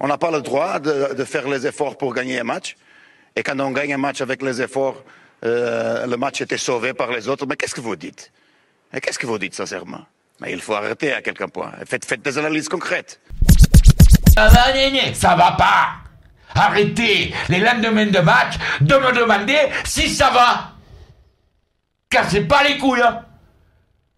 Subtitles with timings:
[0.00, 2.76] On n'a pas le droit de, faire les efforts pour gagner un match.
[3.34, 5.02] Et quand on gagne un match avec les efforts,
[5.44, 7.46] euh, le match était sauvé par les autres.
[7.46, 8.32] Mais qu'est-ce que vous dites?
[8.92, 10.04] Qu'est-ce que vous dites sincèrement?
[10.40, 11.72] Mais il faut arrêter à quelqu'un point.
[11.86, 13.20] Faites, des analyses concrètes.
[14.34, 15.88] Ça va, ça va pas.
[16.54, 20.72] Arrêtez les lendemains de match de me demander si ça va.
[22.08, 23.02] Cassez pas les couilles.
[23.02, 23.22] Hein.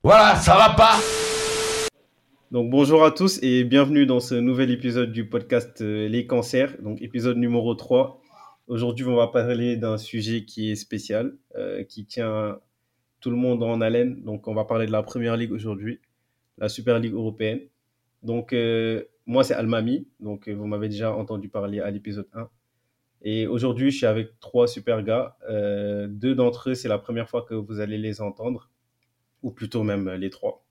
[0.03, 0.97] Voilà, ça va pas.
[2.51, 6.81] Donc bonjour à tous et bienvenue dans ce nouvel épisode du podcast euh, Les cancers,
[6.81, 8.23] donc épisode numéro 3.
[8.69, 12.59] Aujourd'hui, on va parler d'un sujet qui est spécial, euh, qui tient
[13.21, 14.23] tout le monde en haleine.
[14.23, 16.01] Donc on va parler de la Première Ligue aujourd'hui,
[16.57, 17.61] la Super Ligue européenne.
[18.23, 22.49] Donc euh, moi c'est Almami, donc vous m'avez déjà entendu parler à l'épisode 1.
[23.21, 25.37] Et aujourd'hui, je suis avec trois super gars.
[26.09, 28.71] deux d'entre eux, c'est la première fois que vous allez les entendre,
[29.43, 30.65] ou plutôt même les trois.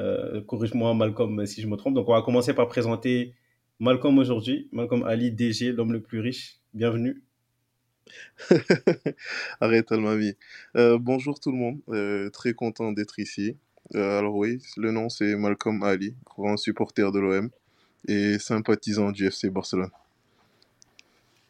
[0.00, 1.94] Euh, corrige-moi Malcolm si je me trompe.
[1.94, 3.34] Donc on va commencer par présenter
[3.80, 4.68] Malcolm aujourd'hui.
[4.72, 6.58] Malcolm Ali, DG, l'homme le plus riche.
[6.74, 7.22] Bienvenue.
[9.60, 10.34] Arrête ma vie.
[10.76, 11.80] Euh, bonjour tout le monde.
[11.88, 13.56] Euh, très content d'être ici.
[13.94, 17.50] alors oui, le nom c'est Malcolm Ali, grand supporter de l'OM
[18.06, 19.90] et sympathisant du FC Barcelone.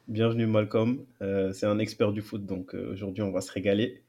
[0.08, 1.04] Bienvenue Malcolm.
[1.52, 4.02] c'est un expert du foot, donc aujourd'hui on va se régaler.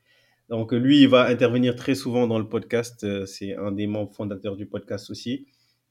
[0.50, 3.04] Donc lui, il va intervenir très souvent dans le podcast.
[3.04, 5.48] Euh, c'est un des membres fondateurs du podcast aussi.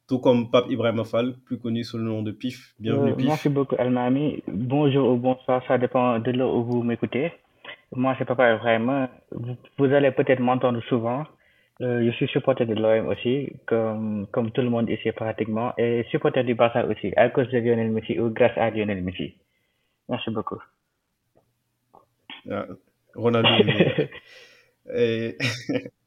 [0.09, 2.75] Tout comme Pape Ibrahim Afal, plus connu sous le nom de PIF.
[2.81, 3.27] Bienvenue PIF.
[3.27, 4.43] Merci beaucoup Almami.
[4.49, 7.33] Bonjour ou bonsoir, ça dépend de là où vous m'écoutez.
[7.95, 9.09] Moi, c'est Papa Ibrahim.
[9.31, 11.25] Vous, allez peut-être m'entendre souvent.
[11.81, 16.05] Euh, je suis supporter de l'OM aussi, comme, comme tout le monde ici pratiquement, et
[16.11, 19.37] supporter du Barça aussi, à cause de Lionel Messi ou grâce à Lionel Messi.
[20.09, 20.59] Merci beaucoup.
[22.51, 22.67] Ah,
[23.15, 23.49] Ronaldo.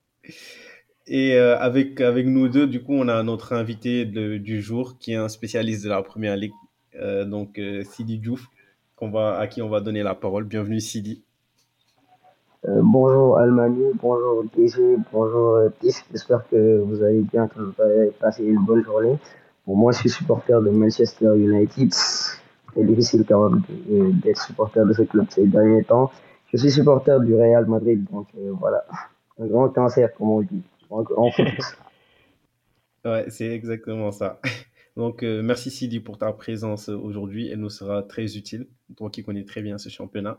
[1.07, 5.13] Et, euh, avec, avec nous deux, du coup, on a notre invité du jour qui
[5.13, 6.53] est un spécialiste de la première ligue,
[6.95, 8.21] euh, donc euh, Sidi
[9.01, 10.45] va, à qui on va donner la parole.
[10.45, 11.23] Bienvenue, Sidi.
[12.65, 15.95] bonjour Almani, bonjour DG, bonjour Tis.
[16.11, 19.17] J'espère que vous allez bien, que vous allez passer une bonne journée.
[19.65, 21.93] Pour moi, je suis supporter de Manchester United.
[21.93, 23.63] C'est difficile quand même
[24.23, 26.11] d'être supporter de ce club ces derniers temps.
[26.53, 28.85] Je suis supporter du Real Madrid, donc euh, voilà.
[29.39, 30.61] Un grand cancer, comme on dit.
[30.89, 31.47] En, foot.
[33.05, 34.41] ouais, c'est exactement ça.
[34.97, 37.49] Donc, euh, merci Sidi pour ta présence aujourd'hui.
[37.49, 38.67] Elle nous sera très utile,
[38.97, 40.37] toi qui connais très bien ce championnat.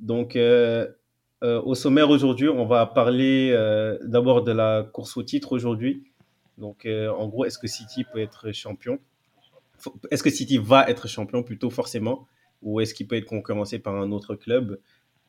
[0.00, 0.86] Donc, euh,
[1.42, 3.52] au sommaire aujourd'hui, on va parler
[4.04, 6.04] d'abord de la course au titre aujourd'hui.
[6.58, 8.98] Donc, en gros, est-ce que City peut être champion?
[10.10, 12.26] Est-ce que City va être champion plutôt forcément?
[12.62, 14.78] Ou est-ce qu'il peut être concurrencé par un autre club?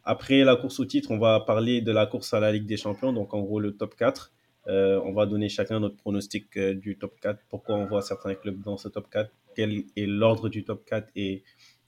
[0.07, 2.77] Après la course au titre, on va parler de la course à la Ligue des
[2.77, 4.31] Champions, donc en gros le top 4.
[4.67, 8.33] Euh, on va donner chacun notre pronostic euh, du top 4, pourquoi on voit certains
[8.33, 11.43] clubs dans ce top 4, quel est l'ordre du top 4 et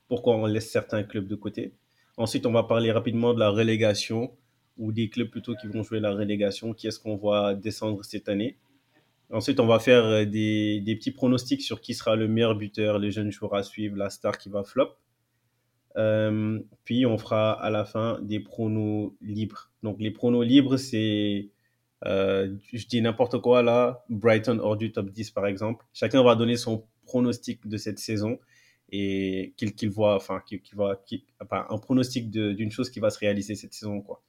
[0.09, 1.73] pourquoi on laisse certains clubs de côté?
[2.17, 4.31] Ensuite, on va parler rapidement de la relégation
[4.77, 8.27] ou des clubs plutôt qui vont jouer la relégation, qui est-ce qu'on voit descendre cette
[8.27, 8.57] année?
[9.31, 12.99] Ensuite, on va faire euh, des, des, petits pronostics sur qui sera le meilleur buteur,
[12.99, 14.89] les jeunes joueurs à suivre, la star qui va flop.
[15.99, 19.69] Euh, puis on fera à la fin des pronos libres.
[19.83, 21.49] Donc les pronos libres, c'est,
[22.05, 25.85] euh, je dis n'importe quoi là, Brighton hors du top 10 par exemple.
[25.93, 28.39] Chacun va donner son pronostic de cette saison
[28.91, 31.03] et qu'il voit, enfin, qu'il voit,
[31.51, 34.21] un pronostic d'une chose qui va se réaliser cette saison quoi.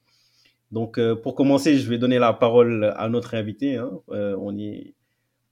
[0.71, 3.77] Donc euh, pour commencer, je vais donner la parole à notre invité.
[3.77, 3.91] Hein.
[4.09, 4.93] on est,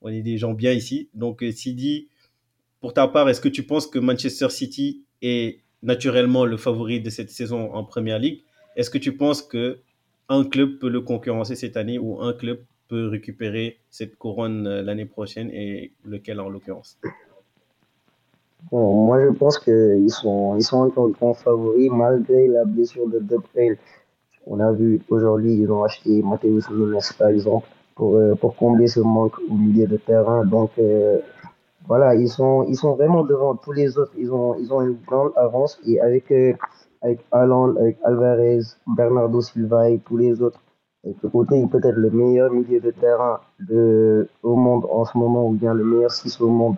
[0.02, 1.09] on est des gens bien ici.
[1.13, 2.09] Donc Sidi,
[2.81, 7.09] pour ta part, est-ce que tu penses que Manchester City est naturellement le favori de
[7.09, 8.41] cette saison en Première Ligue.
[8.75, 9.79] Est-ce que tu penses que
[10.29, 14.81] un club peut le concurrencer cette année ou un club peut récupérer cette couronne euh,
[14.81, 16.97] l'année prochaine et lequel en l'occurrence?
[18.72, 23.38] Moi, je pense qu'ils sont, ils sont encore grands favoris malgré la blessure de De
[24.46, 28.88] On a vu aujourd'hui, ils ont acheté Matheus Nunes par exemple pour, euh, pour combler
[28.88, 30.46] ce manque au milieu de terrain.
[30.46, 31.19] Donc, euh,
[31.88, 34.12] voilà, ils sont, ils sont vraiment devant tous les autres.
[34.17, 36.53] Ils ont, ils ont une grande avance et avec, euh,
[37.02, 40.61] avec avec Alvarez, Bernardo Silva et tous les autres,
[41.03, 45.47] avec le côté peut-être le meilleur milieu de terrain de, au monde en ce moment
[45.47, 46.76] ou bien le meilleur 6 au monde.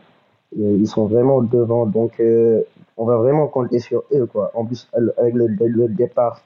[0.56, 2.62] ils sont vraiment devant, donc euh,
[2.98, 4.26] on va vraiment compter sur eux.
[4.28, 4.52] Quoi.
[4.54, 6.42] En plus, avec le, le départ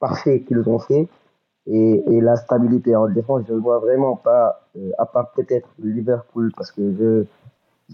[0.00, 1.08] parfait qu'ils ont fait
[1.66, 5.68] et, et, la stabilité en défense, je ne vois vraiment pas, euh, à part peut-être
[5.78, 7.24] Liverpool, parce que je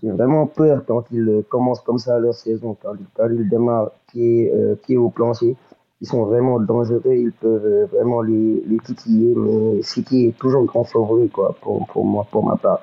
[0.01, 2.95] j'ai vraiment peur quand ils commencent comme ça leur saison, quand,
[3.31, 5.57] ils démarrent pied, euh, au plancher.
[6.01, 10.65] Ils sont vraiment dangereux, ils peuvent euh, vraiment les, les titiller, mais City est toujours
[10.65, 12.81] grand favori quoi, pour, pour moi, pour ma part.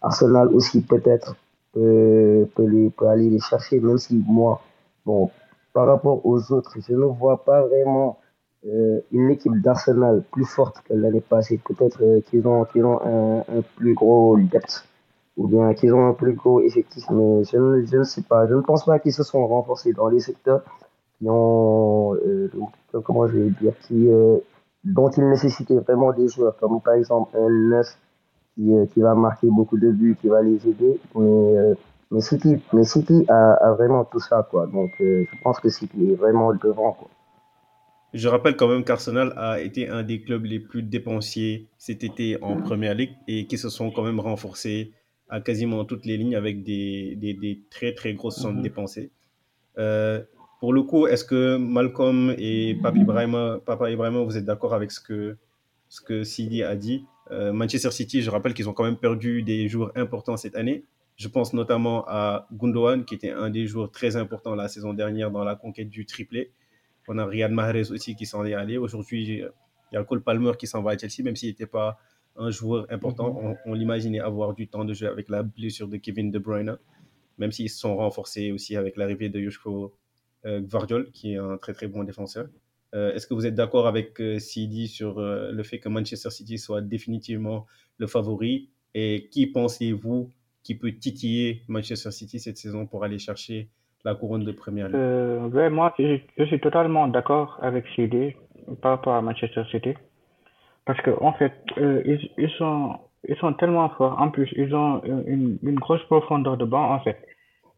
[0.00, 1.36] Arsenal aussi peut-être,
[1.72, 4.60] peut, les, peut aller les chercher, même si moi,
[5.04, 5.30] bon,
[5.72, 8.18] par rapport aux autres, je ne vois pas vraiment
[8.66, 11.58] euh, une équipe d'Arsenal plus forte que l'année passée.
[11.64, 14.86] Peut-être euh, qu'ils ont, qu'ils ont un, un, plus gros depth
[15.36, 18.46] ou bien qu'ils ont un plus gros effectif, mais je ne, je ne sais pas.
[18.46, 20.62] Je ne pense pas qu'ils se sont renforcés dans les secteurs
[21.18, 22.50] qui ont, euh,
[23.04, 24.38] comment je vais dire, qui, euh,
[24.84, 27.86] dont ils nécessitaient vraiment des joueurs, comme par exemple un 9
[28.54, 30.98] qui, euh, qui va marquer beaucoup de buts, qui va les aider.
[31.14, 31.74] Mais, euh,
[32.10, 34.66] mais City, mais City a, a, vraiment tout ça, quoi.
[34.66, 37.08] Donc, euh, je pense que City est vraiment devant, quoi.
[38.12, 42.36] Je rappelle quand même qu'Arsenal a été un des clubs les plus dépensiers cet été
[42.42, 44.92] en Première Ligue et qui se sont quand même renforcés
[45.32, 48.68] à quasiment toutes les lignes avec des, des, des très très grosses sommes mm -hmm.
[48.68, 49.08] dépensées.
[49.78, 50.16] Euh,
[50.60, 51.42] pour le coup, est-ce que
[51.76, 52.20] Malcolm
[52.50, 55.20] et Papa Ibrahima, Papa Ibrahima vous êtes d'accord avec ce que,
[55.88, 56.98] ce que Sidi a dit?
[57.30, 60.78] Euh, Manchester City, je rappelle qu'ils ont quand même perdu des joueurs importants cette année.
[61.22, 62.22] Je pense notamment à
[62.58, 66.02] Gundogan, qui était un des joueurs très importants la saison dernière dans la conquête du
[66.12, 66.42] triplé.
[67.08, 68.74] On a Riyad Mahrez aussi qui s'en est allé.
[68.86, 69.20] Aujourd'hui,
[69.90, 71.88] il y a Cole Palmer qui s'en va à Chelsea, même s'il n'était pas
[72.36, 73.28] un joueur important.
[73.32, 73.56] Mm -hmm.
[73.66, 76.76] On, on l'imaginait avoir du temps de jeu avec la blessure de Kevin De Bruyne,
[77.38, 79.90] même s'ils se sont renforcés aussi avec l'arrivée de Joshua
[80.46, 82.46] euh, Gvardiol, qui est un très très bon défenseur.
[82.94, 86.30] Euh, Est-ce que vous êtes d'accord avec euh, Sidi sur euh, le fait que Manchester
[86.30, 87.66] City soit définitivement
[87.98, 88.68] le favori?
[88.94, 90.30] Et qui pensez-vous
[90.62, 93.68] qui peut titiller Manchester City cette saison pour aller chercher
[94.04, 94.96] la couronne de première ligue?
[94.96, 98.34] Euh, ouais, Moi, je, je, suis totalement d'accord avec Sidi
[98.82, 99.94] par rapport à Manchester City.
[100.84, 102.98] Parce qu'en en fait, euh, ils, ils, sont,
[103.28, 104.20] ils sont tellement forts.
[104.20, 107.18] En plus, ils ont une, une grosse profondeur de banc, en fait.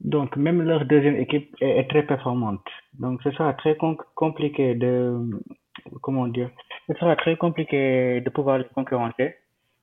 [0.00, 2.60] Donc, même leur deuxième équipe est, est très performante.
[2.98, 5.18] Donc, ce sera très com compliqué de,
[6.02, 6.50] comment dire,
[6.88, 9.34] ce sera très compliqué de pouvoir les concurrencer.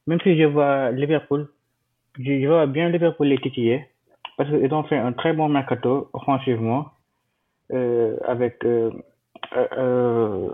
[0.08, 1.48] Même si je vois Liverpool,
[2.20, 3.86] je vois bien Liverpool les titiller,
[4.38, 6.90] parce qu'ils ont fait un très bon mercato offensivement,
[7.72, 8.92] euh, avec euh,
[9.78, 10.50] euh,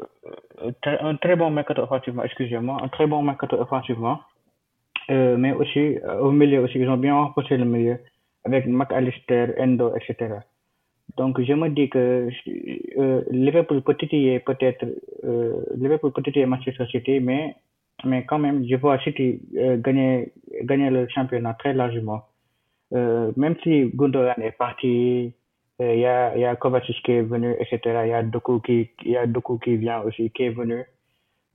[0.85, 4.21] un très bon mercato offensivement, excusez-moi, un très bon mercato offensivement,
[5.09, 7.99] mais aussi au milieu aussi, ils ont bien renforcé le milieu
[8.43, 10.39] avec McAllister, Endo, etc.
[11.15, 12.29] Donc je me dis que
[12.97, 14.85] euh, Liverpool peut titiller peut-être
[15.23, 17.55] euh, Liverpool peut titiller Manchester City, mais
[18.03, 20.33] mais quand même je vois City euh, gagner
[20.63, 22.21] gagner le championnat très largement.
[22.91, 25.33] même si Gundogan est parti,
[25.79, 27.79] il y a y a Kovacic qui est venu, etc.
[28.05, 30.83] Il y a Doku qui y a Doku qui vient aussi qui est venu.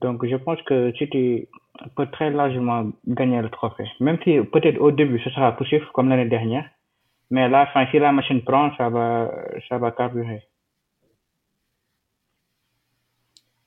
[0.01, 1.47] Donc je pense que City
[1.95, 3.87] peut très largement gagner le trophée.
[3.99, 6.65] Même si peut-être au début ce sera poussif comme l'année dernière.
[7.33, 9.33] Mais là, enfin, si la machine prend, ça va,
[9.67, 10.43] ça va carburer.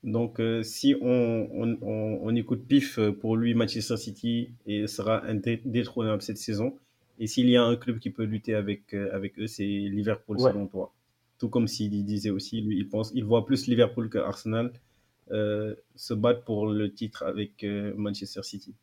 [0.03, 5.25] Donc, euh, si on, on, on, on, écoute Pif, pour lui, Manchester City et sera
[5.25, 6.77] indétrônable cette saison.
[7.19, 10.37] Et s'il y a un club qui peut lutter avec, euh, avec eux, c'est Liverpool,
[10.37, 10.51] ouais.
[10.51, 10.93] selon toi.
[11.39, 14.71] Tout comme s'il disait aussi, lui, il, pense, il voit plus Liverpool que Arsenal
[15.31, 18.75] euh, se battre pour le titre avec euh, Manchester City.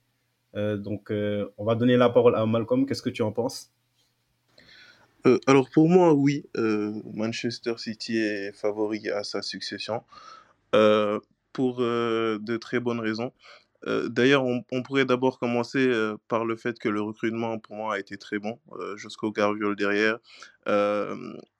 [0.57, 2.87] Euh, donc, on va donner la parole à Malcolm.
[2.87, 3.73] Qu'est-ce que tu en penses?
[5.27, 10.03] Euh, alors pour moi, oui, euh, Manchester City est favori à sa succession
[10.75, 11.19] euh,
[11.53, 13.33] pour de très bonnes raisons.
[13.87, 15.91] D'ailleurs, on, on, pourrait d'abord commencer
[16.29, 18.59] par le fait que le recrutement pour moi a été très bon.
[18.97, 20.19] jusqu'au Garviol derrière,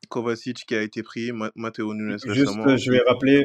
[0.09, 2.69] Kovacic qui a été pris, Matteo Nunes récemment.
[2.69, 3.45] Juste, je vais rappeler,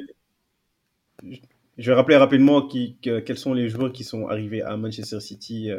[1.78, 5.20] je vais rappeler rapidement qui, que, quels sont les joueurs qui sont arrivés à Manchester
[5.20, 5.72] City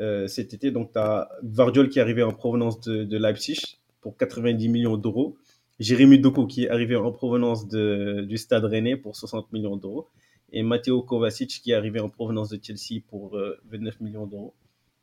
[0.00, 0.70] euh, cet été.
[0.70, 4.96] Donc, tu as Vardiol qui est arrivé en provenance de, de Leipzig pour 90 millions
[4.96, 5.36] d'euros.
[5.80, 10.08] Jérémy Doku qui est arrivé en provenance de, du Stade Rennais pour 60 millions d'euros.
[10.52, 14.54] Et Matteo Kovacic qui est arrivé en provenance de Chelsea pour euh, 29 millions d'euros.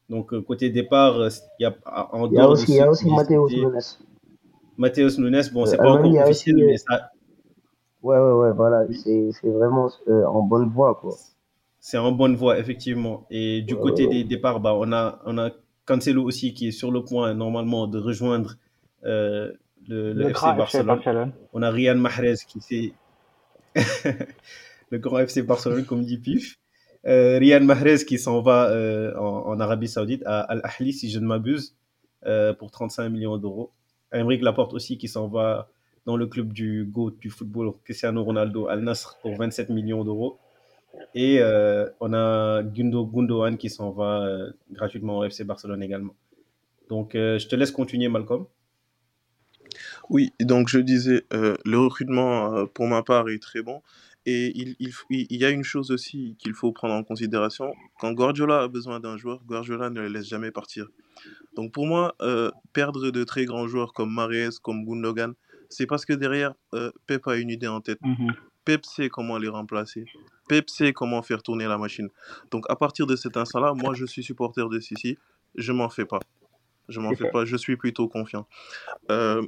[0.09, 1.29] Donc, euh, côté départ,
[1.59, 3.79] il y a en il y a aussi, il y a aussi Matteo Nunes.
[4.77, 7.11] Matteo Nunes, bon, c'est pas encore officiel, aussi, mais ça.
[8.01, 11.15] Ouais, ouais, ouais, voilà, c'est vraiment en bonne voie, quoi.
[11.79, 13.25] C'est en bonne voie, effectivement.
[13.29, 15.51] Et du côté des départs, bah, on, a, on a
[15.85, 18.55] Cancelo aussi qui est sur le point normalement de rejoindre
[19.05, 19.51] euh,
[19.87, 20.85] le, le, le, FC Barcelone.
[20.85, 21.33] Barcelone.
[21.53, 22.93] On a Riyad Mahrez qui s'est.
[24.89, 26.57] le grand FC Barcelone, comme dit Pif.
[27.07, 31.25] Euh, Riyad Mahrez qui s'en va euh, en, Arabie Saoudite à Al-Ahli, si je ne
[31.25, 31.75] m'abuse,
[32.25, 33.71] euh, pour 35 millions d'euros.
[34.11, 35.69] Aymeric Laporte aussi qui s'en va
[36.05, 40.39] dans le club du GOAT du football, Cristiano Ronaldo, Al Nasr, pour 27 millions d'euros.
[41.13, 44.27] Et euh, on a Gundo Gundogan qui s'en va
[44.71, 46.15] gratuitement au FC Barcelone également.
[46.89, 48.45] Donc, je te laisse continuer, Malcolm.
[50.09, 53.83] Oui, donc je disais, le recrutement pour ma part est très bon.
[54.29, 57.73] Et il, il, il y a une chose aussi qu'il faut prendre en considération.
[57.99, 60.87] Quand Guardiola a besoin d'un joueur, Guardiola ne le laisse jamais partir.
[61.55, 65.33] Donc pour moi, euh, perdre de très grands joueurs comme Mares, comme Gundogan,
[65.69, 67.99] c'est parce que derrière, euh, Pep a une idée en tête.
[68.01, 68.33] Mhm.
[68.65, 70.05] Pep sait comment les remplacer.
[70.47, 72.09] Pep sait comment faire tourner la machine.
[72.51, 75.17] Donc à partir de cet instant-là, moi je suis supporter de Sissi.
[75.55, 76.19] Je m'en fais pas.
[76.87, 77.45] Je m'en fais pas.
[77.45, 78.47] Je suis plutôt confiant.
[79.11, 79.41] Euh,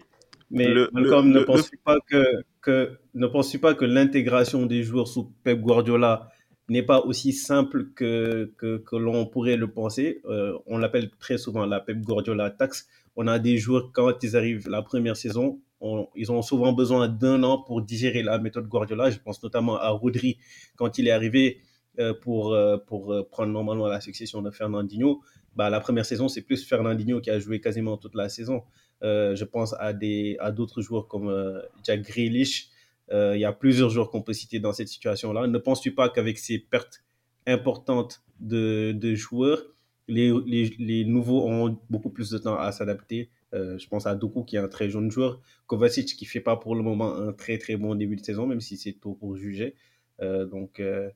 [0.49, 2.23] Mais le, le, Malcolm, ne le, penses-tu pas que,
[2.61, 6.29] que ne penses-tu pas que l'intégration des joueurs sous Pep Guardiola
[6.69, 10.21] n'est pas aussi simple que, que, l'on pourrait le penser?
[10.25, 12.87] Euh, On l'appelle très souvent la Pep Guardiola tax.
[13.15, 17.07] On a des joueurs, quand ils arrivent la première saison, on- ils ont souvent besoin
[17.09, 19.09] d'un an pour digérer la méthode Guardiola.
[19.09, 20.37] Je pense notamment à Rodri
[20.75, 21.59] quand il est arrivé
[21.99, 25.21] euh, pour, euh, pour prendre normalement la succession de Fernandinho.
[25.55, 28.63] Bah, la première saison, c'est plus Fernandinho qui a joué quasiment toute la saison.
[29.03, 32.69] Euh, je pense à des à d'autres joueurs comme euh, Jack Grealish.
[33.11, 35.47] Euh, il y a plusieurs joueurs qu'on peut citer dans cette situation-là.
[35.47, 37.03] Ne penses-tu pas qu'avec ces pertes
[37.45, 39.61] importantes de, de joueurs,
[40.07, 43.29] les, les, les nouveaux ont beaucoup plus de temps à s'adapter?
[43.53, 46.55] Euh, Je pense à Doku qui est un très jeune joueur, Kovacic qui fait pas
[46.55, 49.35] pour le moment un très très bon début de saison, même si c'est tôt pour
[49.35, 49.75] juger.
[50.21, 51.09] Euh, donc, euh,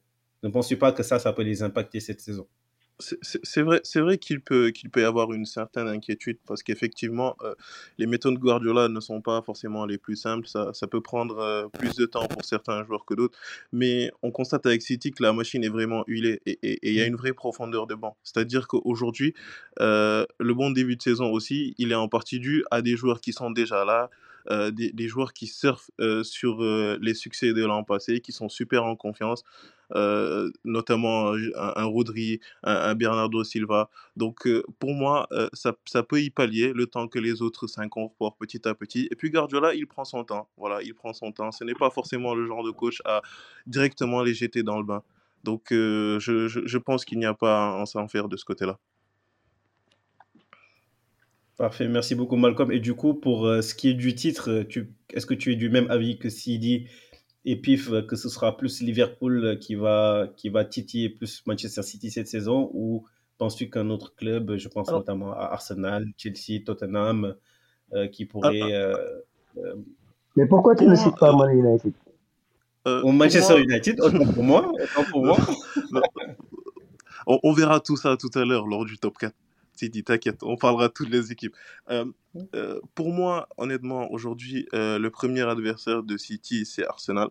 [0.44, 2.48] ne penses-tu pas que ça, ça peut les impacter cette saison?
[3.00, 7.36] C'est vrai, c'est vrai qu'il peut, qu'il peut y avoir une certaine inquiétude parce qu'effectivement,
[7.44, 7.54] euh,
[7.98, 10.48] les méthodes Guardiola ne sont pas forcément les plus simples.
[10.48, 13.38] Ça, ça peut prendre euh, plus de temps pour certains joueurs que d'autres.
[13.74, 16.96] Mais on constate avec City que la machine est vraiment huilée et et- et il
[16.96, 18.16] y a une vraie profondeur de banc.
[18.24, 19.34] C'est-à-dire qu'aujourd'hui,
[19.82, 23.20] euh, le bon début de saison aussi, il est en partie dû à des joueurs
[23.20, 24.10] qui sont déjà là.
[24.52, 28.32] Euh, des, des joueurs qui surfent euh, sur euh, les succès de l'an passé, qui
[28.32, 29.44] sont super en confiance,
[30.64, 33.90] notamment un, un Rodri, un, Bernardo Silva.
[34.16, 34.48] Donc
[34.80, 38.74] pour moi, ça, ça peut y pallier le temps que les autres s'incorporent petit à
[38.74, 39.08] petit.
[39.12, 40.50] Et puis Guardiola, il prend son temps.
[40.58, 41.52] Voilà, il prend son temps.
[41.52, 43.22] Ce n'est pas forcément le genre de coach à
[43.68, 45.04] directement les jeter dans le bain.
[45.44, 48.80] Donc je, je, pense qu'il n'y a pas à en s'en faire de ce côté-là.
[51.58, 52.72] Parfait, merci beaucoup Malcolm.
[52.72, 55.54] Et du coup, pour euh, ce qui est du titre, euh, tu, est-ce que tu
[55.54, 56.88] es du même avis que Sidi
[57.46, 61.82] et Pif, euh, que ce sera plus Liverpool qui va, qui va titiller plus Manchester
[61.84, 63.06] City cette saison ou
[63.38, 67.36] penses-tu qu'un autre club, je pense Alors, notamment à Arsenal, Chelsea, Tottenham,
[67.94, 68.60] euh, qui pourrait...
[68.62, 68.98] ah, euh,
[69.58, 69.76] euh,
[70.36, 71.94] Mais pourquoi tu ne cites pas Man United?
[72.88, 75.38] Euh, pour Manchester moi, United, autant pour moi, autant pour moi.
[77.26, 79.34] on, on verra tout ça tout à l'heure lors du top 4.
[79.76, 81.56] Sidi, t'inquiète, on parlera de toutes les équipes.
[81.90, 82.06] Euh,
[82.56, 87.30] euh, pour moi, honnêtement, aujourd'hui, euh, le premier adversaire de City, c'est Arsenal.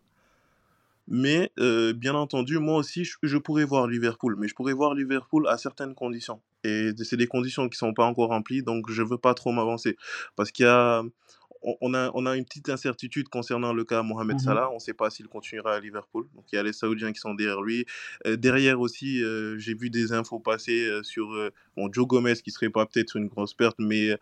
[1.06, 5.46] Mais bien entendu, moi aussi, je, je pourrais voir Liverpool, mais je pourrais voir Liverpool
[5.48, 6.40] à certaines conditions.
[6.64, 9.98] Et c'est des conditions qui sont pas encore remplies, donc je veux pas trop m'avancer.
[10.34, 11.02] Parce qu'il y a,
[11.64, 14.40] on on a, on a une petite incertitude concernant le cas Mohamed Mhm.
[14.40, 14.70] Salah.
[14.70, 16.26] On ne sait pas s'il continuera à Liverpool.
[16.34, 17.86] Donc il y a les Saoudiens qui sont derrière lui.
[18.26, 21.26] Euh, derrière aussi, euh, j'ai vu des infos passer euh, sur
[21.76, 24.16] bon, Joe Gomez qui serait pas peut-être une grosse perte, mais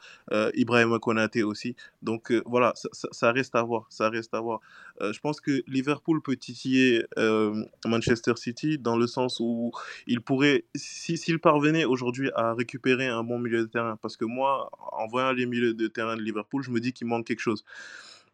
[0.55, 1.75] Ibrahim Konaté aussi.
[2.03, 3.87] Donc voilà, ça, ça- ça reste à voir.
[3.91, 4.61] Ça reste à voir.
[5.03, 9.73] Euh, je pense que Liverpool peut titiller euh, Manchester City dans le sens où
[10.07, 14.25] il pourrait, si- s'il parvenait aujourd'hui à récupérer un bon milieu de terrain, parce que
[14.25, 17.41] moi, en voyant les milieux de terrain de Liverpool, je me dis qu'il manque quelque
[17.41, 17.65] chose.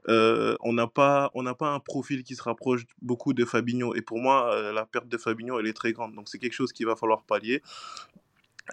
[0.08, 3.94] Euh, on n'a pas, on pas un profil qui se rapproche beaucoup de Fabinho.
[3.94, 6.14] Et pour moi, euh, la perte de Fabinho, elle est très grande.
[6.14, 7.62] Donc c'est quelque chose qu'il va falloir pallier.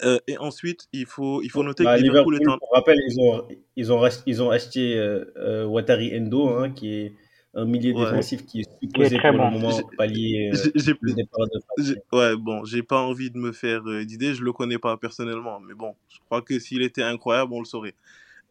[0.03, 2.59] Euh, et ensuite, il faut, il faut noter Bah, que Liverpool Liverpool, est en...
[2.59, 5.25] pour rappel, ils ont, ils ont, ils ont acheté
[5.65, 7.15] Watari Endo, hein, qui est
[7.55, 8.05] un milieu Ouais.
[8.05, 9.51] défensif qui est supposé pour le bon.
[9.51, 11.95] moment J'ai- pallier euh, le de.
[12.12, 15.59] Ouais, bon, j'ai pas envie de me faire euh, d'idées, je le connais pas personnellement,
[15.59, 17.95] mais bon, je crois que s'il était incroyable, on le saurait.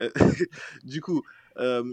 [0.02, 0.08] Euh,
[0.84, 1.23] du coup,
[1.58, 1.84] euh,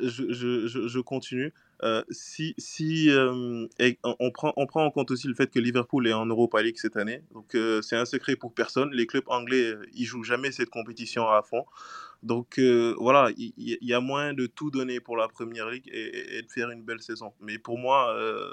[0.00, 1.52] je, je, je, je continue.
[1.82, 5.58] Euh, si si euh, et on, prend, on prend en compte aussi le fait que
[5.58, 8.90] Liverpool est en Europa League cette année, donc euh, c'est un secret pour personne.
[8.92, 11.64] Les clubs anglais, euh, ils jouent jamais cette compétition à fond.
[12.22, 16.42] Donc euh, voilà, il y, a moyen de tout donner pour la Première Ligue et,
[16.42, 17.32] de faire une belle saison.
[17.40, 18.52] Mais pour moi, euh,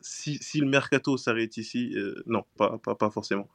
[0.00, 3.46] si, si le mercato s'arrête ici, euh, non, pas, pas, pas forcément.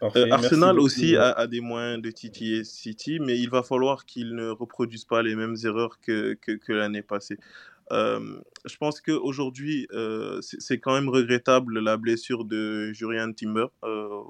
[0.00, 4.34] Parfait, Arsenal aussi a, a des moyens de titiller City, mais il va falloir qu'ils
[4.34, 7.38] ne reproduisent pas les mêmes erreurs que, que, que l'année passée.
[7.92, 14.22] Euh, je pense qu'aujourd'hui, euh, c'est quand même regrettable la blessure de Jurian Timber euh,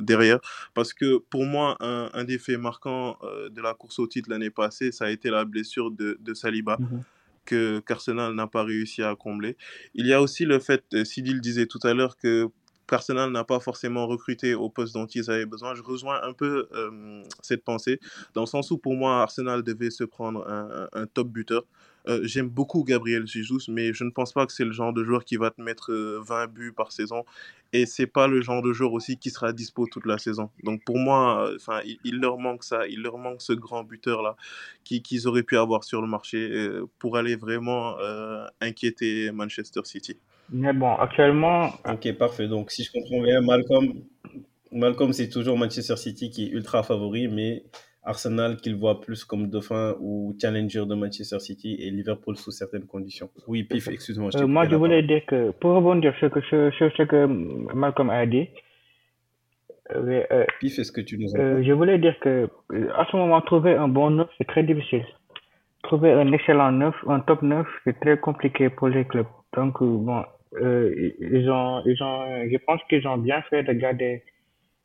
[0.00, 0.40] derrière,
[0.74, 3.18] parce que pour moi, un, un des faits marquants
[3.50, 6.76] de la course au titre l'année passée, ça a été la blessure de, de Saliba
[6.78, 7.02] Mhm.
[7.44, 9.56] que qu'Arsenal n'a pas réussi à combler.
[9.94, 12.48] Il y a aussi le fait, euh, Sidi le disait tout à l'heure, que
[12.86, 15.74] qu'Arsenal n'a pas forcément recruté au poste dont ils avaient besoin.
[15.74, 18.00] Je rejoins un peu euh, cette pensée,
[18.34, 21.64] dans le sens où pour moi, Arsenal devait se prendre un, un top buteur.
[22.08, 25.04] Euh, J'aime beaucoup Gabriel Jesus, mais je ne pense pas que c'est le genre de
[25.04, 27.24] joueur qui va te mettre 20 buts par saison.
[27.72, 30.50] Et c'est pas le genre de joueur aussi qui sera dispo toute la saison.
[30.62, 34.22] Donc pour moi, enfin, il, il, leur manque ça, il leur manque ce grand buteur
[34.22, 34.36] là
[34.84, 36.68] qu'ils auraient pu avoir sur le marché
[36.98, 37.96] pour aller vraiment
[38.60, 40.18] inquiéter Manchester City.
[40.50, 41.70] Mais bon, actuellement.
[41.88, 42.46] Ok, parfait.
[42.46, 44.02] Donc, si je comprends bien, Malcolm,
[44.70, 47.64] Malcolm c'est toujours Manchester City qui est ultra favori, mais
[48.04, 52.86] Arsenal qu'il voit plus comme dauphin ou challenger de Manchester City et Liverpool sous certaines
[52.86, 53.30] conditions.
[53.46, 54.30] Oui, Pif, excuse-moi.
[54.34, 57.26] Euh, moi, je voulais dire que, pour rebondir sur, sur ce que
[57.74, 58.48] Malcolm a dit,
[59.94, 61.62] euh, euh, Pif, est-ce que tu nous entends?
[61.62, 62.48] Je voulais dire que,
[62.96, 65.04] à ce moment, trouver un bon neuf, c'est très difficile.
[65.84, 69.26] Trouver un excellent neuf, un top neuf, c'est très compliqué pour les clubs.
[69.54, 70.24] Donc, bon,
[70.60, 74.22] ils ont, ils ont, je pense qu'ils ont bien fait de garder,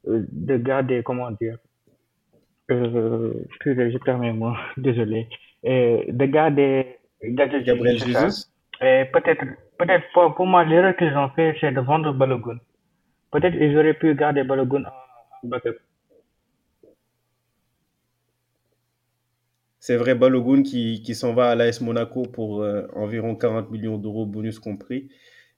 [0.06, 1.58] de garder, comment dire,
[2.70, 3.34] euh,
[3.66, 5.28] je perds mes mots, désolé,
[5.66, 8.50] euh, de garder, Gabriel Jesus.
[8.82, 9.44] Et peut-être,
[9.78, 12.58] peut-être pour, pour moi, l'erreur qu'ils ont fait, c'est de vendre Balogun.
[13.32, 15.78] Peut-être ils auraient pu garder Balogun en backup.
[19.80, 23.98] C'est vrai, Balogun qui, qui s'en va à l'AS Monaco pour euh, environ 40 millions
[23.98, 25.10] d'euros, bonus compris.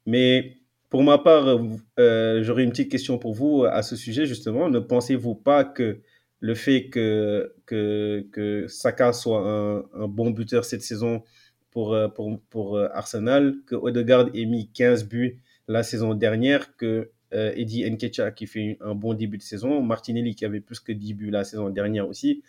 [0.05, 0.57] Mais
[0.89, 1.59] pour ma part,
[1.99, 4.69] euh, j'aurais une petite question pour vous à ce sujet, justement.
[4.69, 6.01] Ne pensez-vous pas que
[6.39, 11.23] le fait que, que, que Saka soit un, bon buteur cette saison
[11.71, 17.53] pour, pour, pour Arsenal, que Odegaard ait mis 15 buts la saison dernière, que euh,
[17.55, 21.13] Eddie Nketiah qui fait un bon début de saison, Martinelli qui avait plus que 10
[21.13, 22.43] buts la saison dernière aussi.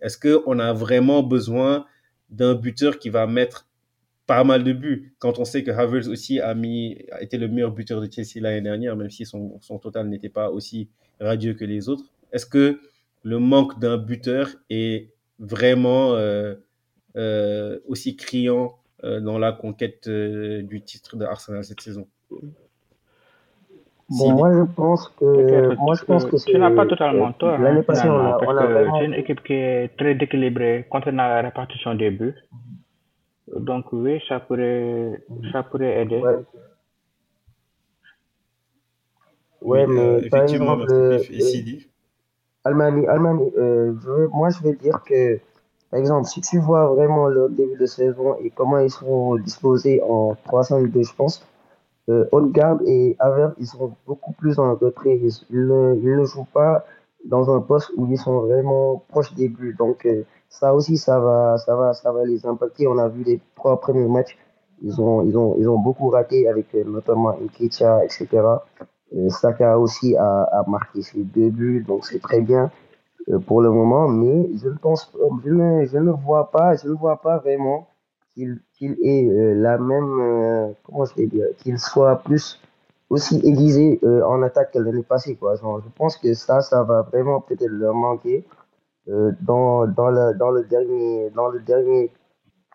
[0.00, 1.86] Est-ce qu'on a vraiment besoin
[2.28, 3.68] d'un buteur qui va mettre
[4.26, 7.46] pas mal de buts quand on sait que Havertz aussi a, mis, a été le
[7.46, 10.88] meilleur buteur de Chelsea l'année dernière, même si son, son total n'était pas aussi
[11.20, 12.04] radieux que les autres?
[12.32, 12.80] Est-ce que
[13.32, 16.54] le manque d'un buteur est vraiment euh,
[17.16, 22.06] euh, aussi criant euh, dans la conquête euh, du titre de Arsenal cette saison.
[24.08, 27.58] Bon, moi je pense que moi je pense que tu n'as pas totalement tort.
[27.58, 28.98] L'année passée, on a, on a vraiment...
[29.00, 32.38] C'est une équipe qui est très déséquilibrée concernant la répartition des buts.
[33.70, 35.20] Donc oui, ça pourrait,
[35.50, 36.20] ça pourrait aider.
[36.20, 36.36] Ouais,
[39.62, 41.88] ouais mais euh, effectivement, exemple, euh, et.
[42.66, 45.38] Almani, Almani euh, je veux- moi je vais dire que,
[45.90, 50.02] par exemple, si tu vois vraiment le début de saison et comment ils sont disposés
[50.02, 51.36] en 302, je pense,
[52.08, 52.24] euh,
[52.86, 55.16] et Havertz, ils sont beaucoup plus en retrait.
[55.18, 55.66] Ils, ils
[56.20, 56.84] ne jouent pas
[57.24, 59.74] dans un poste où ils sont vraiment proches des buts.
[59.78, 62.86] Donc euh, ça aussi, ça va, ça va, ça va les impacter.
[62.86, 64.36] On a vu les trois premiers matchs,
[64.82, 68.42] ils ont, ils ont, ils ont beaucoup raté avec euh, notamment Nketiah, etc.
[69.14, 72.70] Euh, Saka aussi a, a marqué ses deux buts, donc c'est très bien
[73.28, 74.08] euh, pour le moment.
[74.08, 75.12] Mais je ne pense,
[75.44, 77.86] je ne, je ne vois pas, je ne vois pas vraiment
[78.34, 82.60] qu'il qu'il ait euh, la même, euh, comment je vais dire, qu'il soit plus
[83.08, 85.54] aussi aiguisé euh, en attaque que l'année passée, quoi.
[85.56, 88.44] Je pense que ça, ça va vraiment peut-être leur manquer
[89.08, 92.10] euh, dans, dans le, dans le dernier, dans le dernier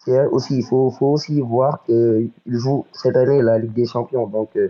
[0.03, 0.31] tiers.
[0.33, 4.25] Aussi, il faut, faut aussi voir qu'ils jouent cette année la Ligue des Champions.
[4.27, 4.69] Donc, euh,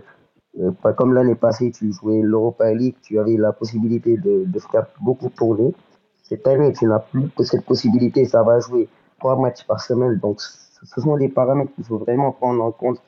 [0.82, 5.28] pas comme l'année passée, tu jouais l'Europa League, tu avais la possibilité de, faire beaucoup
[5.30, 5.74] tourner.
[6.22, 8.24] Cette année, tu n'as plus cette possibilité.
[8.26, 8.88] Ça va jouer
[9.18, 10.18] trois matchs par semaine.
[10.18, 13.00] Donc, ce sont des paramètres qu'il faut vraiment prendre en compte.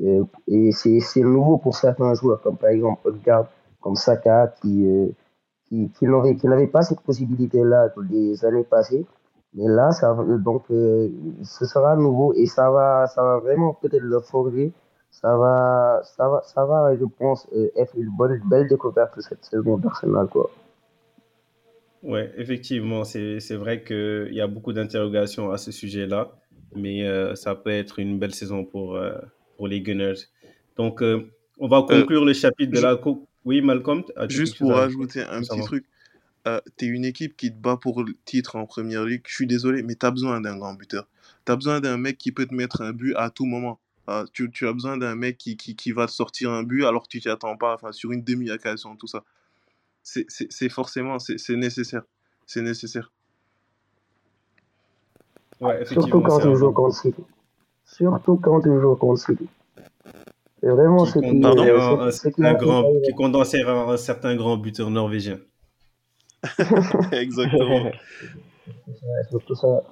[0.00, 3.46] Euh, et c'est nouveau pour certains joueurs, comme par exemple Odegaard,
[3.80, 5.08] comme Saka, qui, euh,
[5.66, 9.06] qui, qui n'avaient pas cette possibilité-là les années passées.
[9.54, 11.08] Mais là, ça, va- donc, euh,
[11.42, 14.72] ce sera nouveau et ça va, ça va vraiment peut-être le forger.
[15.10, 19.44] Ça va, ça va, ça va, je pense, euh, être une bonne, belle découverte cette
[19.44, 20.50] saison d'Arsenal, quoi.
[22.02, 26.32] Ouais, effectivement, c'est c'est vrai qu'il y a beaucoup d'interrogations à ce sujet-là,
[26.74, 29.12] mais euh, ça peut être une belle saison pour, euh,
[29.56, 30.14] pour les Gunners.
[30.76, 33.28] Donc, euh, on va conclure le chapitre de la Coupe.
[33.44, 35.22] Oui, Malcolm, Juste pour à rajouter?
[35.22, 35.84] un petit truc,
[36.46, 39.22] euh, t'es une équipe qui te bat pour le titre en première ligue.
[39.26, 41.06] Je suis désolé, mais t'as besoin d'un grand buteur.
[41.44, 43.78] T'as besoin d'un mec qui peut te mettre un but à tout moment.
[44.10, 46.84] Euh, tu, tu as besoin d'un mec qui, qui, qui va te sortir un but
[46.84, 49.22] alors que tu t'y attends pas, enfin, sur une demi-occasion, tout ça.
[50.02, 52.02] C'est forcément, c'est c'est nécessaire.
[52.46, 53.12] C'est nécessaire.
[55.60, 57.22] Ouais, Surtout quand tu joues contre City.
[57.84, 59.48] Surtout quand tu joues contre City.
[60.60, 61.62] C'est vraiment qui ce qui, compte Pardon?
[61.62, 64.90] euh, un, un, ce, ce qui un grand, qui condensait un, un certain grand buteur
[64.90, 65.38] norvégien.
[67.12, 67.90] Exactement.
[69.30, 69.82] Surtout ça.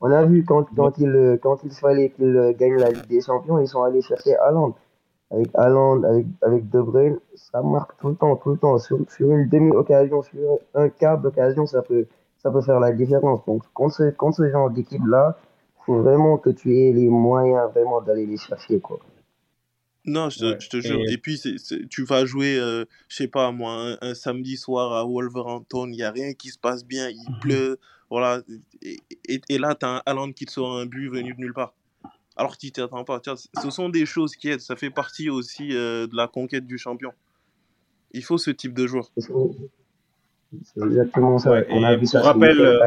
[0.00, 3.06] On a vu quand, quand, il, euh, quand il fallait qu'il euh, gagne la Ligue
[3.08, 4.74] des Champions, ils sont allés chercher Haaland.
[5.30, 8.78] avec Haaland, avec, avec De Bruyne, ça marque tout le temps, tout le temps.
[8.78, 10.38] Sur, sur une demi-occasion, sur
[10.74, 12.06] un quart d'occasion, ça peut,
[12.42, 13.44] ça peut faire la différence.
[13.46, 15.36] Donc, contre ce, contre ce genre d'équipe-là,
[15.84, 18.98] faut vraiment que tu aies les moyens vraiment d'aller les chercher, quoi.
[20.04, 20.56] Non, je te, Ouais.
[20.60, 21.00] je te jure.
[21.08, 21.40] Et Et puis,
[21.90, 25.96] tu vas jouer, euh, je sais pas moi, un, un samedi soir à Wolverhampton, il
[25.96, 27.78] n'y a rien qui se passe bien, il pleut,
[28.10, 28.42] voilà.
[28.82, 31.40] Et, et, et là, tu as un Haaland qui te sort un but venu de
[31.40, 31.74] nulle part.
[32.36, 33.20] Alors que tu t'y attends pas.
[33.24, 34.60] Vois, ce sont des choses qui aident.
[34.60, 37.12] Ça fait partie aussi euh, de la conquête du champion.
[38.12, 39.10] Il faut ce type de joueur.
[39.16, 39.32] C'est
[40.64, 41.50] c'est exactement ça.
[41.50, 42.78] ouais, On a vu pour ça rappel, euh,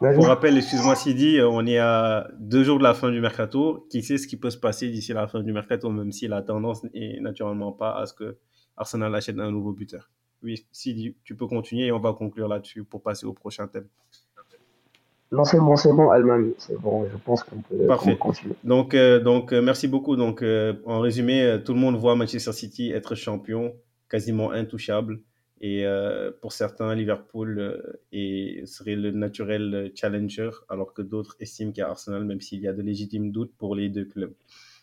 [0.00, 3.86] pour rappel, excuse-moi Sidi, euh, on est à deux jours de la fin du mercato.
[3.90, 6.42] Qui sait ce qui peut se passer d'ici la fin du mercato, même si la
[6.42, 8.38] tendance n'est naturellement pas à ce que
[8.76, 10.10] Arsenal achète un nouveau buteur?
[10.42, 13.86] Oui, Sidi, tu peux continuer et on va conclure là-dessus pour passer au prochain thème.
[15.30, 16.52] Non, c'est bon, c'est bon, Almami.
[16.58, 18.18] C'est bon, je pense qu'on peut, Parfait.
[18.18, 18.54] continuer.
[18.64, 20.16] Donc, euh, donc euh, merci beaucoup.
[20.16, 23.74] Donc, euh, en résumé, tout le monde voit Manchester City être champion,
[24.10, 25.20] quasiment intouchable.
[25.62, 31.80] Et euh, pour certains, Liverpool est- serait le naturel challenger, alors que d'autres estiment qu'il
[31.80, 34.34] y a Arsenal, même s'il y a de légitimes doutes pour les deux clubs.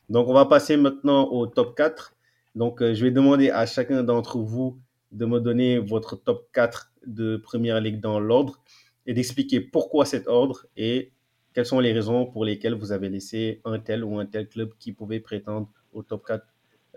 [0.09, 2.15] Donc, on va passer maintenant au top 4.
[2.55, 4.79] Donc, je vais demander à chacun d'entre vous
[5.11, 8.61] de me donner votre top 4 de Première Ligue dans l'ordre
[9.05, 11.11] et d'expliquer pourquoi cet ordre et
[11.53, 14.69] quelles sont les raisons pour lesquelles vous avez laissé un tel ou un tel club
[14.79, 16.45] qui pouvait prétendre au top 4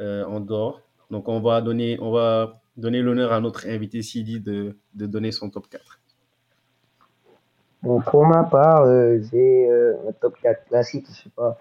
[0.01, 0.83] euh, en dehors.
[1.11, 5.33] Donc, on va donner, on va donner l'honneur à notre invité Sidi de, de donner
[5.33, 6.01] son top 4.
[7.83, 11.07] Bon, pour ma part, euh, j'ai euh, un top 4 classique.
[11.09, 11.59] Je sais pas.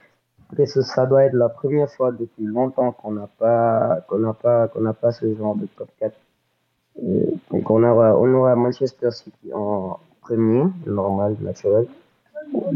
[0.49, 4.67] Peut-être que ça doit être la première fois depuis longtemps qu'on n'a pas, qu'on pas,
[4.67, 6.15] qu'on n'a pas ce genre de top 4.
[6.99, 11.87] Euh, donc on aura, on aura Manchester City en premier, normal, naturel.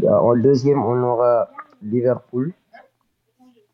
[0.08, 1.48] En deuxième, on aura
[1.82, 2.52] Liverpool.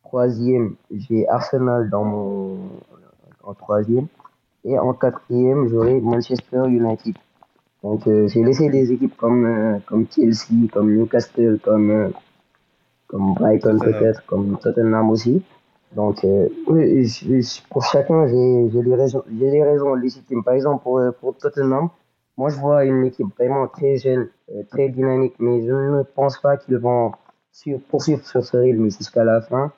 [0.04, 2.58] Troisième, j'ai Arsenal dans mon,
[3.42, 4.06] en troisième.
[4.64, 7.16] Et en quatrième, j'aurai Manchester United.
[7.82, 12.08] Donc euh, j'ai laissé des équipes comme, euh, comme Chelsea, comme Newcastle, comme, euh,
[13.08, 15.42] comme Brighton peut-être, comme Tottenham aussi.
[15.94, 16.48] Donc euh,
[17.70, 20.42] pour chacun, j'ai des raisons, légitimes.
[20.42, 21.88] Par exemple, pour, euh, pour Tottenham,
[22.36, 26.38] moi je vois une équipe vraiment très jeune, euh, très dynamique, mais je ne pense
[26.38, 27.12] pas qu'ils vont
[27.90, 29.70] poursuivre sur ce rythme jusqu'à la fin.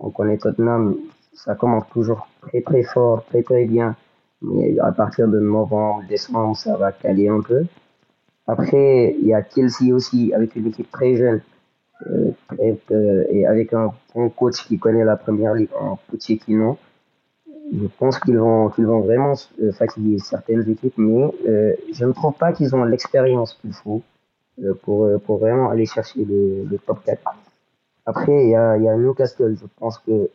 [0.00, 0.96] On connaît Tottenham,
[1.32, 3.96] ça commence toujours très très fort, très très bien.
[4.42, 7.64] Mais à partir de novembre, décembre, ça va caler un peu.
[8.46, 11.40] Après, il y a Chelsea aussi, avec une équipe très jeune,
[12.04, 12.32] euh,
[12.90, 16.78] euh, et avec un bon coach qui connaît la première ligue en Pochettino.
[17.72, 19.32] Je pense qu'ils vont, qu'ils vont vraiment
[19.62, 21.32] euh, fatiguer certaines équipes, mais
[21.92, 24.02] je ne trouve pas qu'ils ont l'expérience qu'il faut
[24.82, 27.20] pour, pour vraiment aller chercher le, top 4.
[28.04, 29.56] Après, il y a, y a Newcastle.
[29.60, 30.30] Je pense que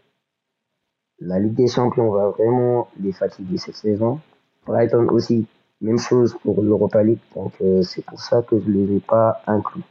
[1.20, 4.20] la Ligue des Champions va vraiment les fatiguer cette saison.
[4.66, 5.48] Brighton aussi,
[5.80, 7.20] même chose pour l'Europa League.
[7.34, 9.84] Donc, c'est pour ça que je ne les ai pas inclus.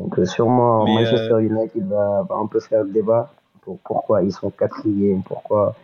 [0.00, 3.30] Donc, euh, sûrement, Mais, Manchester United va, va un peu faire le débat
[3.62, 5.74] pour pourquoi ils sont quatrième, pourquoi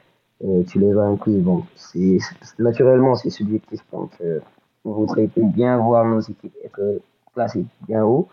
[0.44, 1.40] euh, tu les as inclus.
[1.40, 2.18] Donc, c'est,
[2.59, 3.81] naturellement, c'est subjectif.
[3.92, 4.40] Donc, euh,
[4.85, 7.00] on voudrait bien voir nos équipes être
[7.35, 8.29] classées bien haut.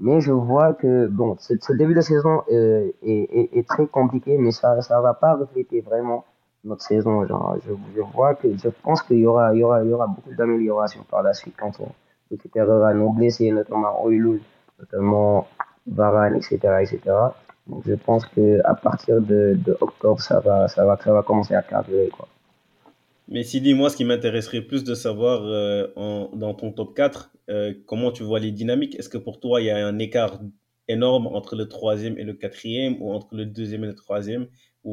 [0.00, 3.86] Mais je vois que bon, ce, ce début de saison euh, est, est, est très
[3.86, 6.24] compliqué, mais ça ça va pas refléter vraiment
[6.64, 7.24] notre saison.
[7.26, 9.92] Genre, je, je vois que je pense qu'il y aura il y aura il y
[9.92, 11.88] aura beaucoup d'améliorations par la suite quand on
[12.28, 14.40] récupérera nos blessés, notamment Oilul,
[14.78, 15.48] notamment
[15.86, 17.00] Varane, etc., etc.
[17.66, 21.54] Donc je pense que à partir de, octobre, ça va ça va ça va commencer
[21.54, 22.28] à carburer quoi.
[23.28, 25.86] Mais Sidi, moi, ce qui m'intéresserait plus de savoir euh,
[26.34, 28.96] dans ton top 4, euh, comment tu vois les dynamiques.
[28.98, 30.40] Est-ce que pour toi, il y a un écart
[30.88, 34.46] énorme entre le troisième et le quatrième, ou entre le deuxième et le troisième,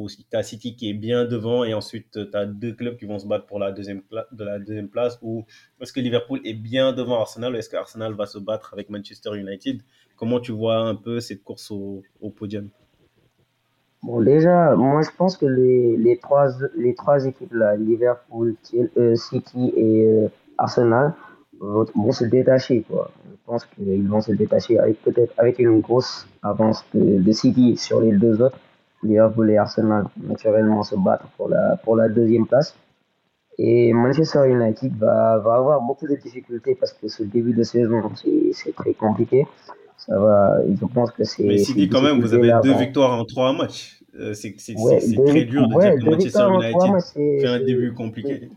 [0.08, 3.04] si tu as City qui est bien devant et ensuite tu as deux clubs qui
[3.04, 5.44] vont se battre pour la deuxième, pla- de la deuxième place, ou
[5.80, 8.88] est-ce que Liverpool est bien devant Arsenal, ou est-ce que Arsenal va se battre avec
[8.90, 9.82] Manchester United?
[10.16, 12.02] Comment tu vois un peu cette course au,
[12.36, 12.68] podium?
[14.02, 18.56] Bon, déjà, moi je pense que les, trois, les trois équipes là, Liverpool,
[18.96, 20.28] euh, City et euh,
[20.58, 21.14] Arsenal,
[21.60, 22.82] vont, se détacher.
[22.82, 23.10] Quoi.
[23.30, 28.00] Je pense qu'ils vont se détacher avec peut-être avec une grosse avance de City sur
[28.00, 28.58] les deux autres.
[29.02, 32.76] Liverpool et Arsenal naturellement se battre pour la, pour la deuxième place.
[33.58, 38.00] Et Manchester United va, va avoir beaucoup de difficultés parce que ce début de saison,
[38.52, 39.46] c'est très compliqué.
[39.98, 41.44] Ça va, je pense que c'est.
[41.44, 44.02] Mais ces Sidi, quand même, vous avez deux victoires en trois matchs.
[44.18, 48.50] Euh, c'est Ouais, très dur de ouais, dire que Manchester United fait un début compliqué.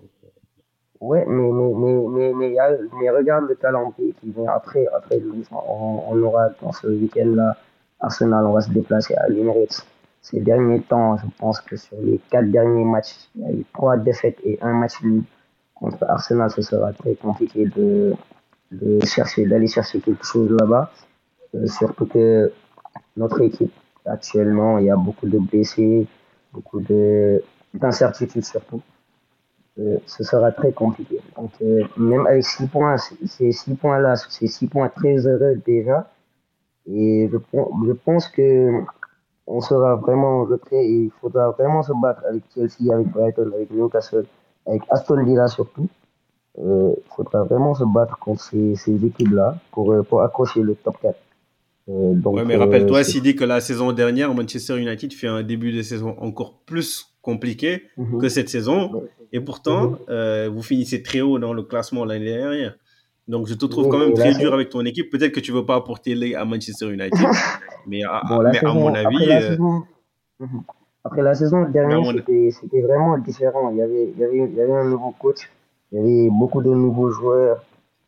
[0.99, 2.57] Ouais, mais, mais, mais, mais,
[2.99, 4.87] mais, regarde le calendrier qui vient après.
[4.95, 7.55] Après, on, on aura dans ce week-end-là
[7.99, 9.85] Arsenal, on va se déplacer à l'Emirates.
[10.25, 13.65] Ces derniers temps, je pense que sur les quatre derniers matchs, il y a eu
[13.73, 15.21] trois défaites et un match nul
[15.75, 16.49] contre Arsenal.
[16.49, 18.15] Ce sera très compliqué de,
[18.71, 20.91] de chercher, d'aller chercher quelque chose là-bas.
[21.53, 22.51] Euh, surtout que
[23.15, 23.71] notre équipe,
[24.03, 26.07] actuellement, il y a beaucoup de blessés,
[26.51, 27.43] beaucoup de,
[27.75, 28.81] d'incertitudes surtout.
[29.77, 31.19] Euh, ce sera très compliqué.
[31.37, 36.09] Donc, euh, même avec six points, ces six points-là, ces six points très heureux déjà,
[36.87, 37.37] et je,
[37.87, 38.81] je pense que
[39.47, 43.51] on sera vraiment en retrait et il faudra vraiment se battre avec Chelsea, avec Brighton,
[43.53, 44.25] avec Newcastle,
[44.65, 45.87] avec Aston Villa surtout.
[46.57, 50.75] Il euh, faudra vraiment se battre contre ces, ces équipes-là pour, euh, pour accrocher le
[50.75, 51.15] top 4.
[51.87, 55.43] Euh, donc, ouais, mais rappelle-toi, s'il dit que la saison dernière, Manchester United fait un
[55.43, 58.19] début de saison encore plus compliqué mhm.
[58.19, 59.03] que cette saison.
[59.33, 60.47] Et pourtant, mhm.
[60.47, 62.77] vous finissez très haut dans le classement l'année dernière.
[63.27, 65.09] Donc, je te trouve quand même très dur avec ton équipe.
[65.09, 67.13] Peut-être que tu ne veux pas apporter les à Manchester United.
[67.87, 69.05] mais, à, mais à, mon avis.
[69.15, 69.83] Après la, euh, saison,
[71.03, 72.03] après la saison dernière,
[72.51, 73.71] c'était vraiment différent.
[73.71, 75.49] Il y, avait, il, y avait, il y avait un nouveau coach.
[75.91, 77.63] Il y avait beaucoup de nouveaux joueurs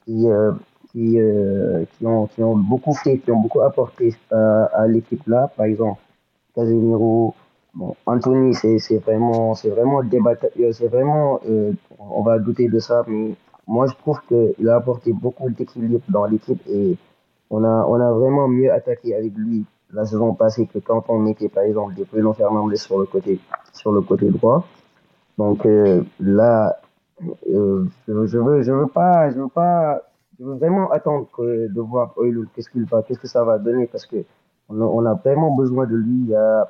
[0.05, 0.51] qui, euh,
[0.91, 5.25] qui, euh, qui, ont, qui ont beaucoup fait, qui ont beaucoup apporté à, à l'équipe
[5.25, 5.51] là.
[5.55, 5.99] Par exemple,
[6.53, 7.33] Casemiro.
[7.73, 10.01] Bon, Anthony, c'est vraiment, c'est vraiment.
[10.71, 11.39] C'est vraiment,
[11.99, 13.35] on va douter de ça, mais
[13.67, 16.97] moi, je trouve qu'il a apporté beaucoup d'équilibre dans l'équipe et
[17.49, 21.19] on a, on a vraiment mieux attaqué avec lui la saison passée que quand on
[21.19, 23.39] mettait, par exemple, des Bruno Fernandez sur le côté,
[23.73, 24.65] sur le côté droit.
[25.37, 26.77] Donc euh, là,
[27.49, 30.01] euh, je, veux, je veux pas, je veux pas,
[30.39, 32.13] je veux vraiment attendre de voir
[32.55, 34.17] qu'est-ce qu'il va, qu'est-ce que ça va donner parce que
[34.69, 36.19] on a, on a vraiment besoin de lui.
[36.23, 36.69] Il y a,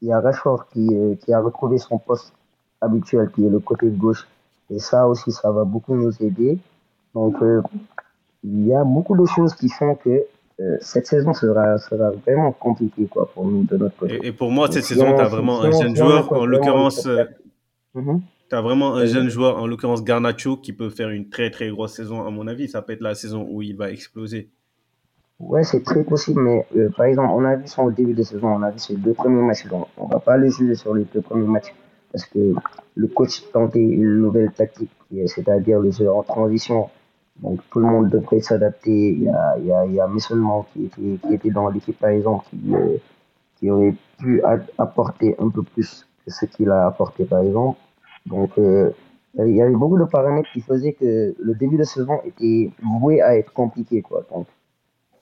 [0.00, 2.32] il y a Rashford qui, euh, qui a retrouvé son poste
[2.80, 4.26] habituel, qui est le côté gauche
[4.70, 6.58] et ça aussi, ça va beaucoup nous aider.
[7.14, 7.62] Donc, euh,
[8.42, 10.24] il y a beaucoup de choses qui font que
[10.60, 14.20] euh, cette saison sera, sera vraiment compliquée quoi, pour nous de notre côté.
[14.22, 17.08] Et, pour moi, cette saison, tu as vraiment un jeune joueur, en l'occurrence.
[17.92, 21.70] Tu as vraiment un jeune joueur, en l'occurrence Garnacho, qui peut faire une très très
[21.70, 22.68] grosse saison, à mon avis.
[22.68, 24.50] Ça peut être la saison où il va exploser.
[25.40, 28.48] Ouais, c'est très possible, mais euh, par exemple, on a vu son début de saison,
[28.48, 31.04] on a vu ses deux premiers matchs, donc on va pas le juger sur les
[31.12, 31.74] deux premiers matchs
[32.14, 32.54] parce que
[32.94, 34.92] le coach tentait une nouvelle tactique,
[35.26, 36.88] c'est-à-dire le jeu en transition.
[37.42, 39.10] Donc tout le monde devrait s'adapter.
[39.10, 39.98] Il y a, il y a, il
[40.72, 42.96] qui était, qui était dans l'équipe par exemple, qui, euh,
[43.56, 44.40] qui aurait pu
[44.78, 47.80] apporter un peu plus que ce qu'il a apporté par exemple.
[48.26, 48.92] Donc euh,
[49.36, 53.22] il y avait beaucoup de paramètres qui faisaient que le début de saison était voué
[53.22, 54.02] à être compliqué.
[54.02, 54.24] Quoi.
[54.32, 54.46] Donc,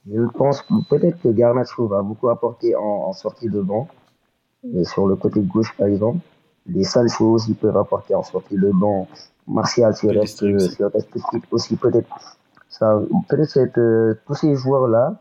[0.06, 3.88] je pense peut-être que Garnacho va beaucoup apporter en, sortie de banc,
[4.74, 6.18] et sur le côté gauche par exemple
[6.66, 9.08] les sales choses ils peuvent apporter en sortie de banc.
[9.48, 11.16] Martial, s'il reste, reste
[11.50, 12.08] aussi, peut-être,
[12.68, 15.20] ça, peut-être euh, tous ces joueurs-là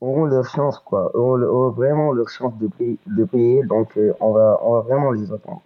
[0.00, 4.32] auront leur chance, quoi, auront, vraiment leur chance de, payer, de payer donc euh, on,
[4.32, 5.62] va, on va vraiment les attendre.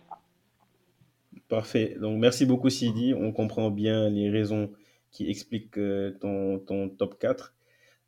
[1.50, 1.98] Parfait.
[2.00, 3.12] Donc, merci beaucoup, Sidi.
[3.14, 4.70] On comprend bien les raisons
[5.10, 7.52] qui expliquent euh, ton, ton top 4.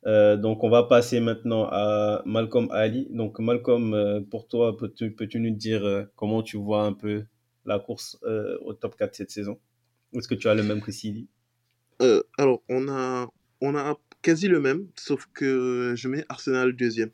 [0.05, 3.07] Euh, donc, on va passer maintenant à Malcolm Ali.
[3.09, 7.23] Donc, Malcolm, euh, pour toi, peux-tu peux nous dire euh, comment tu vois un peu
[7.65, 8.17] la course
[8.61, 9.57] au top 4 cette saison?
[10.13, 11.27] Est-ce que tu as le même que Sidi?
[12.37, 13.27] Alors, on a,
[13.61, 17.09] on a quasi le même, sauf que je mets Arsenal deuxième.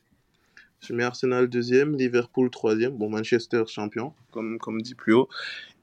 [0.82, 5.30] Je mets Arsenal deuxième, Liverpool troisième, bon Manchester champion, comme, comme dit plus haut,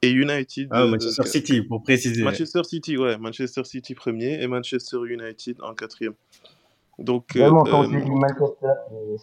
[0.01, 0.67] et United.
[0.71, 2.21] Ah, Manchester City, pour préciser.
[2.21, 6.13] Manchester City, ouais, Manchester City premier et Manchester United en quatrième.
[6.99, 8.73] Donc, Vraiment, quand euh, tu dis Manchester,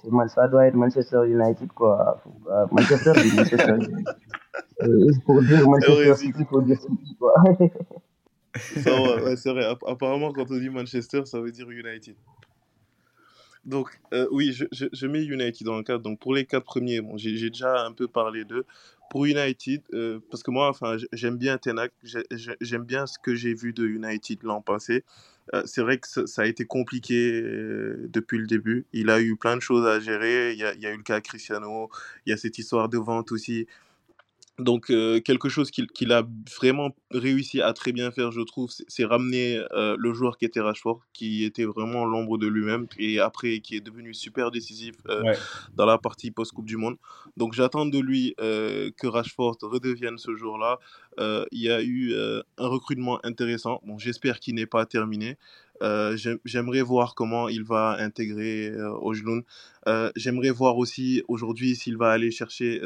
[0.02, 2.22] c'est, ça doit être Manchester United, quoi.
[2.72, 5.24] Manchester, c'est Manchester United.
[5.24, 7.34] pour dire Manchester City, il faut dire City, quoi.
[9.24, 9.66] ouais, c'est vrai.
[9.86, 12.16] Apparemment, quand on dit Manchester, ça veut dire United.
[13.66, 16.02] Donc, euh, oui, je, je, je, mets United dans le cadre.
[16.02, 18.64] Donc, pour les quatre premiers, bon, j'ai, déjà un peu parlé d'eux.
[19.10, 21.92] Pour United, euh, parce que moi, enfin, j'aime bien Tenac,
[22.60, 25.04] j'aime bien ce que j'ai vu de United l'an passé.
[25.54, 28.84] Euh, c'est vrai que ça, a été compliqué euh, depuis le début.
[28.92, 30.52] Il a eu plein de choses à gérer.
[30.52, 31.88] Il y a, il y a eu le cas Cristiano,
[32.24, 33.66] il y a cette histoire de vente aussi.
[34.58, 36.26] Donc, euh, quelque chose qu'il a
[36.58, 40.60] vraiment réussi à très bien faire, je trouve, c'est ramener euh, le joueur qui était
[40.60, 45.22] Rashford, qui était vraiment l'ombre de lui-même, et après qui est devenu super décisif euh,
[45.74, 46.96] dans la partie post-Coupe du Monde.
[47.36, 50.78] Donc, j'attends de lui que Rashford redevienne ce jour-là.
[51.18, 53.82] Il y a eu un recrutement intéressant.
[53.84, 55.36] Bon, j'espère qu'il n'est pas terminé.
[55.82, 59.42] Euh, j'ai- J'aimerais voir comment il va intégrer euh, Ojloun.
[59.86, 62.80] Euh, J'aimerais voir aussi aujourd'hui s'il va aller chercher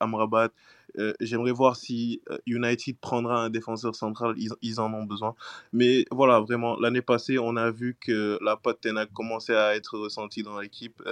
[0.00, 0.50] Amrabat.
[0.98, 4.34] Euh, J'aimerais voir si euh, United prendra un défenseur central.
[4.62, 5.34] Ils, en ont besoin.
[5.72, 9.98] Mais voilà, vraiment, l'année passée, on a vu que la patte Tenac commençait à être
[9.98, 11.02] ressentie dans l'équipe,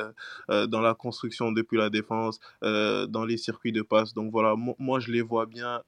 [0.51, 4.15] euh, dans la construction depuis la défense, dans les circuits de passe.
[4.15, 5.83] Donc voilà, mo- moi, je les vois bien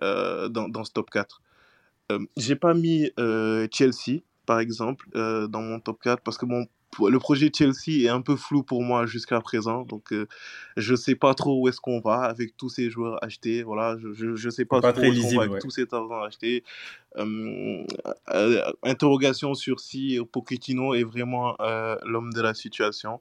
[0.00, 1.42] dans, dans ce top 4.
[2.12, 3.10] Euh, j'ai pas mis
[3.72, 6.66] Chelsea, par exemple, dans mon top 4 parce que bon,
[6.98, 9.82] le projet Chelsea est un peu flou pour moi jusqu'à présent.
[9.82, 10.26] Donc, euh,
[10.76, 13.62] je sais pas trop où est-ce qu'on va avec tous ces joueurs achetés.
[13.62, 15.60] Voilà, je, je sais pas, Pas trop très où est-ce qu'on va lisible, avec ouais.
[15.60, 16.64] tout cet argent acheté.
[17.16, 17.84] Euh,
[18.32, 23.20] euh, interrogation sur si Pochettino est vraiment euh, l'homme de la situation.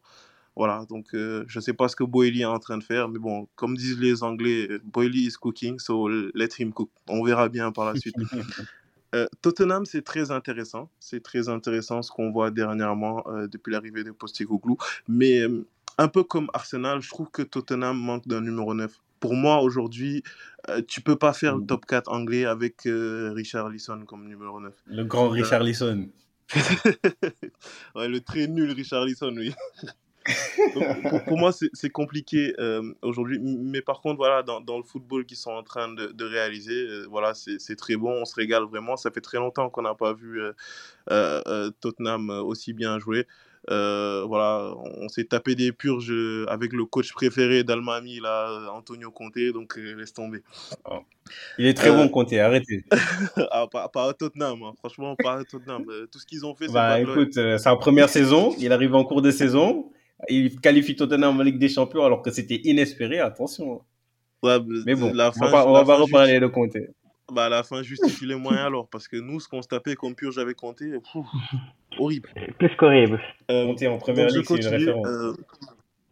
[0.55, 3.47] Voilà, donc je sais pas ce que Boehly est en train de faire, mais bon,
[3.55, 6.89] comme disent les Anglais, Boehly is cooking, so let him cook.
[7.07, 8.15] On verra bien par la suite.
[9.15, 10.89] Euh, Tottenham, c'est très intéressant.
[10.99, 14.77] C'est très intéressant ce qu'on voit dernièrement euh, depuis l'arrivée de Postecoglou.
[15.07, 15.65] Mais euh,
[15.97, 18.91] un peu comme Arsenal, je trouve que Tottenham manque d'un numéro 9.
[19.19, 20.23] Pour moi, aujourd'hui,
[20.87, 24.73] tu peux pas faire le top 4 anglais avec Richard Lisson comme numéro 9.
[24.85, 26.07] Le grand Richard Lisson.
[27.95, 29.53] ouais, le très nul Richard Lisson, oui.
[30.75, 33.39] Donc, pour, pour moi, c'est compliqué euh, aujourd'hui.
[33.39, 36.87] Mais par contre, voilà, dans, dans le football qu'ils sont en train de, de réaliser,
[36.87, 38.11] euh, voilà, c'est très bon.
[38.21, 38.97] On se régale vraiment.
[38.97, 40.41] Ça fait très longtemps qu'on n'a pas vu
[41.11, 43.27] euh, Tottenham aussi bien jouer.
[43.67, 46.13] Voilà, on s'est tapé des purges
[46.47, 50.41] avec le coach préféré d'Almami, là, Antonio Conte, donc laisse tomber.
[51.59, 52.83] Il est très bon, Conte, arrêtez.
[53.51, 54.73] ah, pas, pas à Tottenham, hein.
[54.79, 55.85] franchement, pas à Tottenham.
[56.11, 59.21] Tout ce qu'ils ont fait, c'est Bah écoute, sa première saison, il arrive en cours
[59.21, 59.91] de saison,
[60.27, 63.81] il qualifie Tottenham en Ligue des Champions alors que c'était inespéré, attention.
[64.43, 66.47] Ouais, Mais bon, la on va pas, on la va pas fin reparler justi- de
[66.47, 66.77] Conte.
[67.31, 69.95] bah, à la fin justifie les moyens alors, parce que nous, ce qu'on se tapait
[69.95, 71.25] comme purge avec pfff,
[71.97, 72.29] horrible.
[72.57, 73.21] Plus qu'horrible.
[73.51, 75.07] Euh, en première ligue, c'est une référence.
[75.07, 75.33] euh,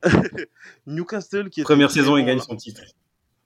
[0.86, 2.82] Newcastle qui était Première saison, il gagne son titre.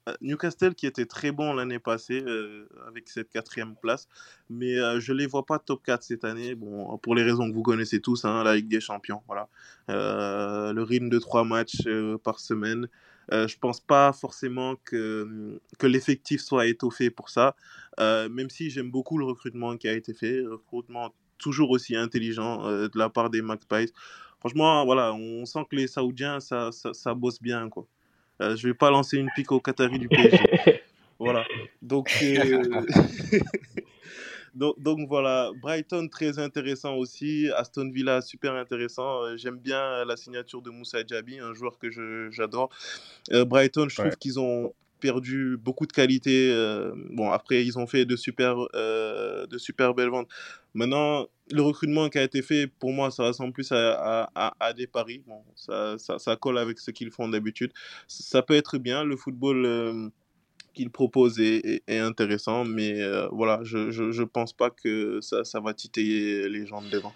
[0.10, 4.08] Euh, Newcastle qui était très bon l'année passée euh, avec cette quatrième place,
[4.50, 6.56] mais euh, je les vois pas top 4 cette année.
[6.56, 9.48] Bon, pour les raisons que vous connaissez tous, hein, la Ligue des Champions, voilà.
[9.88, 11.88] Le rythme de trois matchs
[12.24, 12.88] par semaine.
[13.32, 17.56] Je pense pas forcément que, que l'effectif soit étoffé pour ça,
[18.00, 22.98] même si j'aime beaucoup le recrutement qui a été fait, recrutement toujours aussi intelligent de
[22.98, 23.92] la part des Magpies.
[24.40, 27.88] Franchement, voilà, on sent que les Saoudiens, ça, ça, ça bosse bien, quoi.
[28.41, 30.39] Euh, je vais pas lancer une pique au Qatari du PSG.
[31.23, 31.45] Voilà.
[31.84, 32.63] Donc, euh,
[34.56, 39.21] donc, donc voilà, Brighton très intéressant aussi, Aston Villa super intéressant.
[39.23, 41.91] Euh, J'aime bien la signature de Moussa Diaby, un joueur que
[42.32, 42.69] j'adore.
[43.32, 44.15] Euh, Brighton, je trouve Ouais.
[44.19, 46.50] qu'ils ont perdu beaucoup de qualité.
[46.52, 50.30] euh, bon, après, ils ont fait de super, euh, de super belles ventes.
[50.74, 54.88] Maintenant, le recrutement qui a été fait, pour moi, ça ressemble plus à, à, des
[54.88, 55.22] paris.
[55.28, 57.72] Bon, ça, ça, ça colle avec ce qu'ils font d'habitude.
[58.08, 59.04] Ça peut être bien.
[59.04, 60.08] Le football euh,
[60.74, 65.20] qu'ils proposent est, est- est intéressant, mais euh, voilà, je, je, je pense pas que
[65.22, 67.14] ça, ça va titiller les gens de devant.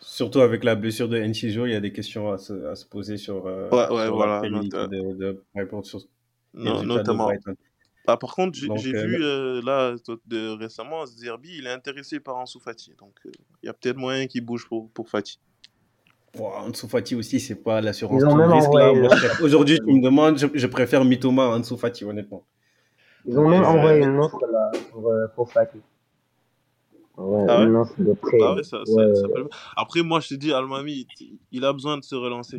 [0.00, 2.84] Surtout avec la blessure de Enchijo, il y a des questions à se, à se
[2.84, 6.00] poser sur, Ouais, ouais, sur voilà, la de, de Brighton, sur
[6.54, 7.30] Non, notamment.
[8.06, 9.94] Ah, par contre, j'ai euh, vu euh, là
[10.26, 12.92] de, récemment, Zerbi, il est intéressé par Ansu Fati.
[12.98, 13.30] Donc, euh,
[13.62, 15.38] il y a peut-être moyen qu'il bouge pour, pour Fati.
[16.36, 20.66] Bon, Ansu Fati aussi, c'est pas l'assurance tout risque Aujourd'hui, tu me demandes, je, je
[20.66, 22.44] préfère Mitoma à Ansu Fati, honnêtement.
[23.26, 25.78] Ils ont même envoyé une offre là pour, euh, pour Fati.
[27.16, 27.66] Ouais, Ah ouais?
[27.66, 28.38] une offre de prêt.
[28.42, 31.38] Ah ouais, ça, ça- Ouais, ça peut le- Après, moi, je te dis, Almami, il,
[31.52, 32.58] il a besoin de se relancer.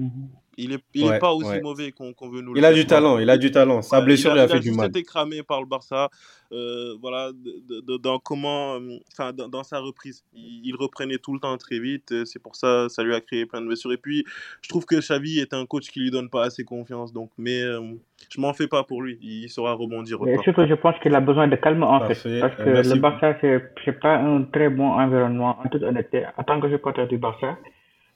[0.58, 1.62] Il est, il est pas aussi ouais.
[1.62, 3.82] mauvais qu'on veut nous le Il a faire du talent, il a du talent.
[3.82, 4.88] Sa Ouais, blessure il lui a, a il a fait du juste mal.
[4.88, 6.10] été cramé par le Barça,
[6.54, 10.24] euh, voilà, de- de- dans comment, euh, enfin, dans, dans sa reprise.
[10.34, 13.20] Il, il reprenait tout le temps très vite, euh, c'est pour ça, ça lui a
[13.22, 13.92] créé plein de blessures.
[13.92, 14.24] Et puis,
[14.62, 17.62] je trouve que Xavi est un coach qui lui donne pas assez confiance, donc, mais
[17.62, 17.82] euh,
[18.30, 20.42] je m'en fais pas pour lui, il saura rebondir autant.
[20.44, 22.16] surtout, je pense qu'il a besoin de calme en Parfait.
[22.16, 22.40] fait.
[22.40, 22.94] Parce Euh, que merci.
[22.94, 26.26] le Barça, c'est c'est pas un très bon environnement, en toute honnêteté.
[26.38, 27.58] En tant que supporter du Barça,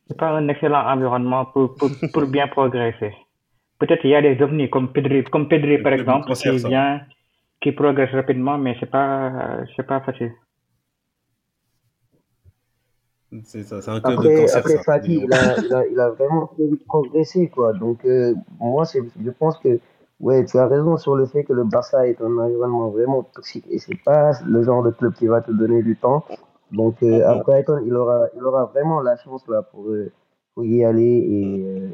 [0.09, 3.13] c'est pas un excellent environnement pour, pour, pour bien progresser.
[3.77, 7.01] Peut-être il y a des ovnis comme Pedri, comme Pedri par Le exemple, qui vient,
[7.61, 10.33] qui progresse rapidement, mais c'est pas, c'est pas facile.
[13.43, 14.83] C'est ça, c'est un club de Après, cancer, après ça.
[14.83, 17.73] Fati, il a, il, a, il a vraiment très vite progressé, quoi.
[17.73, 19.79] Donc, euh, moi, c'est, je pense que,
[20.19, 23.65] ouais, tu as raison sur le fait que le Barça est un environnement vraiment toxique
[23.69, 26.25] et c'est pas le genre de club qui va te donner du temps.
[26.71, 30.11] Donc, euh, à Brighton, il aura, il aura vraiment la chance, là, pour, euh,
[30.61, 31.87] y aller et, euh,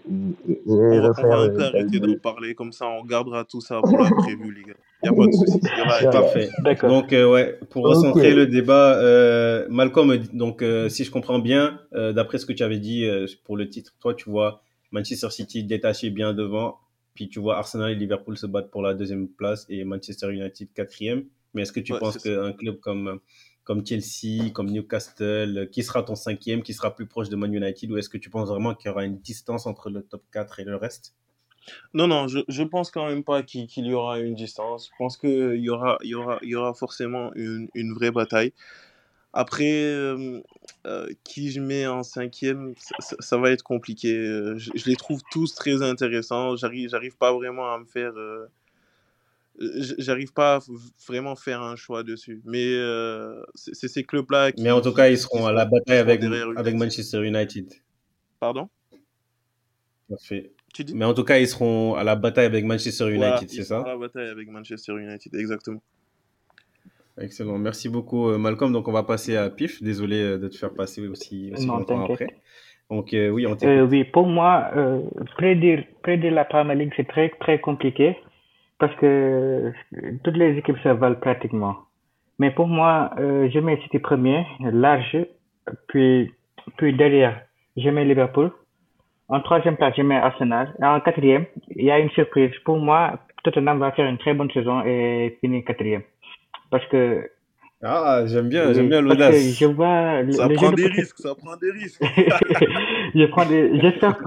[0.48, 3.46] et, et- et On va, on refaire euh, arrêter d'en parler, comme ça on gardera
[3.46, 4.74] tout ça pour la prévue, les gars.
[5.04, 5.60] Il n'y a pas de souci.
[6.12, 6.50] Parfait.
[6.64, 6.90] D'accord.
[6.90, 11.80] Donc, euh, ouais, pour recentrer le débat, euh, Malcolm, donc, euh, si je comprends bien,
[11.94, 14.62] euh, d'après ce que tu avais dit euh, pour le titre, toi, tu vois
[14.92, 16.78] Manchester City détaché bien devant,
[17.14, 20.70] puis tu vois Arsenal et Liverpool se battre pour la deuxième place et Manchester United
[20.74, 21.26] quatrième.
[21.54, 23.20] Mais est-ce que tu Ouais, penses qu'un club comme,
[23.66, 27.54] comme Chelsea, comme Newcastle, euh, qui sera ton cinquième, qui sera plus proche de Man
[27.54, 30.24] United, ou est-ce que tu penses vraiment qu'il y aura une distance entre le top
[30.32, 31.14] 4 et le reste?
[31.94, 34.88] Non, non, je, je pense quand même pas qu'il y aura une distance.
[34.92, 38.54] Je pense qu'il y aura, y aura, y aura forcément une, une vraie bataille.
[39.34, 40.42] Après, euh,
[40.86, 42.74] euh, qui je mets en cinquième,
[43.20, 44.16] ça, va être compliqué.
[44.16, 46.56] Euh, Je, les trouve tous très intéressants.
[46.56, 48.14] J'arrive, j'arrive pas vraiment à me faire.
[48.16, 48.48] euh,
[49.98, 50.60] j'arrive pas à
[51.08, 52.42] vraiment faire un choix dessus.
[52.46, 55.98] Mais euh, c'est ces clubs-là qui, Mais en tout cas, ils seront à la bataille
[55.98, 56.22] avec.
[56.74, 57.74] Manchester United.
[58.40, 58.70] Pardon?
[60.10, 60.52] Parfait.
[60.74, 60.94] Tu dis?
[60.94, 63.76] Mais en tout cas, ils seront à la bataille avec Manchester United, ils c'est sont
[63.76, 65.82] à ça la bataille avec Manchester United, exactement.
[67.18, 67.58] Excellent.
[67.58, 68.74] Merci beaucoup, euh, Malcolm.
[68.74, 69.82] Donc, on va passer à Pif.
[69.82, 72.28] Désolé euh, de te faire passer aussi, aussi Non, longtemps après.
[72.90, 75.02] Donc, euh, oui, on Euh, oui, pour moi, euh,
[75.38, 78.18] prédire, prédire la Premier League, c'est très, très compliqué
[78.80, 79.72] parce que euh,
[80.24, 81.76] toutes les équipes se valent pratiquement.
[82.40, 85.18] Mais pour moi, euh, je mets City premier, large,
[85.88, 86.34] puis,
[86.78, 87.42] puis derrière,
[87.78, 88.52] je mets Liverpool.
[89.30, 90.76] En troisième place, je mets Arsenal.
[90.82, 92.52] Et en quatrième, il y a une surprise.
[92.64, 96.04] Pour moi, Tottenham va faire une très bonne saison et finir quatrième.
[96.70, 97.30] Parce que,
[97.82, 99.58] Ah, j'aime bien, j'aime bien l'audace.
[99.58, 102.04] je vois le, Ça le prend de des risques, ça prend des risques.
[103.16, 104.18] je prends des, j'espère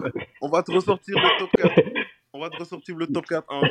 [0.40, 1.80] On va te ressortir le top 4.
[2.38, 3.62] On va te ressortir le top 4 en.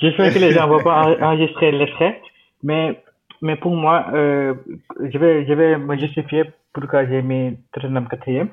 [0.00, 2.20] J'espère que les gens vont pas en- enregistrer l'extrait,
[2.64, 3.00] mais,
[3.40, 4.54] mais pour moi, euh,
[5.00, 8.48] je vais, je vais me justifier pourquoi j'ai mis Tottenham quatrième.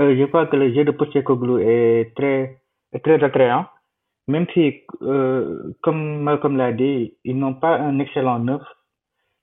[0.00, 2.58] Euh, je crois que le jeu de Postecoglou est très,
[2.92, 3.66] est très attrayant,
[4.26, 8.62] même si, euh, comme Malcolm l'a dit, ils n'ont pas un excellent neuf.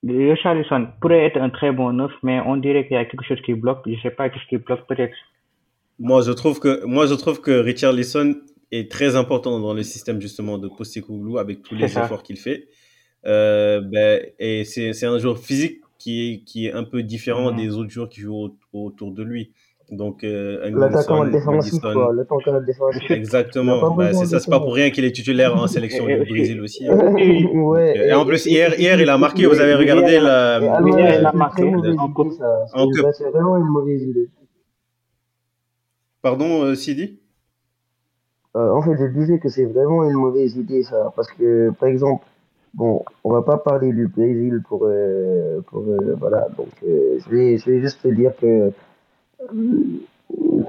[0.06, 3.42] Richarlison pourrait être un très bon neuf, mais on dirait qu'il y a quelque chose
[3.44, 3.80] qui bloque.
[3.88, 5.16] Je sais pas qu'est-ce qui bloque, peut-être.
[6.00, 8.36] Moi, je trouve que, moi, je trouve que Richard Lisson
[8.72, 12.68] est très important dans le système, justement, de Postecoglou avec tous les efforts qu'il fait.
[13.26, 17.52] Euh, ben, et c'est, c'est un joueur physique qui est, qui est un peu différent
[17.52, 17.58] Mhm.
[17.58, 18.36] des autres joueurs qui jouent
[18.74, 19.52] au- autour de lui.
[19.90, 22.14] Donc, euh, L'attaquant défensif, quoi.
[22.14, 23.10] L'attaquant défensif.
[23.10, 23.96] Exactement.
[23.96, 26.84] Bah, c'est ça, c'est pas pour rien qu'il est titulaire en sélection du Brésil aussi.
[27.18, 28.08] Et- ouais.
[28.10, 31.32] Et en plus, hier, hier, il a marqué, vous avez regardé la, hier, il a
[31.32, 31.64] marqué
[31.98, 32.34] en coupe.
[33.14, 34.30] c'est vraiment une mauvaise idée.
[36.22, 37.20] Pardon, euh, Sidi?
[38.56, 41.12] Euh, en fait, je disais que c'est vraiment une mauvaise idée, ça.
[41.16, 42.26] Parce que, par exemple,
[42.74, 44.86] bon, on va pas parler du Brésil pour.
[44.86, 46.48] euh, pour euh, voilà.
[46.58, 48.72] Donc, je, vais, je vais juste te dire que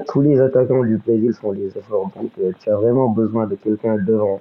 [0.09, 2.11] tous les attaquants du Brésil font les efforts.
[2.15, 2.31] Donc,
[2.61, 4.41] tu as vraiment besoin de quelqu'un devant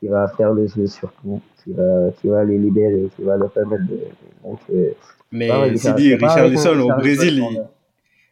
[0.00, 3.50] qui va faire le jeu surtout, qui va, qui va les libérer, qui va leur
[3.50, 3.98] permettre de.
[4.42, 4.58] Donc,
[5.32, 7.42] Mais Sidi, un Richarlison au Brésil,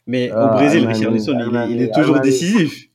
[0.06, 2.86] mais au Ah, Brésil, Richarlison, il il est toujours décisif.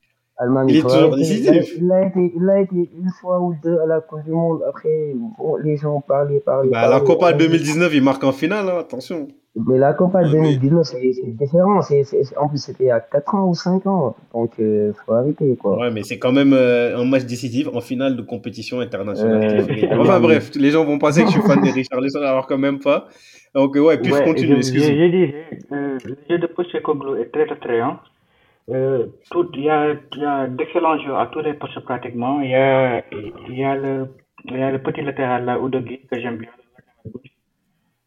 [0.42, 1.74] Allemagne, Il est toujours décisif.
[1.78, 4.60] il a été, il a été une fois ou deux à la Coupe du Monde.
[4.66, 7.00] Après, bon, les gens parlaient, parlaient, Bah, la.
[7.00, 9.28] Copa On- 2019, il marque en finale, hein, attention.
[9.66, 11.82] Mais la Copa Ouais, mais- 2019, c'est c'est différent.
[11.82, 14.14] C'est, c'est- en plus, c'était à 4 ans ou 5 ans.
[14.32, 15.76] Donc, il faut arrêter, quoi.
[15.78, 19.42] Ouais, mais c'est quand même euh, un match décisif en finale de compétition internationale.
[19.68, 22.56] Euh, Enfin bref, les gens vont penser que je suis fan de Richarlison alors quand
[22.58, 23.08] même pas.
[23.54, 27.50] Donc ouais, puis Ouais, continue, je, je disais, euh, le jeu de Postecoglou est très
[27.50, 27.98] attrayant.
[28.68, 29.06] Euh,
[29.54, 29.96] il y a,
[30.26, 32.40] a d'excellents joueurs à tous les postes pratiquement.
[32.40, 33.02] Il y a,
[33.48, 34.08] y a le,
[34.44, 36.50] y a le petit latéral là, Udogi, que j'aime bien.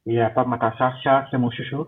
[0.06, 1.88] Il y a pas Matassa, ça, c'est mon chouchou,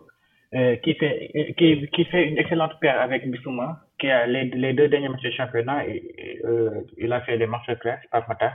[0.54, 4.46] euh, qui fait, euh, qui, qui fait une excellente paire avec Bissouma, qui a les,
[4.46, 8.54] les deux derniers matchs de championnat, et, euh, il a fait des masterclass par Mata.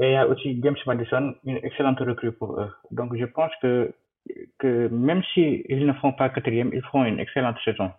[0.00, 2.70] Et il y a aussi James Madison, une excellente recrue pour eux.
[2.90, 3.92] Donc je pense que,
[4.58, 7.90] que même si ils ne font pas quatrième, ils feront une excellente saison.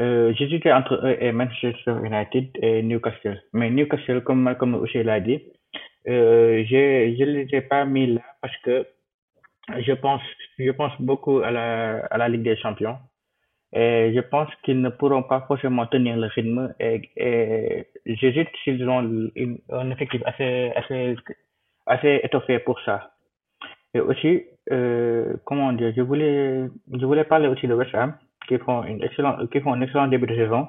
[0.00, 3.40] Euh, J'hésitais entre eux et Manchester United et Newcastle.
[3.52, 5.40] Mais Newcastle, comme, aussi l'a dit,
[6.08, 8.86] euh, je ne les ai pas mis là parce que
[9.78, 10.22] je pense,
[10.58, 12.98] je pense beaucoup à la, à la Ligue des Champions.
[13.72, 16.74] Et je pense qu'ils ne pourront pas forcément tenir le rythme.
[16.80, 19.02] Et, et j'hésite s'ils ont
[19.34, 21.16] une- un effectif assez, assez,
[21.86, 23.12] assez étoffé pour ça.
[23.94, 28.16] Et aussi, euh, comment dire, je voulais, je voulais parler aussi de West Ham,
[28.48, 30.68] qui font une excellente, qui font un excellent début de saison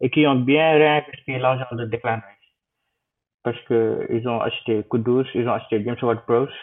[0.00, 2.20] et qui ont bien réinvesti l'argent de Declan.
[3.42, 6.54] Parce que ils ont acheté Kudus, ils ont acheté James Ward-Prowse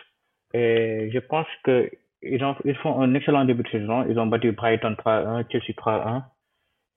[0.53, 1.89] et je pense que
[2.21, 4.05] ils ont, ils font un excellent début de saison.
[4.09, 6.23] Ils ont battu Brighton 3-1, Chelsea 3-1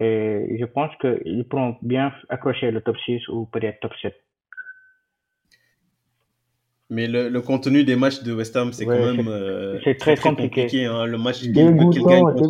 [0.00, 4.14] Et je pense qu'ils pourront bien accrocher le top 6 ou peut-être top 7.
[6.88, 9.96] Mais le, le, contenu des matchs de West Ham, c'est Ouais, quand même euh, c'est
[9.96, 10.84] très compliqué.
[10.84, 11.04] hein.
[11.04, 11.90] Le match qu'il gagne contre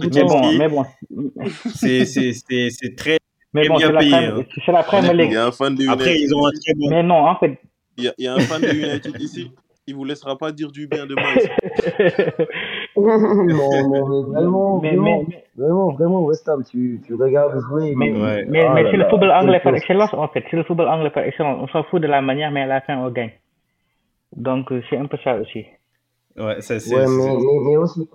[0.09, 0.53] dégoûtant.
[0.59, 3.19] Mais bon, Chelsea, mais bon, c'est c'est- c'est- c'est très,
[3.55, 4.15] mais très bon, bien c'est la, payé.
[4.15, 4.45] Hein.
[4.67, 5.33] c'est la Premier Il League.
[5.33, 6.29] y a un fan de Après, United.
[6.29, 6.91] ils ont un très bon.
[6.91, 7.59] Mais non, en fait,
[7.97, 9.51] Il y a, il y a un fan de United ici.
[9.87, 11.49] Il vous laissera pas dire du bien de moi ici.
[12.97, 17.95] non, non, mais vraiment, mais, vraiment, mais, vraiment, vraiment, West Ham, tu, tu regardes jouer,
[17.97, 18.45] mais, mais, Ouais.
[18.49, 20.45] mais, ah mais là c'est le football anglais par excellence, en fait.
[20.51, 21.59] C'est le football anglais par excellence.
[21.63, 23.31] On s'en fout de la manière, mais à la fin, on gagne.
[24.35, 25.65] Donc, euh, c'est un peu ça aussi.
[26.37, 26.95] Ouais, ça, c'est.
[26.95, 28.09] Ouais, mais, mais, mais aussi,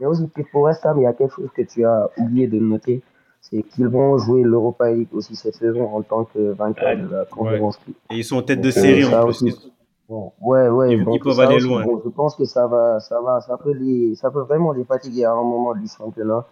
[0.00, 2.58] mais aussi pour West Ham, il y a quelque chose que tu as oublié de
[2.58, 3.02] noter,
[3.40, 7.24] c'est qu'ils vont jouer l'Europa League aussi cette saison en tant que vainqueur de la
[7.26, 7.96] conférence League.
[8.10, 9.42] Et ils sont en tête de euh, série en plus.
[9.42, 9.72] aussi,
[10.08, 11.84] Bon, ouais, ouais, Ils- donc ils peuvent aller aussi, loin.
[11.84, 14.84] bon, je pense que ça va, ça va, ça peut les, ça peut vraiment les
[14.84, 16.46] fatiguer à un moment du championnat.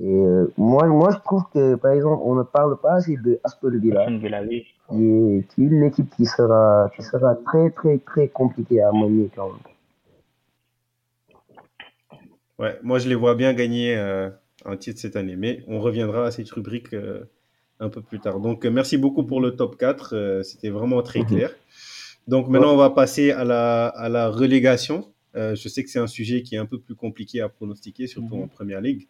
[0.00, 3.38] Et euh, moi, moi, je trouve que, par exemple, on ne parle pas assez de
[3.44, 4.66] Aston Villa, Aston Villa, oui.
[4.90, 8.90] qui est, qui est une équipe qui sera, qui sera très, très, très compliquée à
[8.90, 9.56] manier quand même.
[12.58, 14.30] Ouais, moi je les vois bien gagner euh,
[14.64, 17.24] un titre cette année, mais on reviendra à cette rubrique euh,
[17.80, 18.38] un peu plus tard.
[18.40, 21.26] Donc euh, merci beaucoup pour le top 4, euh, c'était vraiment très Mhm.
[21.26, 21.50] clair.
[22.28, 25.08] Donc maintenant on va passer à la, à la relégation.
[25.36, 28.06] Euh, je sais que c'est un sujet qui est un peu plus compliqué à pronostiquer,
[28.06, 28.42] surtout Mhm.
[28.44, 29.08] en Première Ligue.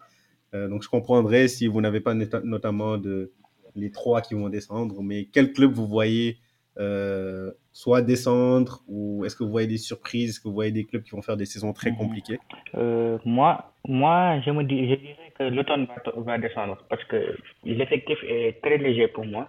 [0.55, 3.33] Euh, donc je comprendrais si vous n'avez pas nota- notamment de,
[3.75, 6.39] les trois qui vont descendre, mais quel club vous voyez
[6.79, 10.85] euh, soit descendre ou est-ce que vous voyez des surprises, est-ce que vous voyez des
[10.85, 11.97] clubs qui vont faire des saisons très Mhm.
[11.97, 12.39] compliquées?
[12.77, 17.37] Euh, moi, moi, je me dis, je dirais que l'automne va, va descendre parce que
[17.65, 19.49] l'effectif est très léger pour moi.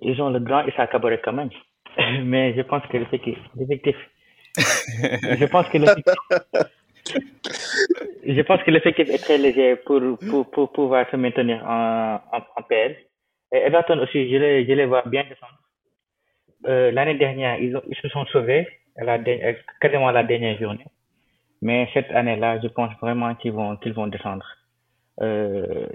[0.00, 1.50] Ils ont le grand Issa Kabore quand même.
[2.24, 3.38] Mais je pense que l'effectif,
[4.56, 6.14] je pense que l'effectif,
[8.26, 12.40] je pense que l'effectif est très léger pour, pour, pour pouvoir se maintenir en, en,
[12.56, 12.96] en PL.
[13.52, 15.58] Et Everton aussi, je les, je les vois bien descendre.
[16.66, 18.66] Euh, l'année dernière, ils, ils se sont sauvés
[18.96, 20.86] à la, à quasiment à la dernière journée.
[21.62, 24.46] Mais cette année-là, je pense vraiment qu'ils vont, qu'ils vont descendre.
[25.20, 25.86] Euh,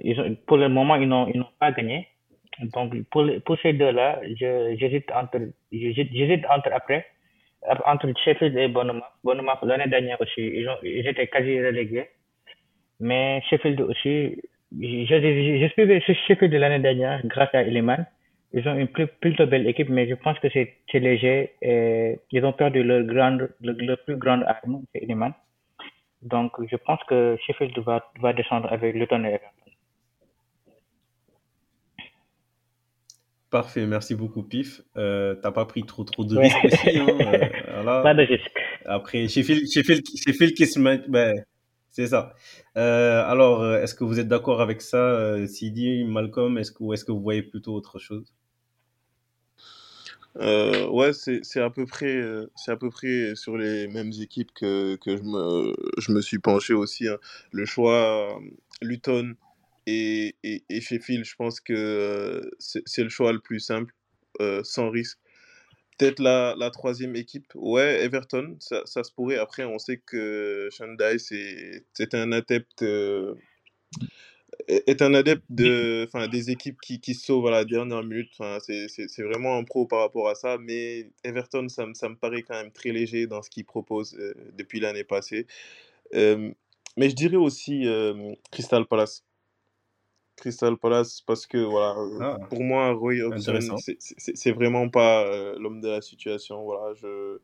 [0.45, 1.27] pour le moment, ils n'ont,
[1.59, 2.07] pas gagné.
[2.73, 5.39] Donc, pour, pour ces deux-là, j'hésite entre,
[5.71, 7.05] j'hésite entre après,
[7.85, 8.67] entre Sheffield et.
[8.67, 12.09] Bournemouth, l'année dernière aussi, ils ont, ils étaient quasi relégués.
[12.99, 14.41] Mais Sheffield aussi,
[14.71, 18.05] je, je, je Sheffield de l'année dernière grâce à Illiman.
[18.53, 22.53] Ils ont une plutôt belle équipe, mais je pense que c'est, léger et ils ont
[22.53, 25.33] perdu leur grande, leur, plus grande arme, c'est Illiman.
[26.21, 29.39] Donc, je pense que Sheffield va, va descendre avec Luton et
[33.49, 34.81] Parfait, merci beaucoup Pif.
[34.97, 36.43] Euh, T'as pas pris trop trop de Ouais.
[36.47, 36.97] risques aussi.
[36.97, 38.01] Hein, euh, voilà.
[38.01, 38.51] Pas de risque.
[38.85, 41.33] Après, Sheffield, Sheffield qui se met, ben,
[41.89, 42.33] c'est ça.
[42.77, 46.93] Euh, alors, est-ce que vous êtes d'accord avec ça, euh, Sidi, Malcolm, est-ce que, ou
[46.93, 48.33] est-ce que vous voyez plutôt autre chose?
[50.37, 54.11] Euh, ouais, c'est c'est à peu près euh, c'est à peu près sur les mêmes
[54.21, 57.07] équipes que, que je me je me suis penché aussi.
[57.07, 57.17] hein.
[57.51, 58.39] Le choix euh,
[58.81, 59.35] Luton
[59.85, 63.93] et, et, et Sheffield, je pense que euh, c'est le choix le plus simple,
[64.41, 65.19] euh, sans risque.
[65.97, 69.37] Peut-être la, la troisième équipe, ouais, Everton, ça, ça se pourrait.
[69.37, 73.35] Après, on sait que Shandai, c'est un adepte euh,
[74.67, 78.31] est un adepte de, enfin, des équipes qui, qui se sauvent à la dernière minute.
[78.59, 80.57] C'est vraiment un pro par rapport à ça.
[80.59, 84.17] Mais Everton, ça, ça me paraît quand même très léger dans ce qu'il propose
[84.57, 85.45] depuis l'année passée.
[86.13, 87.85] Mais je dirais aussi
[88.51, 89.23] Crystal Palace.
[90.35, 92.39] Crystal Palace, parce que voilà, euh, Ah.
[92.49, 93.59] pour moi, Roy Hodgson,
[94.17, 96.63] c'est vraiment pas euh, l'homme de la situation.
[96.63, 97.39] Voilà, je,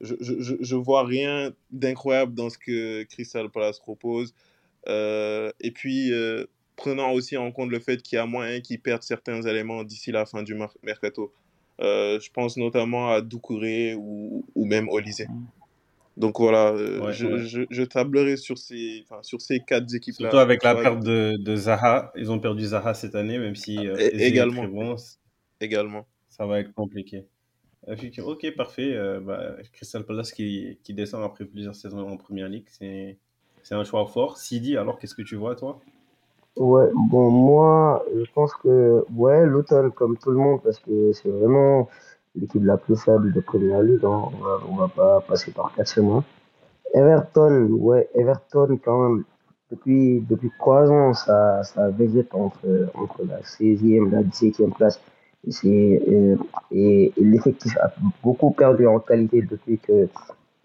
[0.00, 4.34] je, je, je- vois rien d'incroyable dans ce que Crystal Palace propose.
[4.88, 8.80] Euh, et puis, euh, prenant aussi en compte le fait qu'il y a moyen qu'ils
[8.80, 11.32] perdent certains éléments d'ici la fin du mercato.
[11.78, 15.26] Je pense notamment à Doucouré ou, ou même Olysée.
[16.16, 17.38] Donc voilà, euh, Ouais, je, ouais.
[17.38, 20.30] je, je tablerai sur ces, enfin, sur ces quatre équipes-là.
[20.30, 22.12] Surtout avec la perte de, de Zaha.
[22.16, 24.62] Ils ont perdu Zaha cette année, même si euh, est également.
[24.62, 24.96] très bon,
[25.60, 26.06] Également.
[26.28, 27.24] ça va être compliqué.
[28.24, 28.92] Ok, parfait.
[28.94, 33.16] Euh, bah, Crystal Palace qui, qui descend après plusieurs saisons en Première Ligue, c'est
[33.62, 34.38] c'est un choix fort.
[34.38, 35.80] Sidi, alors qu'est-ce que tu vois, toi?
[36.56, 41.30] Ouais, bon, moi, je pense que, ouais, l'automne, comme tout le monde, parce que c'est
[41.30, 41.88] vraiment
[42.34, 44.22] l'équipe la plus faible de Première Ligue, hein.
[44.32, 46.24] On va, on va pas passer par quatre chemins.
[46.94, 49.24] Everton, ouais, Everton, quand même,
[49.70, 55.00] depuis, depuis trois ans, ça, ça végète entre, entre la 16e et la 17e place.
[55.64, 56.36] Euh,
[56.70, 60.08] et, l'effectif a beaucoup perdu en qualité depuis que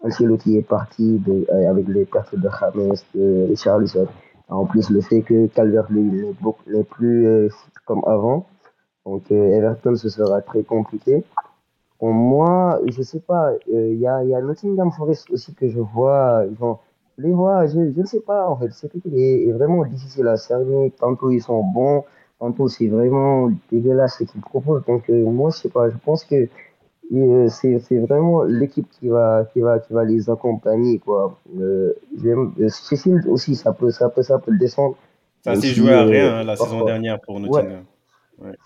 [0.04, 4.06] Ancelotti est parti de, euh, avec les pertes de James, de Richarlison.
[4.48, 6.34] En plus, le fait que Calvert-Lewin
[6.68, 7.48] n'est plus euh,
[7.86, 8.46] comme avant.
[9.04, 11.24] Donc, euh, Everton, ce sera très compliqué.
[11.98, 15.80] Pour moi, je sais pas, il y, a, y a Nottingham Forest aussi que je
[15.80, 16.44] vois.
[17.18, 18.70] Les vois, je, je ne sais pas en fait.
[18.72, 20.92] C'est est, est vraiment difficile à cerner.
[20.98, 22.04] Tantôt ils sont bons,
[22.38, 24.84] tantôt c'est vraiment dégueulasse ce qu'ils proposent.
[24.86, 26.48] Donc, moi, je sais pas, je pense que
[27.10, 32.68] euh, c'est vraiment l'équipe qui va qui va qui va les accompagner quoi euh, euh,
[32.68, 34.94] Cécile aussi ça peut ça peut ça peut descendre
[35.42, 37.82] ça s'est joué à rien hein, la saison dernière pour Nottingham ouais,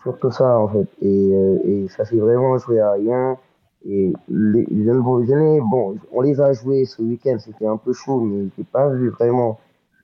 [0.03, 1.31] surtout ça en fait et,
[1.65, 3.39] et ça s'est vraiment joué à rien
[3.85, 8.49] et les, les bon on les a joués ce week-end c'était un peu chaud mais
[8.57, 9.59] j'ai pas vu vraiment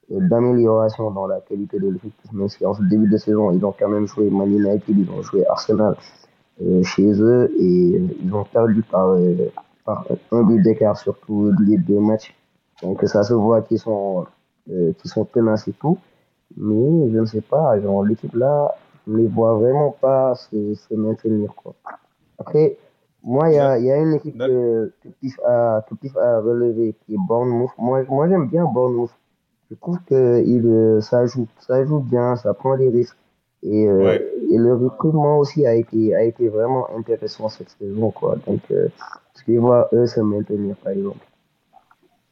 [0.08, 3.74] d'amélioration dans la qualité de l'effectif même si en ce début de saison ils ont
[3.78, 5.96] quand même joué Man United ils ont joué Arsenal
[6.60, 9.48] euh, chez eux et euh, ils ont perdu par, euh,
[9.84, 12.34] par un but d'écart sur tous les deux matchs.
[12.82, 14.26] Donc ça se voit qu'ils sont,
[14.66, 15.98] qu'ils sont tenaces et tout.
[16.56, 18.74] Mais je ne sais pas, genre l'équipe là,
[19.08, 21.54] je les vois vraiment pas se, se maintenir.
[21.54, 21.74] Quoi.
[22.38, 22.76] Après,
[23.22, 27.14] moi, il y a, y a une équipe que, que Pif a, a relevé qui
[27.14, 27.70] est Bournemouth.
[27.78, 29.10] Moi, moi j'aime bien Bournemouth.
[29.70, 33.16] Je trouve que il, ça, joue, ça joue bien, ça prend des risques.
[33.62, 34.18] Et, euh,
[34.50, 38.10] et, le recrutement aussi a été, a été vraiment intéressant cette saison.
[38.12, 38.36] Quoi.
[38.46, 38.88] Donc, euh,
[39.36, 41.26] je les vois eux se maintenir, par exemple.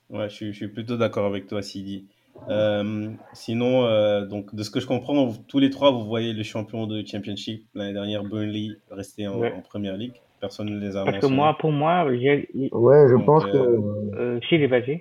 [0.09, 2.07] Ouais, je, je suis plutôt d'accord avec toi, Sidi.
[2.49, 6.43] Euh, sinon, euh, donc, de ce que je comprends, tous les trois, vous voyez le
[6.43, 9.53] champion de Championship l'année dernière, Burnley, rester en, Ouais.
[9.53, 10.15] en Première Ligue.
[10.41, 12.49] Personne ne les a Parce que moi, pour moi, j'ai.
[12.73, 14.17] Ouais, je Donc, pense euh, que.
[14.17, 15.01] Euh, si, vas-y.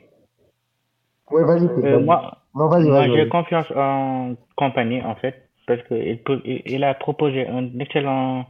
[1.30, 6.20] Ouais, vas-y, Euh, moi, Non, vas-y, moi j'ai confiance en compagnie, en fait, parce qu'il
[6.66, 8.46] il a proposé un excellent,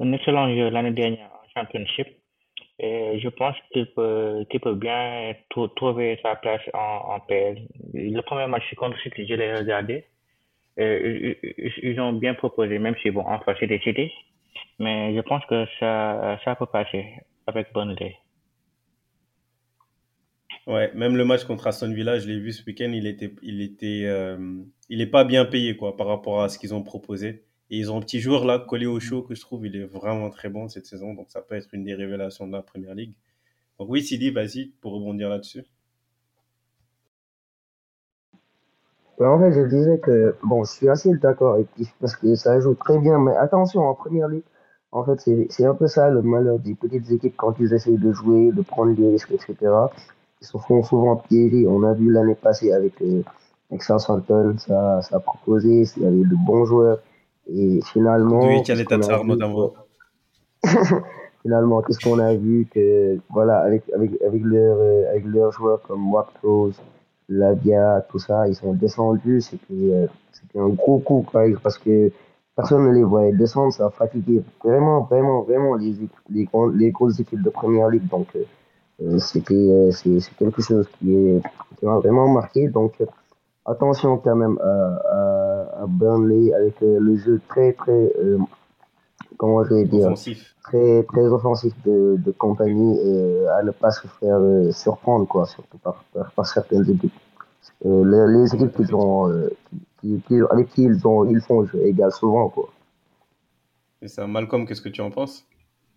[0.00, 2.08] un excellent jeu l'année dernière en Championship.
[2.78, 7.66] Et je pense qu'il peut, qu'il peut bien trou- trouver sa place en, en PL.
[7.94, 10.04] Le premier match contre City, je l'ai regardé.
[10.76, 11.38] Et
[11.82, 14.12] ils, ont bien proposé, même si bon, en face c'était City.
[14.78, 17.06] Mais je pense que ça, ça peut passer
[17.46, 18.16] avec Burnley.
[20.66, 23.60] Ouais, même le match contre Aston Villa, je l'ai vu ce week-end, il était, il
[23.62, 24.36] était, euh,
[25.12, 27.44] pas bien payé quoi par rapport à ce qu'ils ont proposé.
[27.70, 29.84] Et ils ont un petit joueur là collé au chaud que je trouve il est
[29.84, 32.94] vraiment très bon cette saison, donc ça peut être une des révélations de la Première
[32.94, 33.14] Ligue.
[33.78, 35.64] Donc oui, Sidi, vas-y pour rebondir là-dessus.
[39.18, 42.34] Ouais, en fait, je disais que, bon, je suis assez d'accord avec Pif parce que
[42.34, 44.42] ça joue très bien, mais attention, en première ligue,
[44.92, 47.98] en fait, c'est c'est un peu ça le malheur des petites équipes quand ils essayent
[47.98, 49.56] de jouer, de prendre des risques, etc.
[50.40, 51.66] Ils se font souvent piéger.
[51.66, 53.22] On a vu l'année passée avec, euh,
[53.70, 56.98] avec Southampton, ça, ça a proposé, il y avait de bons joueurs.
[57.48, 58.40] Et finalement.
[61.42, 65.80] Finalement, qu'est-ce qu'on a vu que, voilà, avec, avec, avec leurs euh, avec leurs joueurs
[65.82, 66.72] comme Waptos,
[67.28, 69.42] Lavia, tout ça, ils sont descendus.
[69.42, 70.06] C'était euh,
[70.56, 72.10] un gros coup, quoi, parce que
[72.56, 73.72] personne ne les voyait descendre.
[73.72, 75.94] Ça a fatigué vraiment, vraiment, vraiment les,
[76.30, 78.08] les, les grosses équipes de première ligue.
[78.08, 78.26] Donc,
[79.00, 81.42] euh, c'était c'est quelque chose qui est
[81.78, 82.66] qui m'a vraiment marqué.
[82.66, 82.94] Donc,
[83.66, 84.72] attention quand même à,
[85.18, 88.38] à, à Burnley avec euh, le jeu très, très, euh,
[89.36, 90.54] comment je vais dire, Offensif.
[90.64, 95.46] très très offensif de, de compagnie et à ne pas se faire euh, surprendre quoi
[95.46, 97.12] surtout par, par, par certaines équipes
[97.84, 99.50] Euh, les, les équipes qui ont euh,
[100.00, 102.68] qui, qui- avec qui ils ont ils font jeu égal souvent quoi
[104.02, 105.44] Et ça, Malcolm, qu'est-ce que tu en penses?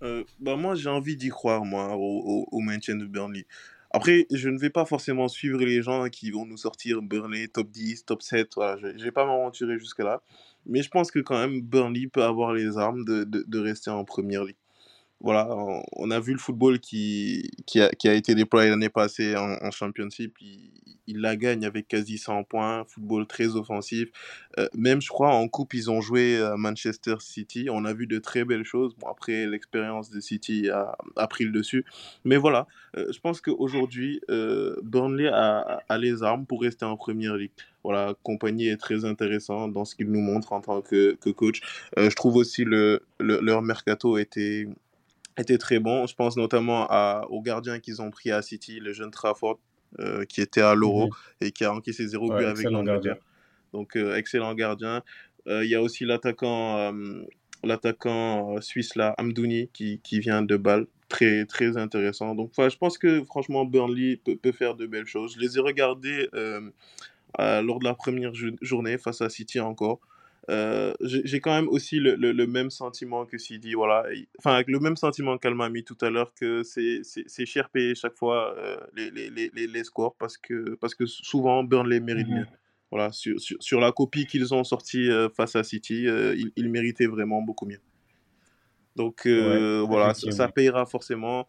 [0.01, 1.99] Euh, bah moi, j'ai envie d'y croire, moi, au,
[2.32, 3.45] au- au maintien de Burnley.
[3.92, 7.70] Après, je ne vais pas forcément suivre les gens qui vont nous sortir Burnley top
[7.72, 8.54] 10, top 7.
[8.56, 10.22] Voilà, je ne vais pas m'aventurer jusque-là.
[10.66, 13.90] Mais je pense que quand même, Burnley peut avoir les armes de, de, de rester
[13.92, 14.58] en première ligue.
[15.22, 15.49] Voilà,
[15.93, 19.57] on, a vu le football qui, qui, a, qui a été déployé l'année passée en,
[19.61, 20.36] en Championship.
[20.39, 20.72] Il,
[21.09, 24.09] il la gagne avec quasi 100 points, football très offensif.
[24.59, 27.67] Euh, même, je crois, en coupe, ils ont joué à Manchester City.
[27.72, 28.95] On a vu de très belles choses.
[28.95, 31.84] Bon, après, l'expérience de City a, a pris le dessus.
[32.26, 36.95] Mais voilà, euh, je pense qu'aujourd'hui, euh, Burnley a, a les armes pour rester en
[36.95, 37.51] première ligue.
[37.84, 41.61] Voilà, Compagnie est très intéressant dans ce qu'il nous montre en tant que, que coach.
[41.97, 44.67] Euh, je trouve aussi le, le, leur mercato était,
[45.42, 46.08] était très bon.
[46.08, 49.60] Je pense notamment à, au gardien qu'ils ont pris à City, le jeune Trafford,
[50.00, 51.12] euh, qui était à l'Euro Mhm.
[51.42, 53.18] et qui a encaissé zéro but Ouais, avec excellent l'Angleterre.
[53.74, 55.04] Donc, euh, excellent gardien.
[55.48, 57.24] Euh, Il y a aussi l'attaquant euh,
[57.64, 60.86] l'attaquant euh, suisse là, Amdouni, qui, qui vient de Bâle.
[61.10, 62.36] Très, très intéressant.
[62.36, 65.34] Donc, je pense que franchement, Burnley peut, peut faire de belles choses.
[65.36, 66.62] Je les ai regardés euh,
[67.40, 70.00] euh, lors de la première jou- journée face à City encore.
[70.50, 74.06] Euh, j'ai quand même aussi le, le, le même sentiment que Sidi, voilà.
[74.40, 78.16] Enfin, le même sentiment qu'elle m'a mis tout à l'heure, que c'est cher payé chaque
[78.16, 82.36] fois euh, les, les, les, les scores parce que, parce que souvent Burnley mérite Mhm.
[82.40, 82.46] mieux.
[82.90, 86.70] voilà, sur, sur, sur la copie qu'ils ont sortie euh, face à City, ils, ils
[86.70, 87.82] méritaient vraiment beaucoup mieux.
[88.96, 91.48] Donc Ouais, voilà, ça, ça payera forcément.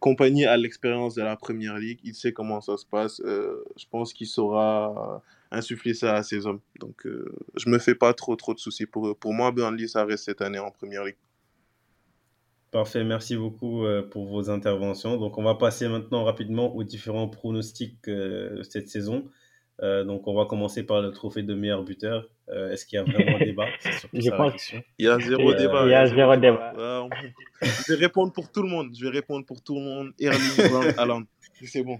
[0.00, 3.20] Compagnie a l'expérience de la première ligue, il sait comment ça se passe.
[3.24, 6.60] Je pense qu'il saura insuffler ça à ses hommes.
[6.80, 9.14] Donc euh, je me fais pas trop trop de soucis pour eux.
[9.14, 11.16] Pour moi, Burnley, ça reste cette année en première ligue.
[12.72, 15.16] Parfait, merci beaucoup euh, pour vos interventions.
[15.16, 19.24] Donc, on va passer maintenant rapidement aux différents pronostics euh, cette saison.
[19.82, 22.28] Euh, donc, on va commencer par le trophée de meilleur buteur.
[22.48, 23.66] Euh, Est-ce qu'il y a vraiment débat?
[24.12, 24.74] Je pense-.
[24.98, 25.84] Il y a zéro Euh, débat.
[25.86, 26.74] Il y a zéro débat.
[27.62, 28.90] Je vais répondre pour tout le monde.
[28.98, 30.12] Je vais répondre pour tout le monde.
[30.18, 31.22] Erling Haaland.
[31.64, 31.98] C'est bon.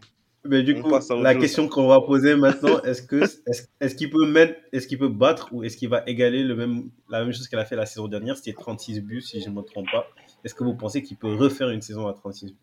[0.48, 3.22] Mais du On coup, la question qu'on va poser maintenant, est-ce que
[3.80, 6.90] est-ce qu'il peut mettre, est-ce qu'il peut battre ou est-ce qu'il va égaler le même,
[7.10, 9.54] la même chose qu'elle a fait la saison dernière, c'était 36 buts si je ne
[9.54, 10.06] me trompe pas.
[10.44, 12.58] Est-ce que vous pensez qu'il peut refaire une saison à 36 buts?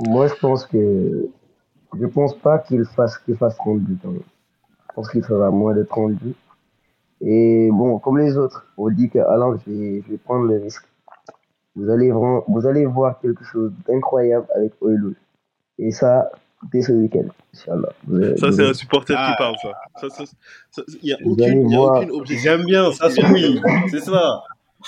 [0.00, 1.28] Moi, je pense que.
[1.98, 3.98] Je pense pas qu'il fasse, qu'il fasse 30 buts.
[4.04, 4.20] même.
[4.88, 6.34] Je pense qu'il fera moins de 30 buts.
[7.22, 10.58] Et bon, comme les autres, on dit que Haaland, je vais, je vais prendre le
[10.58, 10.84] risque.
[11.74, 15.14] Vous allez, vous allez voir quelque chose d'incroyable avec Oilou.
[15.78, 16.30] Et ça,
[16.72, 17.26] dès ce week-end.
[17.52, 19.30] Ça, c'est un supporter Ah.
[19.32, 20.08] qui parle, ça.
[20.08, 20.24] Ça, ça,
[20.70, 22.50] ça- Il n'y a aucune, y a aucune objection.
[22.50, 24.42] J'aime bien, ça se oui, c'est ça.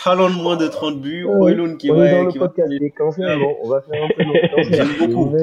[0.05, 2.91] Haaland moins de 30 buts, Ouais, Oilun qui on va, est dans le podcast des
[2.91, 4.73] cancers, bon, on va faire un peu cancers.
[4.73, 5.35] J'aime beaucoup.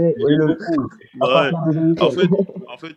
[1.21, 1.51] À Ouais.
[1.73, 2.01] de.
[2.01, 2.28] En fait,
[2.73, 2.95] en fait,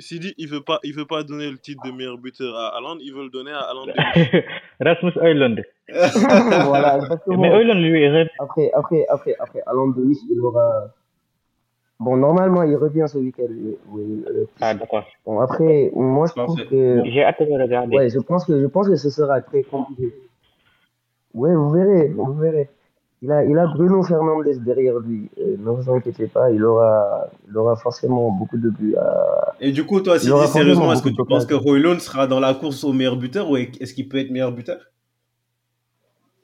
[0.00, 2.96] Sidi, il veut pas, il veut pas donner le titre de meilleur buteur à Haaland,
[3.00, 3.86] il veut le donner à Haaland.
[4.80, 5.62] Rasmus Højlund.
[6.66, 7.40] voilà, exactement.
[7.40, 10.88] Mais Højlund, lui, il reste- Après, après, après, après, Alain Denis, il aura.
[11.98, 13.46] Bon, normalement, il revient ce week-end.
[13.48, 15.04] oui, oui, euh, Ah, d'accord.
[15.24, 16.66] Bon, après, moi, je Parfait.
[16.70, 17.02] que.
[17.06, 17.96] J'ai hâte de le regarder.
[17.96, 20.14] Ouais, je pense que, je pense que ce sera très compliqué.
[21.32, 22.68] Ouais, vous verrez, vous verrez.
[23.22, 25.30] Il a, il a Bruno Fernandes derrière lui.
[25.38, 29.54] Euh, ne vous inquiétez pas, il aura, il aura forcément beaucoup de buts à.
[29.58, 32.40] Et du coup, toi, Sidi, aura sérieusement, est-ce que tu penses que Hoylund sera dans
[32.40, 34.78] la course au meilleur buteur ou est-ce qu'il peut être meilleur buteur?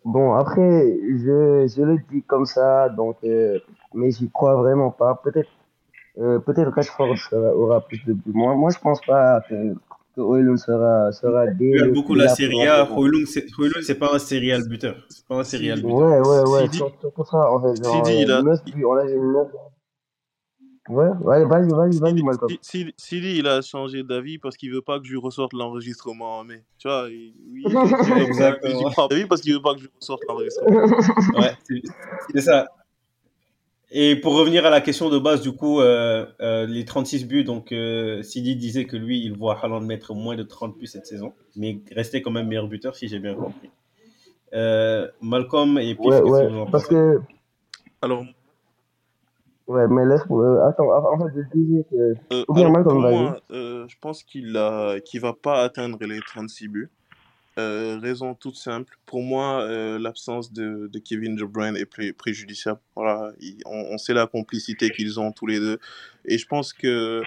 [0.05, 3.59] Bon, après, je, je le dis comme ça, donc, euh,
[3.95, 5.21] mais j'y crois vraiment pas.
[5.23, 5.49] Peut-être,
[6.19, 8.33] euh, peut-être Rashford sera- aura plus de buts.
[8.35, 9.75] Moi, moi, je pense pas que,
[10.15, 12.87] que Højlund sera, sera dès Il aime le- beaucoup la Serie A.
[12.93, 14.97] Hoylund, c'est pas un serial buteur.
[15.09, 15.97] C'est pas un serial buteur.
[15.99, 17.83] Ouais, ouais, ouais, Sidi- c'est surtout ça, en fait.
[17.83, 19.49] Genre, Sidi, il a- 9 buts, on a eu 9.
[20.89, 22.51] Ouais, ouais, vas-y, vas-y, vas-y, Sidi, Malcolm.
[22.61, 26.41] Sidi- Sidi, il a changé d'avis parce qu'il veut pas que je lui ressorte l'enregistrement
[26.41, 26.65] en mai.
[26.77, 28.81] Tu vois, il, oui, il- Exactement.
[28.89, 30.85] il prend d'avis parce qu'il veut pas que je lui ressorte l'enregistrement.
[31.39, 31.53] Ouais,
[32.35, 32.67] c'est ça.
[33.95, 37.45] Et pour revenir à la question de base, du coup, euh, euh, les 36 buts,
[37.45, 41.05] donc euh, Sidi disait que lui, il voit Haaland mettre moins de 30 buts cette
[41.07, 43.71] saison, mais rester quand même meilleur buteur, si j'ai bien compris.
[44.55, 46.95] Euh, Malcolm et Pif, Ouais, qu'est-ce que ouais, vous en parce pensez?
[46.95, 47.21] que,
[48.01, 48.25] Alors,
[49.67, 53.15] ouais, mais laisse, euh, attends, en fait, je disais que, euh, Malcolm, pour vas-y.
[53.15, 56.91] moi, euh, je pense qu'il a, qu'il va pas atteindre les 36 buts.
[57.59, 58.97] Euh, raison toute simple.
[59.05, 62.81] Pour moi, euh, l'absence de, de Kevin De Bruyne est pré- préjudiciable.
[62.97, 65.79] Voilà, il- on, on sait la complicité qu'ils ont tous les deux.
[66.25, 67.23] Et je pense que,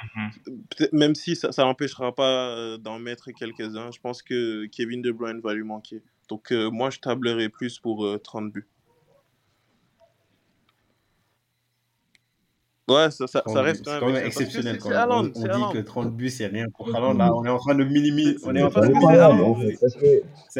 [0.75, 5.11] peut-être même si ça n'empêchera pas euh, d'en mettre quelques-uns, je pense que Kevin De
[5.11, 6.01] Bruyne va lui manquer.
[6.27, 8.65] Donc, euh, moi, je tablerai plus pour euh, 30 buts.
[12.87, 13.65] Ouais, ça, ça, 30 ça buts.
[13.67, 14.77] reste quand quand même exceptionnel.
[14.77, 15.07] Quand même.
[15.09, 15.21] On, on
[15.69, 17.13] dit que 30 buts, c'est rien pour Haaland.
[17.15, 18.37] Là, on est en train de minimiser.
[18.37, 18.93] C'est On est en train de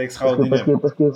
[0.02, 0.52] extraordinaire.
[0.52, 1.12] parce que, parce que,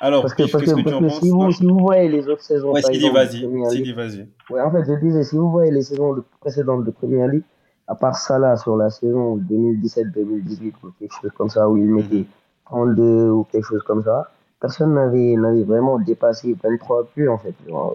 [0.00, 2.72] Alors, parce que, parce qu'est-ce que, parce si vous, si vous voyez les autres saisons,
[2.72, 3.46] Ouais, Sidi, vas-y.
[3.70, 4.26] Sidi, vas-y.
[4.48, 7.42] ouais, en fait, je disais, si vous voyez les saisons de- précédentes de Premier League,
[7.86, 12.16] à part Salah sur la saison 2017-2018 ou quelque chose comme ça, où il mettait
[12.16, 12.24] Mhm.
[12.64, 14.30] 32 ou quelque chose comme ça,
[14.60, 17.54] personne n'avait n'avait vraiment dépassé 23 buts, en fait.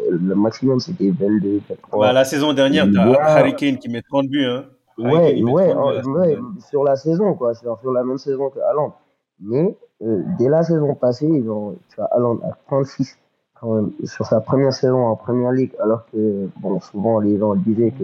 [0.10, 2.12] Le maximum, c'était 22, Bah, 23.
[2.14, 4.46] la saison dernière, tu as Ouais, Harry Kane qui met 30 buts.
[4.46, 4.66] Hein.
[4.98, 6.38] Ouais, ouais, 30 buts en- la saison ouais,
[6.70, 8.94] sur la saison, quoi, sur, sur la même saison que Haaland.
[9.42, 13.18] Mais euh, dès la saison passée, ils ont, tu as Haaland à 36
[13.60, 17.56] quand même, sur sa première saison en Première Ligue, alors que bon, souvent les gens
[17.56, 18.04] disaient que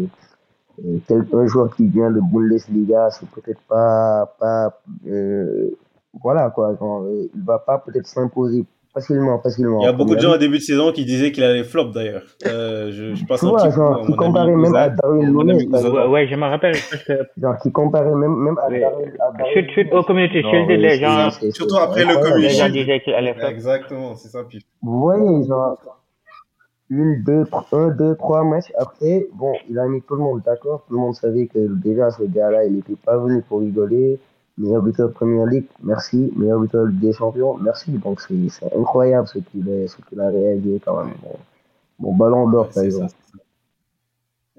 [0.86, 5.70] euh, tel un joueur qui vient de Bundesliga, c'est peut-être pas, pas euh,
[6.22, 10.16] voilà quoi, genre, euh, il va pas peut-être s'imposer facilement, facilement Il y a beaucoup
[10.16, 12.24] de gens au début de saison qui disaient qu'il allait flop d'ailleurs.
[12.46, 14.90] Euh, je, je passe Tu un vois, petit coup genre, à qui comparait même à.
[14.90, 15.90] Darwin Ouza.
[15.90, 16.76] Ouais, ouais, je me rappelle
[17.38, 19.12] Genre, qui comparait même, même à Darwin,
[19.54, 20.04] suite, suite au.
[20.04, 22.16] Community Shield, les gens, Surtout après le.
[22.16, 22.74] Community les gens Shield.
[22.76, 23.48] disaient qu'il allait flop.
[23.48, 24.64] Exactement, c'est ça, Pif.
[24.82, 25.78] Vous voyez, genre,
[26.90, 30.42] une, deux, tr- un, deux, trois matchs après, bon, il a mis tout le monde
[30.46, 30.84] d'accord.
[30.86, 34.20] Tout le monde savait que déjà, ce gars-là, il n'était pas venu pour rigoler.
[34.58, 36.32] Meilleur buteur de Première Ligue, merci.
[36.36, 37.92] Meilleur buteur de Ligue des Champions, merci.
[37.92, 39.64] Donc, c'est incroyable ce qu'il
[40.10, 41.14] qu'il a réalisé quand même.
[41.22, 41.38] Bon,
[42.00, 43.14] bon ballon d'or, Ouais, par exemple.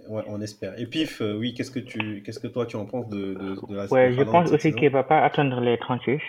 [0.09, 0.79] Ouais, on espère.
[0.79, 3.67] Et Pif, euh, oui, qu'est-ce que tu, qu'est-ce que toi tu en penses de, de,
[3.69, 6.21] de la Ouais, je pense aussi qu'il va pas atteindre les 36,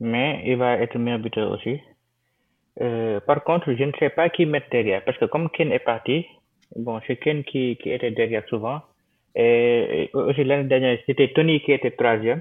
[0.00, 1.80] mais il va être meilleur buteur aussi.
[2.80, 5.78] Euh, par contre, je ne sais pas qui mettre derrière, parce que comme Ken est
[5.78, 6.26] parti,
[6.74, 8.80] bon, c'est Ken qui, qui était derrière souvent.
[9.34, 12.40] Et, et aussi l'année dernière, c'était Tony qui était troisième,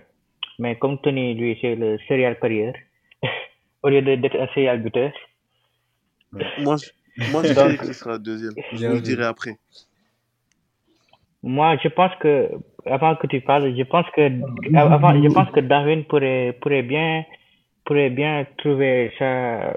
[0.62, 2.74] mais comme Tony, lui, c'est le serial parieur,
[3.84, 5.12] au lieu de- d'être un serial buteur.
[6.60, 6.90] Moi, je,
[7.32, 8.54] moi, je dirais qu'il sera deuxième.
[8.74, 9.58] Je vous dirai après.
[11.44, 12.34] Moi, je pense que,
[12.86, 14.22] avant que tu parles, je pense que,
[14.78, 17.26] avant, je pense que Darwin pourrait, pourrait bien,
[17.86, 19.76] pourrait bien trouver sa,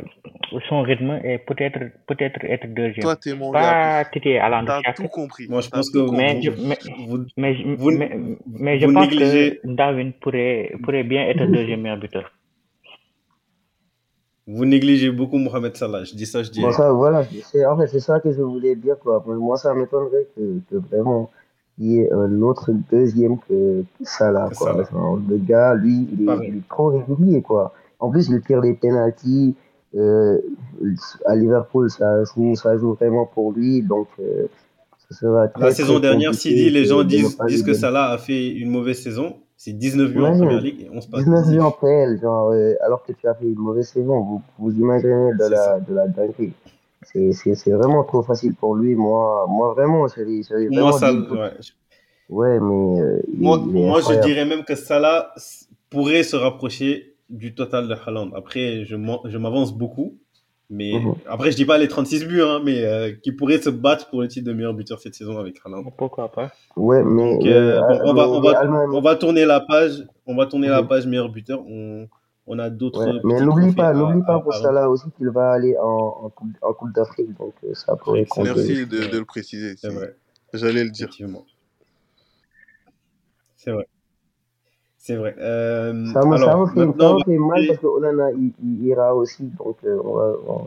[0.69, 3.03] son rythme et peut-être, peut-être être deuxième.
[3.03, 5.47] Toi, t'es mon Pas titiller à T'as tout compris.
[5.49, 8.93] Moi, je pense que mais je, mais, vous, mais, je- vous, mais, mais je vous
[8.93, 12.31] pense négligez, que Darwin pourrait, pourrait bien être deuxième meilleur buteur.
[14.47, 16.05] vous négligez beaucoup Mohamed Salah.
[16.05, 18.43] Je dis ça, je dis Bon, ça, voilà, c'est, en fait, c'est ça que je
[18.43, 19.25] voulais dire, quoi.
[19.27, 21.31] Moi, ça m'étonnerait que, que vraiment,
[21.79, 24.85] il y ait un autre deuxième que Salah, quoi.
[25.29, 27.73] Le gars, lui, il est, il est trop régulier, quoi.
[28.05, 29.55] En plus, il tire les pénaltys.
[29.97, 30.39] Euh,
[31.25, 34.47] à Liverpool, ça joue, ça joue vraiment pour lui, donc euh,
[35.09, 37.73] ce sera La saison dernière, compliqué Sidi, les gens disent, que.
[37.73, 39.37] Salah a fait une mauvaise saison.
[39.57, 42.75] C'est 19 buts en première ligue et 11 passes 19 buts en PL, genre, euh,
[42.85, 45.81] alors que tu as fait une mauvaise saison, vous, vous imaginez de C'est la, ça.
[45.81, 46.53] de la dinguerie.
[47.03, 48.97] C'est, c'est, c'est vraiment trop facile pour lui.
[48.97, 51.53] Moi, moi vraiment, j'avais Moi, vraiment ça, ouais.
[52.29, 55.33] Ouais, mais euh, il, Moi, il moi, je dirais même que Salah
[55.89, 58.31] pourrait se rapprocher du total de Haaland.
[58.35, 58.97] Après, je
[59.37, 60.19] m'avance beaucoup.
[60.71, 61.15] Mais Mhm.
[61.27, 64.23] après, je dis pas les 36 buts, hein, mais euh, qui pourrait se battre pour
[64.23, 65.85] le titre de meilleur buteur cette saison avec Haaland.
[65.97, 66.53] Pourquoi pas?
[66.77, 68.65] Ouais, mais, Donc, mais, euh, bon, on va, on va,
[68.95, 70.07] on va tourner la page.
[70.27, 70.89] On va tourner la Mhm.
[70.89, 71.61] page meilleur buteur.
[71.67, 72.09] On,
[72.47, 75.29] on a d'autres ouais, mais n'oublie pas, à, n'oublie pas à, pour Salah aussi qu'il
[75.29, 75.85] va aller en,
[76.25, 78.51] en Coupe, en Coupe d'Afrique, donc euh, ça pourrait compter.
[78.55, 79.75] Merci de, de le préciser.
[79.77, 80.17] C'est vrai.
[80.55, 81.11] J'allais le dire.
[83.57, 83.87] C'est vrai.
[85.07, 85.35] C'est vrai.
[85.39, 86.37] Euh, Ça alors, me
[86.69, 90.01] fait, ça me fait mal passer- parce que Onana, il, il ira aussi, donc euh,
[90.03, 90.67] on va, on-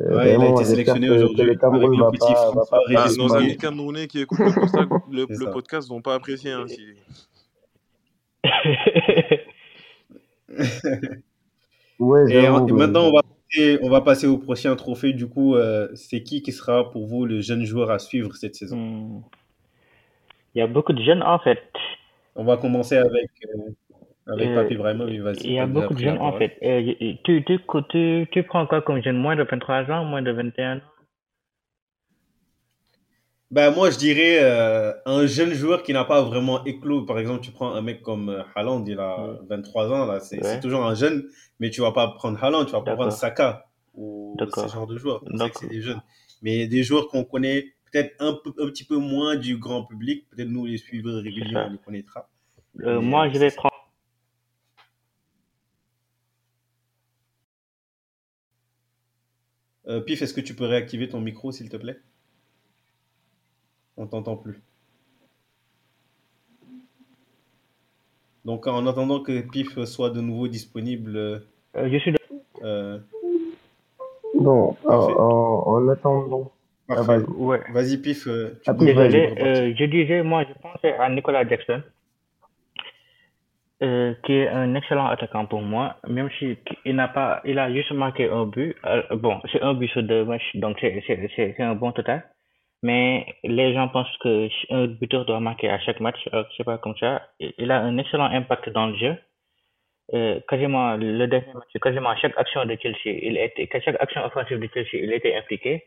[0.00, 2.78] euh, Ouais, il a été sélectionné aujourd'hui avec le petit pas, François
[3.18, 3.42] nos mal.
[3.42, 6.52] amis camerounais qui écoutent le podcast, le, podcast vont pas apprécier.
[6.52, 6.86] Hein, si...
[11.98, 15.12] Ouais, Et, en- maintenant, on va, passer, on va passer au prochain trophée.
[15.12, 18.54] Du coup, euh, c'est qui qui sera pour vous le jeune joueur à suivre cette
[18.54, 18.76] saison?
[18.78, 19.22] Hmm.
[20.54, 21.58] Il y a beaucoup de jeunes en fait.
[22.36, 23.70] On va commencer avec, euh,
[24.26, 25.20] avec Euh, Papi Ibrahimovic.
[25.20, 26.56] Vas-y, il y a beaucoup de jeunes en fait.
[26.62, 27.58] Euh, y- y- tu, tu,
[27.90, 29.16] tu, tu prends quoi comme jeune?
[29.18, 30.80] Moins de 23 ans, moins de 21 ans?
[33.50, 37.02] Ben, moi, je dirais euh, un jeune joueur qui n'a pas vraiment éclos.
[37.06, 39.46] Par exemple, tu prends un mec comme euh, Haaland, il a Hmm.
[39.48, 41.24] 23 ans, là, c'est Ouais, toujours un jeune,
[41.60, 44.96] mais tu vas pas prendre Haaland, tu vas pas prendre Saka ou ce genre de
[44.96, 46.00] que c'est des jeunes.
[46.42, 50.28] Mais des joueurs qu'on connaît peut-être un, peu, un petit peu moins du grand public,
[50.30, 52.28] peut-être nous, les suiveurs C'est réguliers, on les connaîtra.
[52.80, 53.56] Euh, Mais moi, euh, je vais ça.
[53.56, 53.74] prendre.
[59.86, 61.98] Euh, Pif, est-ce que tu peux réactiver ton micro, s'il te plaît?
[63.96, 64.60] On t'entend plus.
[68.44, 71.38] Donc, en attendant que Pif soit de nouveau disponible, euh,
[71.76, 72.18] Euh, je suis de-
[72.62, 72.98] euh,
[74.34, 75.12] bon, en, parfait.
[75.14, 76.50] en, en attendant,
[76.88, 77.24] ah, vas-y.
[77.24, 77.60] Ouais.
[78.02, 81.82] Pif, euh, Ah, Désolé, euh, je disais, moi, je pensais à Nicolas Jackson,
[83.82, 87.72] euh, qui est un excellent attaquant pour moi, même si il n'a pas, il a
[87.72, 88.76] juste marqué un but.
[89.12, 92.24] Bon, c'est un but sur deux matchs, donc c'est, c'est, c'est, c'est un bon total.
[92.82, 96.18] Mais les gens pensent que un buteur doit marquer à chaque match,
[96.56, 97.22] c'est pas comme ça.
[97.40, 99.16] Il a un excellent impact dans le jeu.
[100.12, 103.96] Euh, quasiment le dernier match, quasiment à chaque action de Chelsea, il était, à chaque
[103.98, 105.84] action offensive de Chelsea, il était impliqué.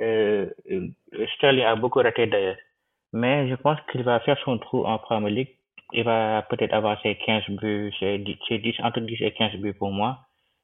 [0.00, 2.56] Euh, euh, Sterling a beaucoup raté d'ailleurs.
[3.12, 5.54] Mais je pense qu'il va faire son trou en Premier League.
[5.92, 9.56] Il va peut-être avoir ses 15 buts, ses 10, ses 10, entre 10 et 15
[9.56, 10.18] buts pour moi.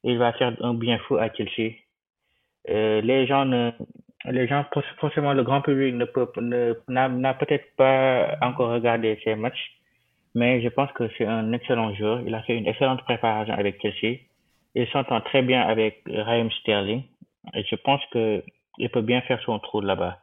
[0.04, 1.74] Il va faire un bien fou à Chelsea.
[2.68, 3.44] Euh, les gens
[4.26, 4.64] les gens,
[4.98, 6.28] forcément, le grand public ne peut,
[6.88, 9.72] n'a, peut-être pas encore regardé ces matchs.
[10.34, 12.20] Mais je pense que c'est un excellent joueur.
[12.26, 14.20] Il a fait une excellente préparation avec Chelsea.
[14.74, 17.02] Il s'entend très bien avec Raheem Sterling.
[17.54, 18.42] Et je pense que
[18.78, 20.18] il peut bien faire son trou là-bas.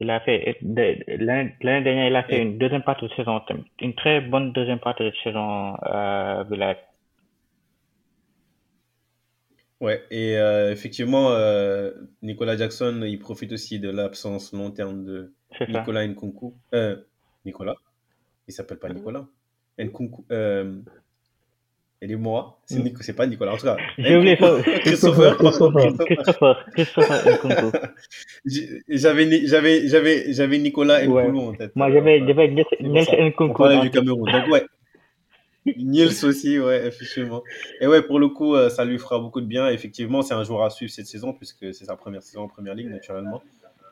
[0.00, 3.40] Il a fait, l'année dernière, il a fait une deuxième partie de saison,
[3.80, 6.78] une très bonne deuxième partie de saison à Village.
[9.80, 11.92] ouais, et euh, effectivement, euh,
[12.22, 15.32] Nicolas Jackson, il profite aussi de l'absence long terme de.
[15.68, 16.54] Nicolas Nkunku.
[16.74, 16.96] Euh,
[17.44, 17.76] Nicolas,
[18.48, 19.26] il s'appelle pas Nicolas.
[19.78, 20.24] Nkunku,
[22.04, 22.58] Elle est moi.
[22.66, 22.82] C'est Mm.
[22.82, 23.52] Nico, c'est pas Nicolas.
[23.52, 24.60] En tout cas, J'ai oublié ça.
[24.80, 25.36] Christopher.
[25.38, 25.96] Christopher.
[25.98, 26.66] Christopher.
[26.74, 27.78] Christopher Nkunku.
[28.88, 31.76] J'avais, j'avais, j'avais, j'avais Nicolas en tête.
[31.76, 33.12] Moi, j'avais j'avais Nels ça.
[33.18, 33.54] On Nkunku.
[33.56, 33.90] parlait du.
[33.90, 34.32] Cameroun.
[34.32, 34.64] Donc, ouais.
[35.76, 37.44] Niels aussi, ouais, effectivement.
[37.80, 39.68] Et ouais, pour le coup, euh, ça lui fera beaucoup de bien.
[39.68, 42.74] Effectivement, c'est un joueur à suivre cette saison, puisque c'est sa première saison en première
[42.74, 43.44] ligue, naturellement.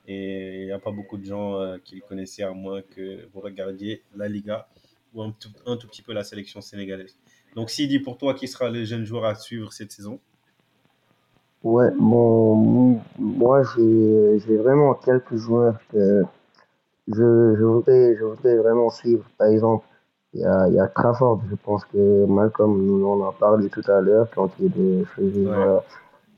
[0.09, 3.21] Et il n'y a pas beaucoup de gens euh, qui le connaissaient, à moins que
[3.33, 4.67] vous regardiez la Liga
[5.15, 7.17] ou un tout, un tout petit peu la sélection sénégalaise.
[7.57, 10.19] Donc, Sidi, pour toi, qui sera le jeune joueur à suivre cette saison
[11.63, 16.23] Ouais, bon, moi j'ai vraiment quelques joueurs que
[17.07, 19.25] je, je voudrais, je voudrais vraiment suivre.
[19.37, 19.85] Par exemple,
[20.33, 23.69] il y a, il y a Trafford, je pense que Malcolm nous en a parlé
[23.69, 25.05] tout à l'heure quand il
[25.45, 25.67] voilà.
[25.67, 25.81] Euh,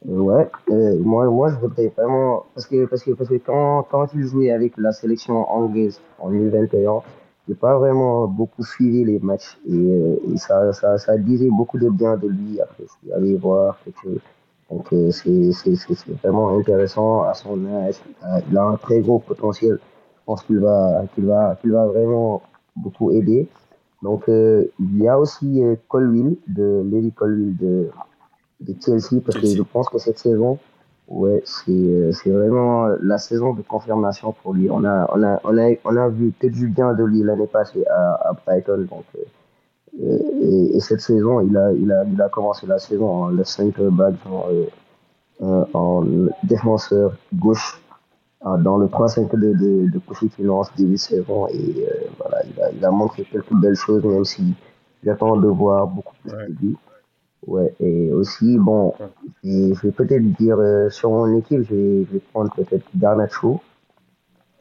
[0.04, 4.08] Ouais, euh, moi, moi je voudrais vraiment, parce que, parce que, parce que quand, quand
[4.14, 7.02] il jouait avec la sélection anglaise en U21,
[7.49, 11.78] j'ai pas vraiment beaucoup suivi les matchs et, euh, et ça, ça, ça disait beaucoup
[11.78, 14.20] de bien de lui après, je suis allé voir quelque chose.
[14.70, 15.51] Donc euh, c'est
[16.22, 17.97] vraiment intéressant à son âge.
[18.24, 19.78] Euh, Il a un très gros potentiel.
[19.82, 22.43] Je pense qu'il va, qu'il va, qu'il va vraiment
[22.76, 23.49] beaucoup aider.
[24.03, 27.90] Donc euh, il y a aussi euh, Colwill, de Lady Colwill de,
[28.61, 30.59] de Chelsea, parce que je pense que cette saison,
[31.12, 34.70] ouais, c'est euh, c'est vraiment la saison de confirmation pour lui.
[34.70, 37.46] On a, on a, on a, on a vu que du bien de lui l'année
[37.46, 38.86] passée à, à Brighton.
[38.90, 39.04] Donc
[40.02, 43.28] euh, et, et cette saison, il a, il a, il a commencé la saison en
[43.28, 44.66] le center back, genre, euh,
[45.42, 46.04] euh, en
[46.44, 47.80] défenseur gauche,
[48.46, 51.48] euh, dans le 3-5 de, de, de Pochettino début de saison.
[51.48, 54.54] Et euh, voilà, il a, il a montré quelques belles choses, même si
[55.04, 56.48] j'attends de voir beaucoup plus Ouais.
[56.48, 56.76] de lui.
[57.47, 58.95] Ouais, et aussi, bon,
[59.43, 63.61] je vais peut-être dire euh, sur mon équipe, je vais, je vais prendre peut-être Garnacho.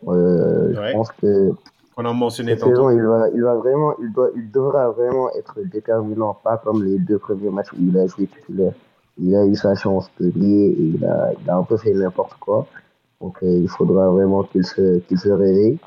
[0.07, 0.87] Euh, Ouais.
[0.87, 1.51] Je pense que
[1.97, 5.29] On a mentionné cette saison, il va, il va vraiment, il doit, il devra vraiment
[5.37, 8.73] être déterminant, pas comme les deux premiers matchs où il a joué titulaire.
[9.19, 11.93] Il a eu sa chance de briller et il a, il a un peu fait
[11.93, 12.65] n'importe quoi.
[13.19, 15.77] Donc euh, il faudra vraiment qu'il se, qu'il se réveille.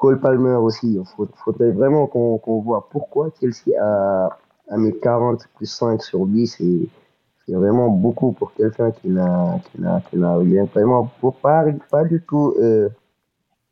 [0.00, 4.36] Cole Palmer aussi, il faut- faudrait vraiment qu'on qu'on voit pourquoi Chelsea a,
[4.70, 6.46] a mis 40 plus 5 sur lui.
[6.46, 6.88] C'est
[7.46, 11.10] c'est vraiment beaucoup pour quelqu'un qui n'a qui n'a qui n'a rien vraiment
[11.42, 12.88] pas, pas du tout euh,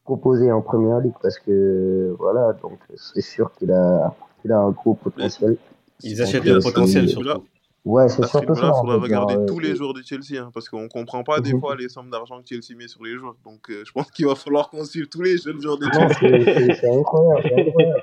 [0.04, 4.70] proposé en première ligue parce que voilà donc c'est sûr qu'il a qu'il a un
[4.70, 5.56] gros potentiel.
[6.02, 7.44] Ils achètent euh, le potentiel c'est- surtout.
[7.84, 8.62] Ouais, c'est surtout ça.
[8.68, 11.40] il on faudra regarder euh, tous les joueurs de Chelsea, hein, parce qu'on comprend pas
[11.40, 11.60] des Mhm.
[11.60, 13.36] fois les sommes d'argent que Chelsea met sur les joueurs.
[13.44, 16.74] Donc, euh, je pense qu'il va falloir qu'on suive tous les jeunes joueurs de Chelsea.
[16.80, 18.02] c'est incroyable, c'est incroyable.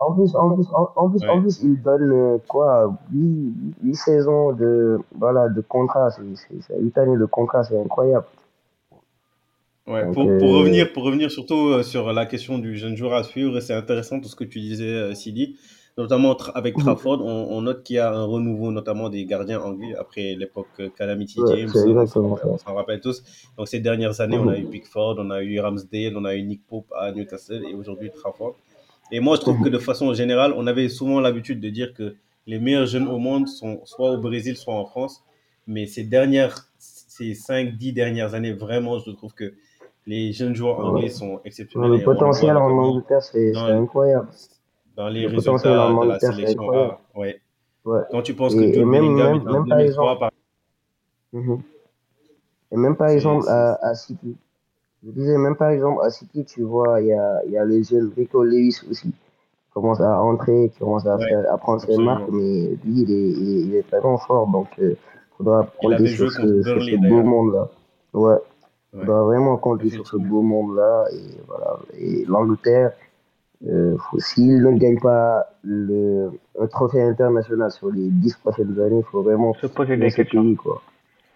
[0.00, 1.40] En plus, en plus, en plus, en, plus, en Ouais.
[1.42, 6.96] plus, il donne euh, quoi, 8, saisons de, voilà, de contrat, c'est, c'est, c'est 8
[6.98, 8.24] années de contrat, c'est incroyable.
[9.86, 12.96] Ouais, Donc, pour, euh, pour revenir, pour revenir surtout euh, sur la question du jeune
[12.96, 15.56] joueur à suivre, c'est intéressant tout ce que tu disais, Sidi.
[15.98, 16.82] Notamment avec Mhm.
[16.84, 20.80] Trafford, on, on note qu'il y a un renouveau, notamment des gardiens anglais après l'époque
[20.96, 21.68] Calamity Ouais, James.
[21.68, 22.46] c'est on s'en- exactement ça.
[22.46, 23.22] on s'en rappelle tous.
[23.58, 24.62] Donc ces dernières années, on a Mhm.
[24.62, 28.10] eu Pickford, on a eu Ramsdale, on a eu Nick Pope à Newcastle et aujourd'hui
[28.10, 28.54] Trafford.
[29.12, 29.64] Et moi, je trouve Mhm.
[29.64, 33.18] que de façon générale, on avait souvent l'habitude de dire que les meilleurs jeunes au
[33.18, 35.22] monde sont soit au Brésil, soit en France.
[35.66, 39.54] Mais ces dernières, ces 5-10 dernières années, vraiment, je trouve que
[40.06, 41.90] les jeunes joueurs anglais sont exceptionnels.
[41.92, 44.28] le potentiel en Angleterre, c'est, incroyable.
[44.96, 46.70] dans les Le résultats de la sélection.
[46.72, 47.00] A.
[47.14, 47.40] Ouais.
[47.84, 48.00] Ouais.
[48.10, 50.30] Quand tu penses Et, que et Joe même, même, même par 2003, exemple, par...
[51.32, 51.62] Mhm.
[52.72, 54.36] et même par exemple à, à City.
[55.04, 57.64] Je disais, même par exemple à City, tu vois, il y a, il y a
[57.64, 61.58] le jeune Rico Lewis aussi, qui commence à entrer, qui commence à ouais, faire, à
[61.58, 64.96] prendre ses marques, mais lui, il est, il est, il est vraiment fort, donc il
[65.36, 67.68] faudra Il compter sur ce, sur Burnley ce beau monde-là.
[68.14, 68.36] Ouais,
[68.92, 71.78] on Ouais, doit vraiment compter sur ce beau monde-là, et voilà.
[71.98, 72.92] Et l'Angleterre,
[73.66, 79.04] euh, s'il ne gagne pas le, un trophée international sur les dix prochaines années, il
[79.04, 80.42] faut vraiment Se poser des questions.
[80.42, 80.82] pays, quoi.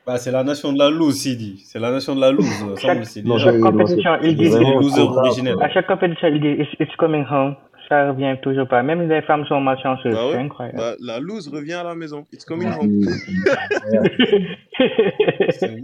[0.06, 1.62] Bah, c'est la nation de la loose, Sidi.
[1.66, 2.44] C'est la nation de la loose.
[2.76, 5.64] Ça, Chaque, sait Non, chaque compétition, ils C'est disent, quoi.
[5.64, 7.56] à chaque compétition, ils disent, it's, coming home.
[7.88, 8.82] Ça revient toujours pas.
[8.82, 10.14] Même les femmes sont malchanceuses.
[10.14, 10.78] Bah C'est ouais, incroyable.
[10.78, 12.26] bah, la loose revient à la maison.
[12.32, 13.00] It's coming home.
[15.50, 15.82] c'est.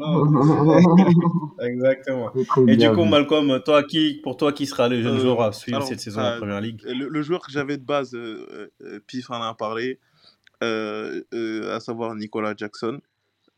[1.62, 2.30] Exactement.
[2.68, 3.04] Et du coup.
[3.04, 6.00] Malcolm, toi, qui, pour toi, qui sera le jeune Euh, joueur à suivre alors, cette
[6.00, 6.80] saison en euh, première ligue?
[6.86, 9.98] le, le joueur que j'avais de base, euh, euh, Pif en a parlé,
[10.62, 12.98] euh, euh, à savoir Nicolas Jackson.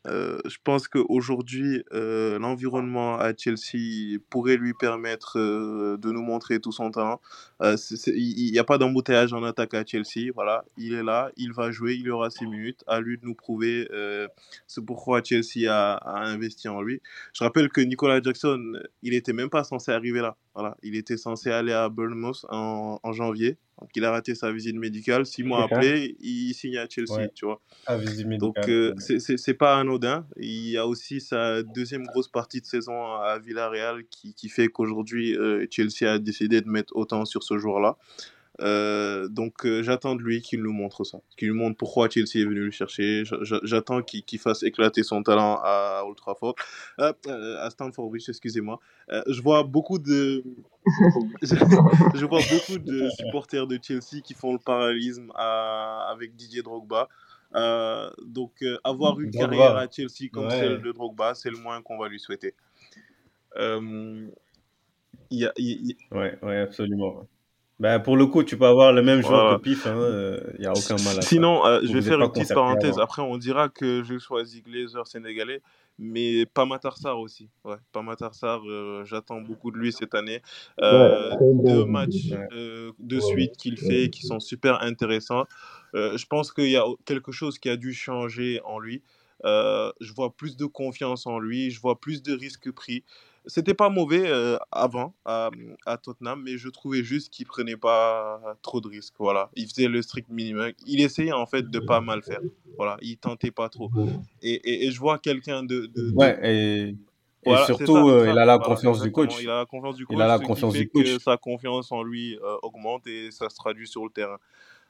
[0.07, 6.59] Euh, je pense qu'aujourd'hui, euh, l'environnement à Chelsea pourrait lui permettre euh, de nous montrer
[6.59, 7.21] tout son talent.
[7.63, 10.31] Euh, il n'y a pas d'embouteillage en attaque à Chelsea.
[10.33, 12.83] Voilà, il est là, il va jouer, il aura six minutes.
[12.87, 14.27] À lui de nous prouver euh,
[14.67, 17.01] ce pourquoi Chelsea a, a investi en lui.
[17.33, 20.35] Je rappelle que Nicolas Jackson, il était même pas censé arriver là.
[20.55, 23.57] Voilà, il était censé aller à Bournemouth en, en janvier.
[23.81, 25.25] Donc, il a raté sa visite médicale.
[25.25, 27.59] Six mois après, il signe à Chelsea, tu vois.
[28.37, 30.27] Donc, euh, c'est pas anodin.
[30.37, 34.67] Il y a aussi sa deuxième grosse partie de saison à Villarreal qui, qui fait
[34.67, 37.97] qu'aujourd'hui, euh, Chelsea a décidé de mettre autant sur ce joueur-là.
[38.61, 42.35] Euh, donc euh, j'attends de lui qu'il nous montre ça, qu'il nous montre pourquoi Chelsea
[42.35, 43.23] est venu le chercher.
[43.63, 46.55] J'attends qu'il fasse éclater son talent à Old Trafford,
[46.99, 47.13] euh,
[47.59, 48.79] à Stamford Bridge, excusez-moi.
[49.27, 50.43] je vois beaucoup de,
[51.41, 57.09] je, vois beaucoup de supporters de Chelsea qui font le parallélisme avec Didier Drogba.
[58.27, 62.07] donc avoir une carrière à Chelsea comme celle de Drogba, c'est le moins qu'on va
[62.07, 62.53] lui souhaiter.
[63.57, 64.27] Euh,
[65.31, 65.53] y a,
[66.11, 67.27] Ouais, ouais, absolument.
[67.83, 69.95] Bah, pour le coup, tu peux avoir le même joueur que Pif, il hein,
[70.57, 71.21] n'y euh, a aucun mal à ça.
[71.21, 72.97] Sinon, euh, je vais faire une petite parenthèse.
[72.97, 75.61] Après, on dira que j'ai choisi Glazer sénégalais,
[75.99, 77.49] mais pas Matarsar aussi.
[77.65, 80.41] Ouais, pas Matarsar, euh, j'attends beaucoup de lui cette année.
[80.79, 85.43] deux matchs de suite qu'il fait qui sont super intéressants.
[85.93, 89.03] je pense qu'il y a quelque chose qui a dû changer en lui.
[89.43, 93.03] je vois plus de confiance en lui, je vois plus de risques pris.
[93.45, 95.49] C'était pas mauvais euh, avant à,
[95.85, 99.15] à, Tottenham, mais je trouvais juste qu'il prenait pas trop de risques.
[99.19, 100.71] Voilà, il faisait le strict minimum.
[100.85, 102.39] Il essayait en fait de pas mal faire.
[102.77, 103.91] Voilà, il tentait pas trop.
[104.41, 106.95] Et, et, je vois quelqu'un de, de, Ouais, et,
[107.65, 109.35] surtout, euh, il a la confiance du coach.
[109.41, 110.15] Il a la confiance du coach.
[110.17, 111.17] Il a la confiance du coach.
[111.19, 114.37] Sa confiance en lui euh, augmente et ça se traduit sur le terrain.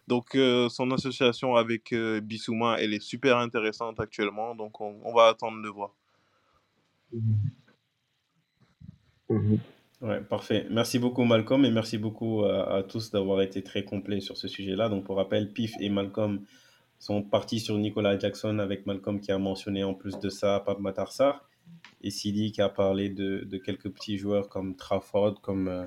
[0.07, 0.37] Donc,
[0.69, 4.53] son association avec Bissouma, elle est super intéressante actuellement.
[4.53, 5.95] Donc, on, on va attendre de voir.
[9.29, 9.55] Mmh.
[10.01, 10.67] Ouais, parfait.
[10.69, 14.89] Merci beaucoup Malcolm et merci beaucoup à, tous d'avoir été très complets sur ce sujet-là.
[14.89, 16.41] Donc pour rappel, Pif et Malcolm
[16.99, 20.79] sont partis sur Nicolas Jackson avec Malcolm qui a mentionné en plus de ça Pape
[20.79, 21.47] Matarsar
[22.01, 25.85] et Sidi qui a parlé de, quelques petits joueurs comme Trafford, comme euh,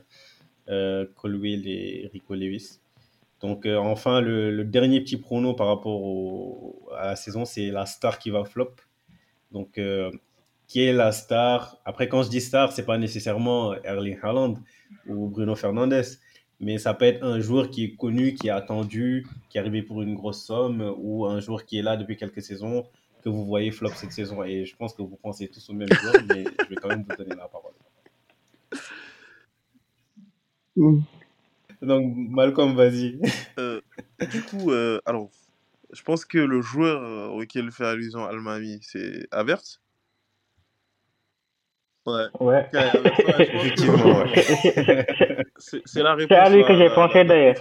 [0.68, 2.80] euh, et Rico Lewis.
[3.40, 8.18] Donc euh, enfin, le, dernier petit prono par rapport à la saison, c'est la star
[8.18, 8.74] qui va flop.
[9.52, 9.80] Donc
[10.66, 11.78] qui est la star.
[11.84, 14.54] Après, quand je dis star, c'est pas nécessairement Erling Haaland
[15.06, 16.04] ou Bruno Fernandes,
[16.60, 19.82] mais ça peut être un joueur qui est connu, qui est attendu, qui est arrivé
[19.82, 22.86] pour une grosse somme, ou un joueur qui est là depuis quelques saisons,
[23.22, 24.42] que vous voyez flop cette saison.
[24.42, 27.04] Et je pense que vous pensez tous au même joueur, mais je vais quand même
[27.08, 27.72] vous donner la parole.
[30.76, 31.00] Mm.
[31.82, 33.20] Donc, Malcolm, vas-y.
[33.58, 33.80] Euh,
[34.30, 35.30] du coup, euh, alors,
[35.92, 39.80] je pense que le joueur euh, auquel fait allusion Almami, c'est Averts.
[42.06, 42.26] Ouais.
[42.40, 42.68] Ouais.
[43.38, 44.24] Effectivement,
[45.58, 46.28] C'est la réponse.
[46.28, 47.56] C'est à lui que j'ai pensé d'ailleurs.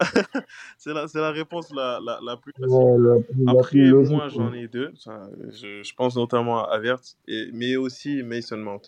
[0.78, 3.24] c'est la, la, réponse la, la, la plus facile.
[3.46, 3.78] Après,
[4.10, 4.92] moi, j'en ai deux.
[4.96, 6.98] Je, je, pense notamment à Avert,
[7.28, 8.80] et, mais aussi Mason Mount.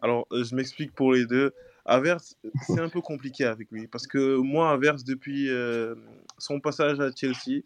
[0.00, 1.52] Alors, je m'explique pour les deux.
[1.84, 5.94] Avert, c'est un peu compliqué avec lui parce que moi, Avert, depuis euh,
[6.36, 7.62] son passage à Chelsea,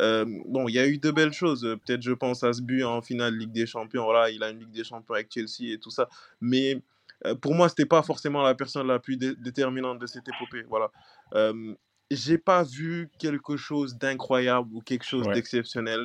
[0.00, 1.62] euh, bon, il y a eu de belles choses.
[1.84, 4.04] Peut-être, je pense à ce but en finale Ligue des Champions.
[4.04, 6.08] Voilà, il a une Ligue des Champions avec Chelsea et tout ça.
[6.40, 6.82] Mais
[7.26, 10.64] euh, pour moi, c'était pas forcément la personne la plus déterminante de cette épopée.
[10.68, 10.90] Voilà.
[11.34, 11.74] Euh,
[12.10, 16.00] j'ai pas vu quelque chose d'incroyable ou quelque chose d'exceptionnel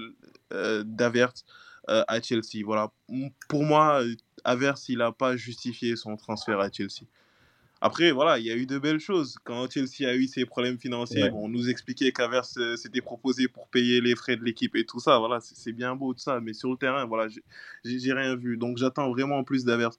[0.52, 1.34] euh, d'Avert
[1.88, 2.64] à Chelsea.
[2.64, 2.91] Voilà.
[3.48, 4.02] Pour moi,
[4.44, 7.06] Avers, il n'a pas justifié son transfert à Chelsea.
[7.86, 9.38] Après, voilà, il y a eu de belles choses.
[9.44, 13.68] Quand Chelsea a eu ses problèmes financiers, on nous expliquait qu'Avers euh, s'était proposé pour
[13.68, 15.20] payer les frais de l'équipe et tout ça.
[15.20, 17.28] Voilà, c'est bien beau tout ça, mais sur le terrain, voilà,
[17.84, 18.56] j'ai rien vu.
[18.56, 19.92] Donc j'attends vraiment plus d'Avers.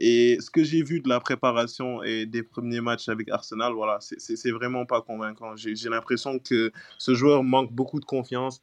[0.00, 3.98] Et ce que j'ai vu de la préparation et des premiers matchs avec Arsenal, voilà,
[4.00, 5.54] c'est vraiment pas convaincant.
[5.54, 8.60] J'ai l'impression que ce joueur manque beaucoup de confiance.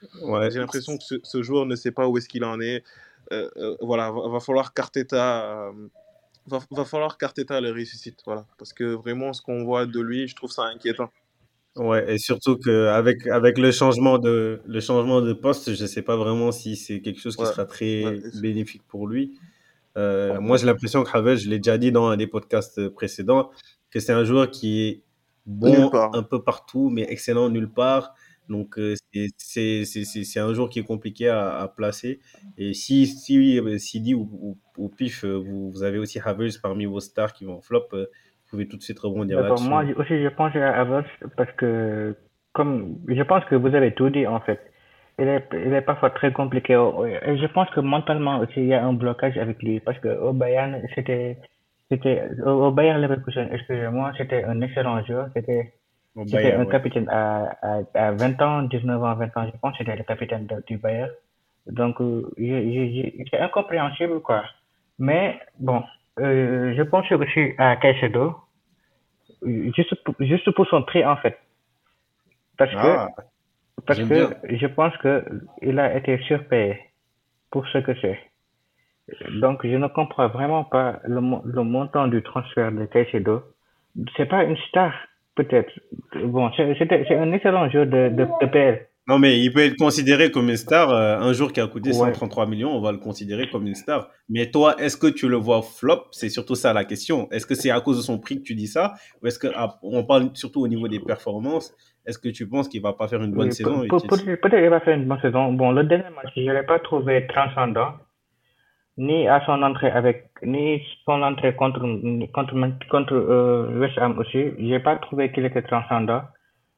[0.51, 2.83] J'ai l'impression que ce, joueur ne sait pas où est-ce qu'il en est.
[3.31, 5.71] Euh, euh, voilà, va, va falloir qu'Arteta
[6.47, 8.45] va, va falloir qu'Arteta le ressuscite, voilà.
[8.57, 11.09] Parce que vraiment, ce qu'on voit de lui, je trouve ça inquiétant.
[11.75, 16.15] Ouais, et surtout qu'avec avec le changement de le changement de poste, je sais pas
[16.15, 19.37] vraiment si c'est quelque chose qui sera très bénéfique pour lui.
[19.97, 23.51] Euh, moi, j'ai l'impression que Havel, je l'ai déjà dit dans un des podcasts précédents,
[23.91, 25.03] que c'est un joueur qui est
[25.45, 28.13] bon un peu partout, mais excellent nulle part.
[28.49, 28.95] Donc, euh,
[29.37, 32.19] c'est un jour qui est compliqué à, à placer.
[32.57, 36.85] Et si, si Sidi ou, ou, ou, Pif, euh, vous, vous, avez aussi Havers parmi
[36.85, 39.67] vos stars qui vont flop, euh, vous pouvez tout de suite rebondir là-dessus.
[39.67, 42.15] Moi aussi, je pense à Havers parce que,
[42.53, 44.59] comme je pense que vous avez tout dit en fait.
[45.17, 46.73] Il est, il est parfois très compliqué.
[46.73, 49.79] Et je pense que mentalement aussi, il y a un blocage avec lui.
[49.79, 51.37] Parce que au Bayern, c'était,
[51.89, 55.29] c'était, au Bayern Leverkusen, excusez-moi, c'était un excellent joueur.
[55.33, 55.73] C'était,
[56.29, 59.95] c'était un capitaine à, à, à 20 ans, 19 ans, 20 ans, je pense, c'était
[59.95, 61.11] le capitaine du Bayern.
[61.67, 62.31] Donc, euh,
[63.31, 64.43] c'est incompréhensible, quoi.
[64.99, 65.83] Mais, bon,
[66.19, 68.35] euh, je pense aussi à Caicedo.
[69.75, 71.37] juste, pour- juste pour son prix, en fait.
[72.57, 73.09] Parce que, Ah,
[73.85, 74.57] parce j'aime que bien.
[74.57, 75.25] je pense que
[75.61, 76.79] il a été surpayé
[77.51, 78.19] pour ce que c'est.
[79.39, 83.43] Donc, je ne comprends vraiment pas le, le montant du transfert de Caicedo.
[84.17, 84.93] C'est pas une star,
[85.35, 85.71] peut-être.
[86.23, 86.63] Bon, c'est
[87.13, 88.87] un excellent joueur de, de, de PL.
[89.07, 90.89] Non, mais il peut être considéré comme une star.
[90.89, 91.95] euh, un jour qui a coûté Ouais.
[92.11, 94.09] 133 millions, on va le considérer comme une star.
[94.29, 96.05] Mais toi, est-ce que tu le vois flop?
[96.11, 97.29] C'est surtout ça la question.
[97.31, 98.93] Est-ce que c'est à cause de son prix que tu dis ça?
[99.21, 101.75] Ou est-ce que, ah, on parle surtout au niveau des performances
[102.07, 104.79] Est-ce que tu penses qu'il va pas faire une bonne Oui, saison Peut-être il va
[104.79, 105.53] faire une bonne saison.
[105.53, 107.89] Bon, le dernier match, je ne l'ai pas trouvé transcendant,
[108.97, 111.81] ni à son entrée avec, ni son entrée contre,
[112.33, 112.53] contre,
[112.89, 114.51] contre euh, West Ham aussi.
[114.57, 116.21] Je n'ai pas trouvé qu'il était transcendant.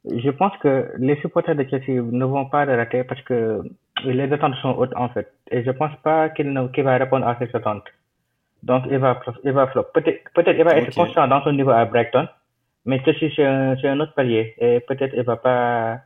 [0.06, 3.62] Je pense que les supporters de Chelsea ne vont pas le rater parce que
[4.06, 5.32] les attentes sont hautes en fait.
[5.52, 7.84] Et je pense pas qu'il qu'il va répondre à ces attentes.
[8.64, 9.88] Donc il va, il va flop.
[9.94, 12.28] Peut-être peut-être il va être constant dans son niveau à Brighton,
[12.86, 14.56] mais Chelsea c'est un, c'est un autre palier.
[14.60, 16.00] Et peut-être il va pas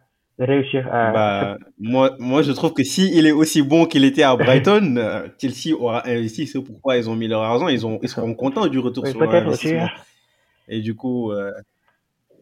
[0.46, 1.12] réussir à...
[1.12, 4.96] Bah, moi, moi, je trouve que si il est aussi bon qu'il était à Brighton,
[4.98, 6.48] euh, Chelsea aura investi.
[6.48, 7.68] C'est pourquoi ils ont mis leur argent.
[7.68, 9.12] Ils, ont, ils seront contents du retour Oui,
[9.56, 9.90] sur.
[10.68, 11.52] Et du coup, euh,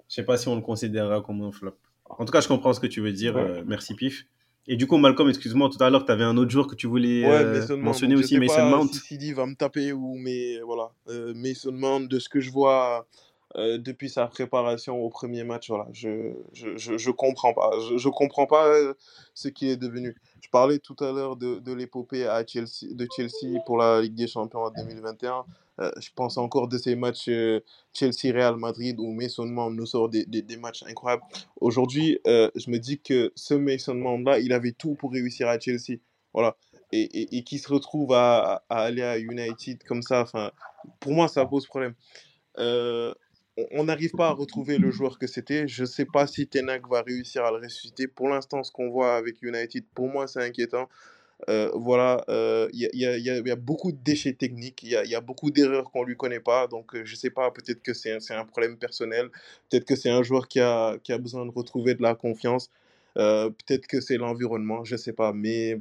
[0.08, 1.76] je sais pas si on le considérera comme un flop.
[2.10, 3.36] En tout cas, je comprends ce que tu veux dire.
[3.36, 3.42] Ouais.
[3.42, 4.26] euh, merci, Pif.
[4.68, 6.86] Et du coup, Malcolm, excuse-moi, tout à l'heure, tu avais un autre joueur que tu
[6.86, 7.78] voulais Ouais, euh, Mount.
[7.78, 8.88] mentionner Donc, aussi, je sais Mason pas Mount.
[8.94, 12.52] si Sidi va me taper ou mais voilà, euh, Mason Mount de ce que je
[12.52, 13.08] vois
[13.56, 18.10] euh, depuis sa préparation au premier match, voilà, je je, je, je comprends pas, je,
[18.10, 18.94] comprends pas euh,
[19.34, 20.16] ce qu'il est devenu.
[20.42, 24.14] Je parlais tout à l'heure de, de l'épopée à Chelsea, de Chelsea pour la Ligue
[24.14, 25.46] des Champions en 2021.
[25.80, 27.30] Euh, je pense encore de ces matchs
[27.94, 31.24] Chelsea-Real Madrid où Mason Mount nous sort des, des, matchs incroyables.
[31.60, 35.98] Aujourd'hui, je me dis que ce Mason Mount-là, il avait tout pour réussir à Chelsea.
[36.34, 36.56] Voilà.
[36.92, 40.26] Et, et, et qui se retrouve à, aller à United comme ça,
[41.00, 41.96] pour moi, ça pose problème.
[43.72, 45.68] On- n'arrive pas à retrouver le joueur que c'était.
[45.68, 48.08] Je ne sais pas si Tenak va réussir à le ressusciter.
[48.08, 50.88] Pour l'instant, ce qu'on voit avec United, pour moi, c'est inquiétant.
[51.50, 55.16] Euh, voilà, euh, il y, a, il y a- beaucoup de déchets techniques, il y
[55.16, 56.68] a, beaucoup d'erreurs qu'on ne lui connaît pas.
[56.68, 59.30] Donc, euh, je ne sais pas, peut-être que c'est un, problème personnel,
[59.70, 62.70] peut-être que c'est un joueur qui a, besoin de retrouver de la confiance,
[63.18, 65.34] euh, peut-être que c'est l'environnement, je ne sais pas.
[65.34, 65.78] Mais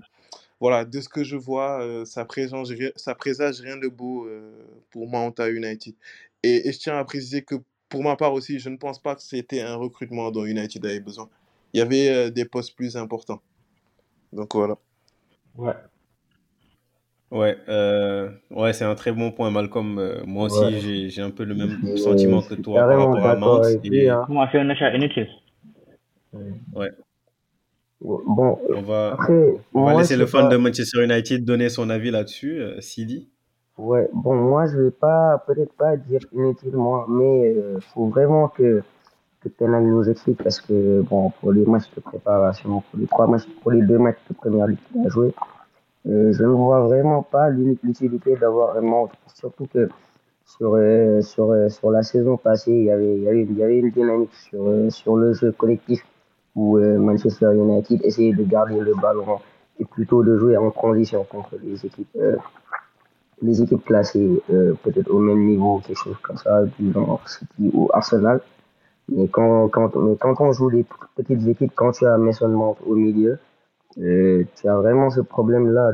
[0.60, 2.74] voilà, de ce que je vois, euh, ça, présage,
[3.18, 4.52] présage rien de beau euh,
[4.90, 5.94] pour Mount à United.
[6.42, 7.56] Et, et je tiens à préciser que
[7.88, 11.00] pour ma part aussi, je ne pense pas que c'était un recrutement dont United avait
[11.00, 11.28] besoin.
[11.72, 13.40] Il y avait euh, des postes plus importants.
[14.32, 14.76] Donc voilà.
[15.56, 15.74] Ouais.
[17.30, 19.98] Ouais, euh, ouais, c'est un très bon point, Malcolm.
[19.98, 21.08] Euh, moi aussi, Ouais.
[21.10, 23.62] j'ai, un peu le même sentiment que toi par rapport à Mount.
[23.84, 24.24] Et hein.
[24.28, 25.28] Moi, c'est un achat inutile?
[28.00, 29.34] Bon, on va, après,
[29.74, 30.48] on va moi, laisser le fan pas.
[30.50, 32.60] de Manchester United donner son avis là-dessus.
[32.60, 33.28] Euh, Sidi.
[33.78, 38.82] Ouais, bon, moi, je vais pas, peut-être pas dire inutilement, mais il faut vraiment que,
[39.40, 43.46] que nous explique parce que, bon, pour les matchs de préparation, pour les trois matchs,
[43.62, 45.32] pour les deux matchs de première ligue qu'il a joué,
[46.08, 49.10] euh, je ne vois vraiment pas l'utilité d'avoir un Mount.
[49.34, 49.88] Surtout que
[50.44, 53.78] sur, euh, sur, euh, sur la saison passée, il y avait, y avait, y avait
[53.78, 56.04] une dynamique sur, euh, sur le jeu collectif
[56.56, 59.38] où euh, Manchester United essayait de garder le ballon
[59.78, 62.16] et plutôt de jouer en transition contre les équipes.
[63.42, 66.62] Les équipes classées euh, peut-être au même niveau, quelque chose comme ça,
[66.92, 68.40] genre City ou Arsenal.
[69.10, 70.84] Mais quand, quand, mais quand on joue les
[71.16, 73.38] petites équipes, quand tu as Mason Mount au milieu,
[73.98, 75.92] euh, tu as vraiment ce problème-là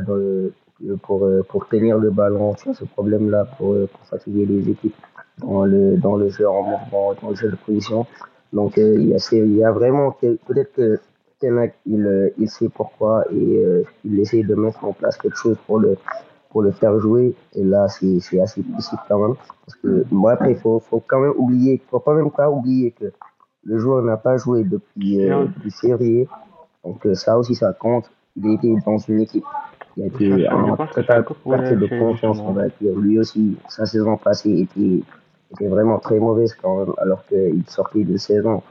[1.03, 3.77] pour, euh, pour tenir le ballon, tu as ce problème-là pour,
[4.11, 4.97] fatiguer les équipes
[5.39, 8.07] dans le, dans le jeu en mouvement, dans le jeu de position.
[8.53, 11.01] Donc il y, a y a vraiment peut-être que
[11.41, 15.57] Ten Hag, il, il sait pourquoi et il essaie de mettre en place quelque chose
[15.66, 15.97] pour le,
[16.55, 17.35] pour le faire jouer.
[17.57, 19.35] Et là, c'est assez difficile quand même.
[19.67, 22.93] Parce que, bon, après, il faut, faut quand même oublier, faut quand même pas oublier
[22.93, 23.07] que
[23.65, 26.29] le joueur n'a pas joué depuis, euh, depuis février.
[26.85, 28.09] Donc, euh, ça aussi, ça compte.
[28.37, 29.45] Il était dans une équipe
[29.95, 32.51] qui a été en totale perte de confiance, justement.
[32.51, 32.97] on va dire.
[32.99, 35.03] Lui aussi, sa saison passée était,
[35.53, 38.63] était vraiment très mauvaise quand même, alors qu'il sortait de saison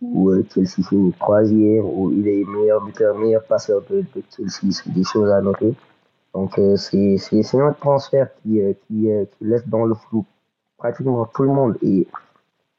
[0.00, 4.72] où euh, Chelsea finit troisième, où il est meilleur buteur, meilleur passeur de, de Chelsea,
[4.72, 5.74] c'est des choses à noter.
[6.34, 7.16] Donc euh, c'est
[7.60, 10.24] un transfert qui, euh, qui, euh, qui laisse dans le flou
[10.78, 11.76] pratiquement tout le monde.
[11.82, 12.06] Et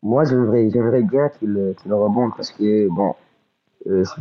[0.04, 3.16] moi, j'aimerais bien qu'il qu'il rebonde parce que, bon,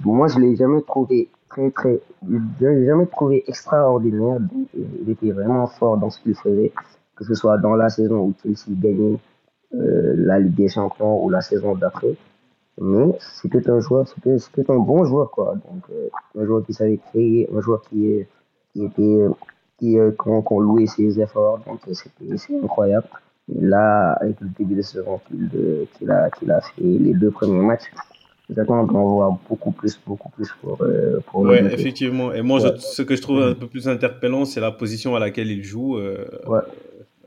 [0.04, 4.38] moi, je l'ai jamais trouvé très, très, je l'ai jamais trouvé extraordinaire.
[4.74, 6.72] Il était vraiment fort dans ce qu'il faisait,
[7.16, 9.18] que ce soit dans la saison où Chelsea gagnait
[9.74, 12.14] euh, la Ligue des Champions ou la saison d'après.
[12.80, 15.54] Mais c'était un joueur, c'était c'était un bon joueur, quoi.
[15.54, 16.08] Donc, euh,
[16.40, 18.28] un joueur qui savait créer, un joueur qui, est-
[18.72, 19.26] qui était,
[19.78, 21.60] qui, euh, qu'on qu'on louait ses efforts.
[21.66, 23.06] Donc, euh, c'était c'est incroyable.
[23.48, 27.90] là, avec le début de saison qu'il a, qu'il a fait les deux premiers matchs,
[28.48, 31.78] j'attends d'en voir beaucoup plus, beaucoup plus pour, euh, pour Ouais, le United.
[31.80, 32.32] effectivement.
[32.32, 35.18] Et moi, je- ce que je trouve un peu plus interpellant, c'est la position à
[35.18, 36.60] laquelle il joue, euh, Ouais.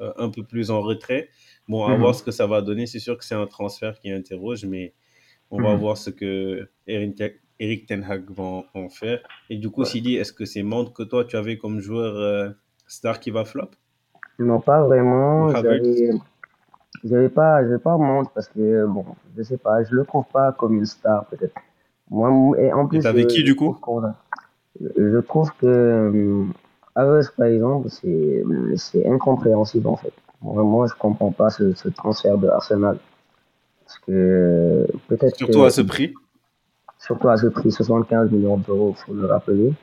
[0.01, 1.27] euh, un peu plus en retrait.
[1.67, 1.99] Bon, à Mhm.
[1.99, 2.85] voir ce que ça va donner.
[2.88, 4.93] C'est sûr que c'est un transfert qui interroge, mais
[5.51, 5.80] on va Mhm.
[5.80, 8.23] voir ce que Eric, Ten- Eric Ten Hag
[8.73, 9.19] en faire.
[9.49, 9.88] Et du coup, Ouais.
[9.88, 12.49] Sidi, est-ce que c'est Mount que toi, tu avais comme joueur euh,
[12.88, 13.69] star qui va flop?
[14.40, 15.49] Non, pas vraiment.
[17.03, 19.06] J'avais, pas, pas montre parce que, bon,
[19.38, 21.53] je sais pas, je le trouve pas comme une star, peut-être.
[22.10, 23.02] Moi, et en plus.
[23.02, 24.15] t'avais euh, qui, je du coup a-
[24.98, 26.44] Je trouve que, euh,
[26.95, 28.44] Havertz, par exemple, c'est,
[29.07, 30.14] incompréhensible, en fait.
[30.41, 32.98] Moi, je comprends pas ce, ce transfert de Arsenal.
[33.86, 36.14] Parce que, euh, peut-être Surtout que- à ce prix.
[37.06, 39.73] Surtout à ce prix, 75 millions d'euros, faut le rappeler.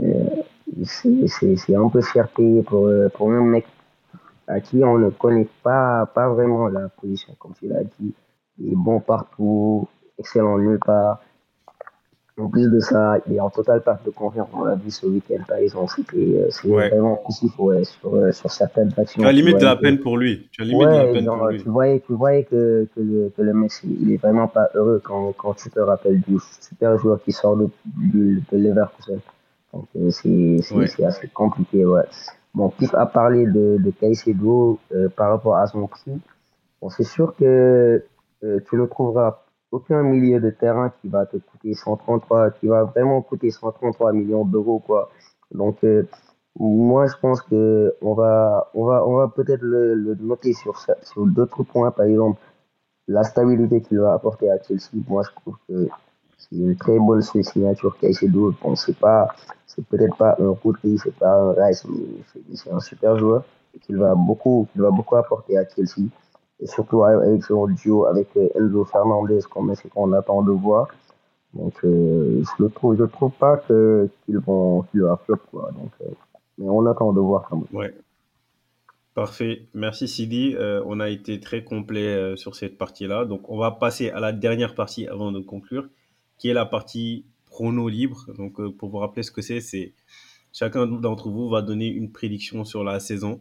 [0.00, 0.24] Euh,
[0.84, 2.00] c'est, un peu
[2.34, 3.66] payé pour, euh, pour un mec
[4.46, 8.14] à qui on ne connaît pas, pas vraiment la position, comme tu l'as dit.
[8.58, 11.20] Il est bon partout, excellent nulle part.
[12.38, 14.48] En plus de ça, il est en totale perte de confiance.
[14.54, 15.92] On l'a vu ce week-end, par exemple.
[15.94, 16.88] C'était, euh, c'est Ouais.
[16.88, 19.22] vraiment poussif ouais, sur, euh, sur certaines actions.
[19.22, 20.48] Tu as limite vois de la que- peine pour lui.
[20.50, 21.62] Tu as limite de la Ouais, peine genre, pour lui.
[21.62, 25.02] tu voyais, tu voyais que, que, le, que le mec, il est vraiment pas heureux
[25.04, 29.20] quand, quand tu te rappelles du super joueur qui sort de, de, de Leverkusen.
[29.74, 31.04] Donc, euh, c'est Ouais.
[31.04, 32.02] assez compliqué, ouais.
[32.54, 36.12] Bon, Pif a parlé de, de Caicedo euh, par rapport à son prix.
[36.80, 38.02] Bon, c'est sûr que
[38.42, 39.41] euh, tu ne trouveras
[39.72, 44.44] aucun milieu de terrain qui va te coûter 133, qui va vraiment coûter 133 millions
[44.44, 45.10] d'euros, quoi.
[45.52, 46.04] Donc, euh,
[46.58, 51.26] moi, je pense que on va, on va, on va peut-être le, noter sur, sur
[51.26, 52.38] d'autres points, par exemple,
[53.08, 54.90] la stabilité qu'il va apporter à Chelsea.
[55.08, 55.88] Moi, je trouve que
[56.38, 58.54] c'est une très bonne signature Caicedo.
[58.62, 59.28] Bon, c'est pas,
[59.66, 63.44] c'est peut-être pas un Rodri, c'est pas un Rice, mais c'est- un super joueur
[63.74, 66.08] et qu'il va beaucoup, qu'il va beaucoup apporter à Chelsea.
[66.66, 70.88] Surtout avec son duo avec euh, Enzo Fernandez, comme c'est qu'on attend de voir.
[71.54, 75.70] Donc, euh, je le trouve, je trouve pas que qu'ils vont, qu'il va flop, quoi.
[75.72, 76.06] Donc, euh,
[76.58, 77.66] mais on attend de voir quand même.
[77.72, 77.94] Ouais.
[79.14, 79.66] Parfait.
[79.74, 80.54] Merci Sidi.
[80.56, 83.26] Euh, on a été très complet euh, sur cette partie-là.
[83.26, 85.86] Donc, on va passer à la dernière partie avant de conclure,
[86.38, 88.24] qui est la partie prono libre.
[88.38, 89.92] Donc, euh, pour vous rappeler ce que c'est, c'est
[90.52, 93.40] chacun d'entre vous va donner une prédiction sur la saison.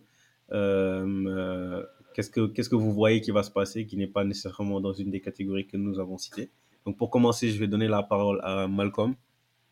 [2.14, 4.94] Qu'est-ce que qu'est-ce que vous voyez qui va se passer, qui n'est pas nécessairement dans
[4.94, 6.50] une des catégories que nous avons citées.
[6.86, 9.16] Donc, pour commencer, je vais donner la parole à Malcolm.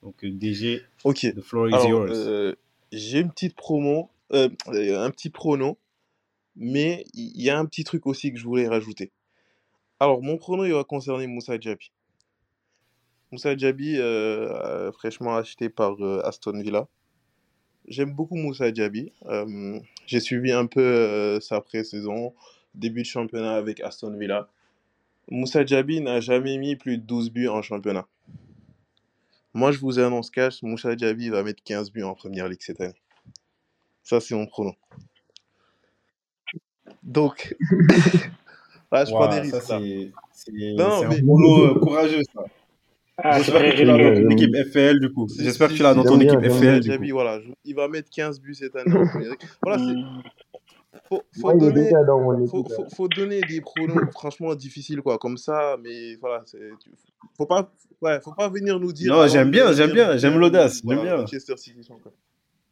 [0.03, 1.27] Donc, euh, DG, Ok.
[1.35, 2.11] the floor is Alors, yours.
[2.11, 2.55] euh,
[2.91, 5.77] j'ai une petite promo, euh, un petit prono,
[6.55, 9.11] mais il y a un petit truc aussi que je voulais rajouter.
[9.99, 11.91] Alors, mon prono, il va concerner Moussa Diaby.
[13.31, 16.87] Moussa euh, euh, fraîchement acheté par Aston Villa.
[17.89, 19.11] J'aime beaucoup Moussa Diaby.
[19.25, 22.35] Euh, j'ai suivi un peu euh, sa pré-saison,
[22.75, 24.47] début de championnat avec Aston Villa.
[25.29, 28.07] Moussa Diaby n'a jamais mis plus de 12 buts en championnat.
[29.55, 32.79] Moi, je vous annonce cash, Moussa Diaby va mettre 15 buts en première ligue cette
[32.79, 32.93] année.
[34.03, 34.75] Ça, c'est mon pronom.
[37.01, 37.55] Donc,
[38.91, 39.61] là, je prends des risques.
[40.31, 42.43] c'est un boulot euh, courageux, ça.
[43.23, 45.27] Ah, J'espère que tu l'as dans ton équipe FPL, du coup.
[45.39, 47.05] J'espère que tu l'as dans ton équipe du coup.
[47.13, 49.37] voilà, je- il va mettre 15 buts cette année ligue.
[49.63, 49.83] Voilà.
[51.07, 51.89] Faut, Moi, donner,
[52.49, 52.75] faut, équipe.
[52.75, 56.43] faut, faut donner des pronos franchement difficiles, quoi, comme ça, mais voilà,
[57.35, 57.71] faut pas,
[58.01, 59.11] ouais, faut pas venir nous dire.
[59.13, 61.17] Non, avant j'aime bien, j'aime bien, j'aime l'audace, voilà, j'aime bien.
[61.21, 62.11] Manchester City quoi.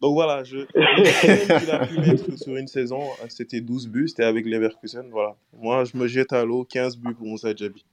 [0.01, 0.57] Donc voilà, je,
[1.61, 5.35] qu'il a pu mettre sur une saison, c'était 12 buts, c'était avec Leverkusen, voilà.
[5.59, 7.85] Moi, je me jette à l'eau, 15 buts pour Moussa Diaby.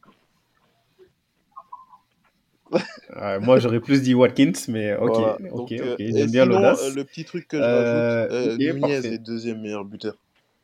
[2.72, 5.34] Ouais, moi, j'aurais plus dit Watkins, mais ok, Voilà.
[5.34, 6.00] ok, Donc, euh, ok.
[6.00, 6.82] et J'aime bien l'audace.
[6.82, 9.14] euh, le petit truc que je Euh, rajoute, euh, ok, Nunez parfait.
[9.14, 10.14] est deuxième meilleur buteur.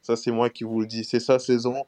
[0.03, 1.05] Ça, c'est moi qui vous le dis.
[1.05, 1.85] C'est sa saison.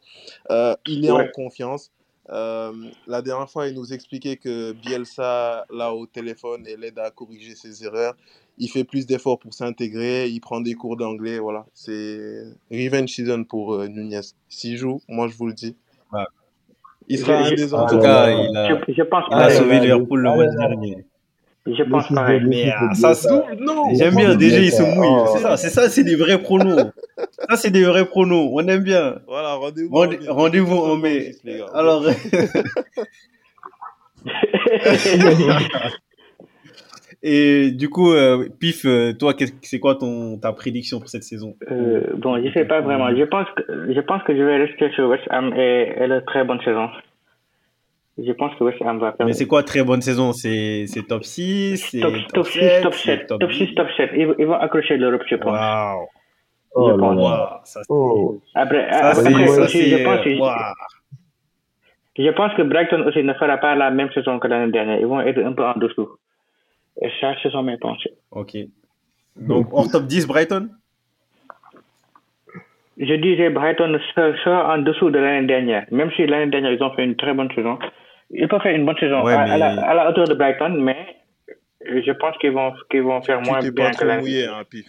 [0.51, 1.25] Euh, il est Ouais.
[1.29, 1.91] en confiance.
[2.31, 2.73] Euh,
[3.07, 7.55] la dernière fois, il nous expliquait que Bielsa, là, au téléphone, et l'aide à corriger
[7.57, 8.15] ses erreurs.
[8.59, 10.29] Il fait plus d'efforts pour s'intégrer.
[10.29, 11.39] Il prend des cours d'anglais.
[11.39, 11.67] Voilà.
[11.75, 14.21] C'est revenge season pour euh, Nunez.
[14.49, 15.75] S'il joue, moi, je vous le dis.
[17.13, 19.25] Il sera Je- un des En Ah tout là cas, il a, Je, je pense
[19.31, 20.53] il a sauvé Liverpool le ah là.
[20.59, 21.05] dernier.
[21.67, 22.41] Je pense pareil.
[22.45, 23.29] Mais ah, de ça, c'est-
[23.61, 24.83] Non, j'aime bien, déjà, ils se.
[24.83, 25.27] Oh.
[25.33, 26.87] C'est ça, c'est ça, c'est des vrais pronos.
[27.49, 28.51] Ça, c'est des vrais pronos.
[28.53, 29.17] On aime bien.
[29.29, 30.09] Voilà, rendez-vous en.
[30.29, 31.33] Rendez-vous en mai.
[31.33, 31.67] 6, les gars.
[31.75, 32.05] Alors,
[37.23, 39.33] et du coup, euh, Pif, euh, toi,
[39.63, 41.55] c'est quoi ton, ta prédiction pour cette saison?
[41.71, 43.15] Euh, bon, je sais pas vraiment.
[43.15, 43.63] Je pense que
[43.93, 46.89] je pense que je vais rester sur West Ham et, et leur très bonne saison.
[48.19, 50.33] Je pense que West Ham va faire Mais c'est quoi très bonne saison?
[50.33, 54.11] C'est c'est top 6 C'est top, top 6, top 7, c'est top 6, top 7.
[54.15, 55.53] Ils, ils vont accrocher l'Europe, je pense.
[55.53, 56.07] Waouh
[56.75, 57.17] Oh je pense.
[57.17, 60.75] Waouh, ça, Oh, Après, ça, après, ça, aussi, je pense, que- waouh.
[62.19, 64.99] je pense que Brighton aussi ne fera pas la même saison que l'année dernière.
[65.01, 66.09] Ils vont être un peu en dessous.
[67.01, 68.13] Et ça, ce sont mes pensées.
[68.31, 68.57] Ok.
[69.37, 70.69] Donc, hors top 10, Brighton?
[72.99, 75.87] Je disais Brighton sera en dessous de l'année dernière.
[75.91, 77.79] Même si l'année dernière, ils ont fait une très bonne saison.
[78.31, 80.35] Ils peuvent faire une bonne saison Ouais, à, à la, mais- à la hauteur de
[80.35, 81.17] Brighton, mais
[81.85, 84.87] je pense qu'ils vont, qu'ils vont faire Tu moins bien pas que l'année hein, Pif.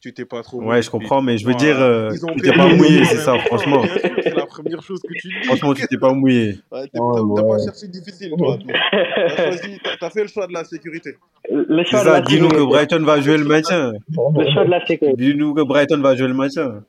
[0.00, 1.64] Tu t'es pas trop Ouais, je comprends, mais je veux Voilà.
[1.66, 3.82] dire, euh, tu t'es pas mouillé, c'est ça, franchement.
[4.22, 5.46] C'est la première chose que tu dis.
[5.46, 6.58] Franchement, tu t'es pas mouillé.
[6.70, 7.48] Ouais, Ouais, T'as ouais.
[7.56, 8.58] pas cherché difficile, toi.
[8.66, 11.16] T'as choisi- t'as- t'as fait le choix de la sécurité.
[11.50, 12.62] Le C'est choix de ça, la dis-nous que.
[12.64, 13.92] Brighton va jouer le maintien.
[14.10, 15.16] Le choix de la sécurité.
[15.16, 16.84] Dis-nous que Brighton va jouer le maintien.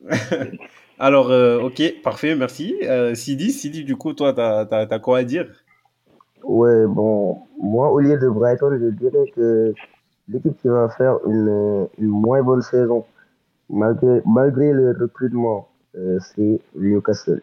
[0.98, 2.74] Alors, euh, ok, parfait, merci.
[2.82, 5.46] Euh, Sidi, Sidi, du coup, toi, t'as, t'as, t'as quoi à dire?
[6.42, 9.74] Ouais, bon, moi, au lieu de Brighton, je dirais que
[10.28, 13.04] l'équipe qui va faire une, une moins bonne saison,
[13.70, 17.42] malgré, malgré le recrutement, euh, c'est Newcastle.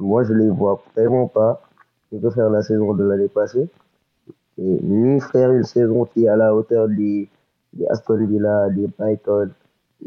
[0.00, 1.62] Moi, je les vois vraiment pas
[2.12, 3.68] refaire la saison de l'année passée,
[4.58, 7.28] et ni faire une saison qui est à la hauteur des,
[7.72, 9.50] des Aston Villa, des Brighton,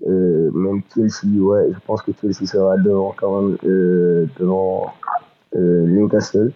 [0.06, 4.92] euh, même Chelsea, ouais, je pense que Chelsea sera devant quand même, euh, devant
[5.56, 6.52] euh, Newcastle.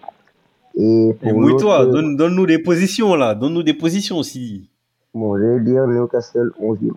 [0.76, 3.34] Et Et pour mouille-toi, l'autre, donne, donne-nous des positions, là.
[3.34, 4.69] Donne-nous des positions, Sidi.
[5.14, 6.92] Bon, je vais dire Newcastle 11e.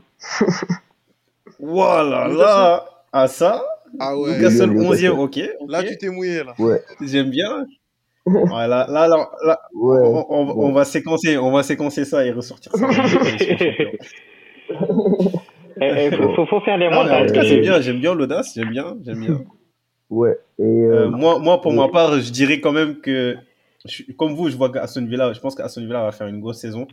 [1.60, 3.64] Voilà, là, à ça,
[4.00, 4.38] Ah ouais.
[4.38, 5.08] Newcastle Newcastle.
[5.08, 5.70] 11e, ok, ok.
[5.70, 6.54] Là, tu t'es mouillé, là.
[6.60, 7.66] Ouais, J'aime bien.
[8.26, 10.00] Ouais, là, là, là, ouais.
[10.02, 10.54] on, on- bon.
[10.70, 12.88] on va séquencer, on va séquencer ça et ressortir ça.
[15.82, 17.28] Il faut, faut, faut faire des Non, mais en montages.
[17.28, 19.42] tout cas, c'est bien, j'aime bien l'audace, j'aime bien, j'aime bien.
[20.10, 20.40] Ouais.
[20.58, 23.36] Et Euh, euh, moi, moi, pour et- ma part, je dirais quand même que,
[23.84, 26.60] je- comme vous, je vois qu'Aston Villa, je pense qu'Aston Villa va faire une grosse
[26.60, 26.88] saison.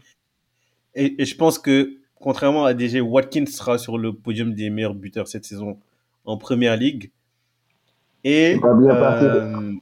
[0.94, 4.94] Et, et je pense que, contrairement à DG, Watkins sera sur le podium des meilleurs
[4.94, 5.78] buteurs cette saison
[6.24, 7.10] en première ligue.
[8.24, 8.54] Et.
[8.54, 9.24] C'est pas bien parti.
[9.24, 9.72] euh,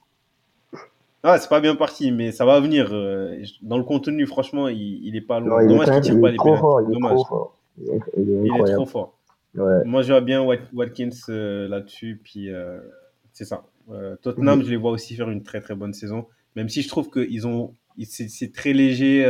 [1.24, 2.90] ah, c'est pas bien parti, mais ça va venir.
[2.92, 5.62] euh, Dans le contenu, franchement, il, il est pas non, loin.
[5.62, 7.12] est, Dommage qu'il tire pas les fort, il est Dommage.
[7.14, 7.54] trop fort.
[7.80, 8.74] Il est, il est Il est incroyable.
[8.76, 9.14] trop fort.
[9.56, 9.84] Ouais.
[9.84, 12.78] Moi, je vois bien Wat- Watkins euh, là-dessus, puis euh,
[13.32, 13.64] c'est ça.
[13.90, 16.88] Euh, Tottenham, je les vois aussi faire une très très bonne saison, même si je
[16.88, 17.08] trouve
[17.48, 19.24] ont, ils- c'est c'est très léger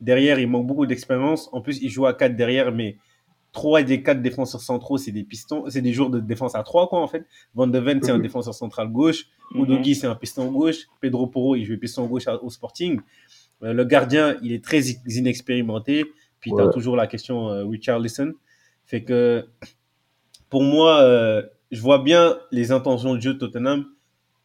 [0.00, 1.48] derrière, il manque beaucoup d'expérience.
[1.52, 2.96] En plus, ils jouent à 4 derrière, mais
[3.52, 6.88] trois des quatre défenseurs centraux, c'est des pistons, c'est des joueurs de défense à 3
[6.88, 7.24] quoi en fait.
[7.54, 8.22] Van de Ven, c'est un Mhm.
[8.22, 9.24] défenseur central gauche.
[9.54, 9.62] Mhm.
[9.64, 10.86] Udogi, c'est un piston gauche.
[11.00, 13.00] Pedro Porro, il joue piston gauche au Sporting.
[13.62, 16.04] Euh, le gardien, il est très inexpérimenté.
[16.40, 16.72] Puis tu as Ouais.
[16.72, 18.32] toujours la question euh, Richarlison.
[18.84, 19.46] Fait que
[20.50, 23.86] pour moi, euh, je vois bien les intentions de jeu de Tottenham.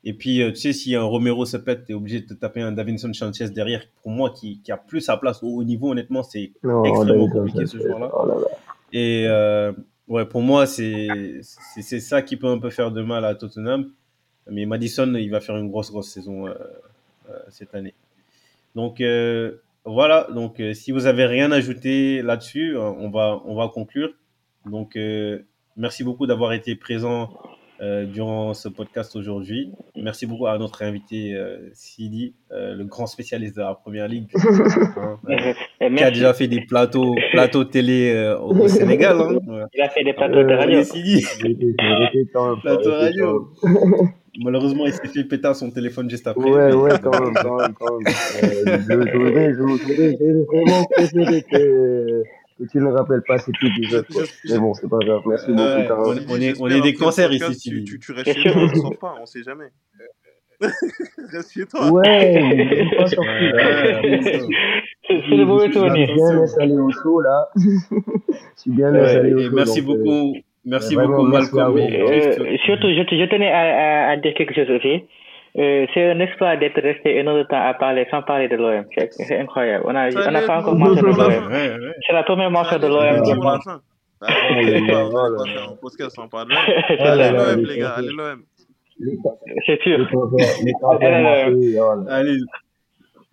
[0.03, 2.33] Et puis, euh, tu sais, si un Romero se pète, tu es obligé de te
[2.33, 3.83] taper un Davinson Sanchez derrière.
[4.01, 6.51] Pour moi, qui, qui a plus sa place au haut niveau, honnêtement, c'est
[6.85, 8.09] extrêmement compliqué ce joueur-là.
[8.13, 8.47] oh là là.
[8.93, 9.71] Et euh,
[10.07, 13.91] ouais, pour moi, c'est ça qui peut un peu faire de mal à Tottenham.
[14.49, 16.53] Mais Madison, il va faire une grosse, grosse saison euh,
[17.29, 17.93] euh, cette année.
[18.75, 23.41] Donc euh, voilà, donc euh, si vous avez rien à ajouter là-dessus, euh, on va,
[23.45, 24.11] on va conclure.
[24.65, 25.43] Donc euh,
[25.77, 27.33] merci beaucoup d'avoir été présent
[27.81, 29.71] euh, durant ce podcast aujourd'hui.
[29.95, 34.27] Merci beaucoup à notre invité euh, Sidi, euh, le grand spécialiste de la première ligue.
[34.35, 35.17] hein,
[35.97, 39.17] qui a déjà fait des plateaux, plateaux télé euh, au, au Sénégal.
[39.19, 39.37] Hein.
[39.47, 39.63] Ouais.
[39.73, 40.83] Il a fait des plateaux de radio.
[40.83, 41.25] Sidi,
[44.39, 46.49] Malheureusement, il s'est fait péter son téléphone juste après.
[46.49, 48.13] Ouais, mais- ouais, quand même, quand même, quand même.
[48.43, 48.77] Euh,
[49.11, 52.23] je voudrais, je voudrais, j'ai vraiment préféré que,
[52.65, 54.23] que tu ne rappelles pas cet épisode, quoi.
[54.49, 55.21] Mais bon, c'est pas grave.
[55.25, 57.83] Merci beaucoup, on est- on est- J'espère on est des le cancers ici, Tu, Sylvie.
[57.85, 59.65] tu, tu restes chez toi, ne sors pas, on sait jamais.
[61.31, 61.91] Reste chez toi.
[61.91, 63.29] Ouais, pas sorti,
[65.07, 67.49] C'est le mauvais Je suis bien installé au chaud, là.
[67.55, 71.77] Je suis bien installé au merci donc, euh, beaucoup, merci beaucoup Malcolm.
[71.77, 75.03] Euh, surtout, je, je tenais à, à, à dire quelque chose aussi.
[75.57, 78.55] Euh, c'est un exploit d'être resté une heure de temps à parler sans parler de
[78.55, 78.85] l'OM.
[79.09, 79.83] C'est incroyable.
[79.87, 81.47] On a, Ça on n'a pas encore mentionné l'OM.
[81.51, 81.93] Ouais, ouais.
[82.07, 83.05] C'est la première mention de Allez, l'OM.
[83.17, 83.23] un
[86.99, 88.43] Allez l'OM, les gars, allez l'OM.
[89.65, 90.07] C'est sûr.
[90.13, 90.29] oh
[91.01, 91.47] là.
[92.09, 92.37] Allez,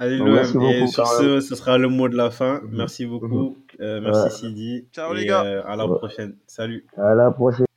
[0.01, 0.33] allez l'OM.
[0.33, 2.61] merci Et beaucoup, sur ce, ce sera le mot de la fin.
[2.73, 3.11] Merci Mhm.
[3.13, 3.57] beaucoup.
[3.81, 4.31] Euh, merci Ouais.
[4.31, 4.89] Sidi.
[4.93, 5.45] Ciao, les gars.
[5.45, 6.35] euh, à la prochaine.
[6.47, 6.85] Salut.
[6.97, 7.68] À la prochaine.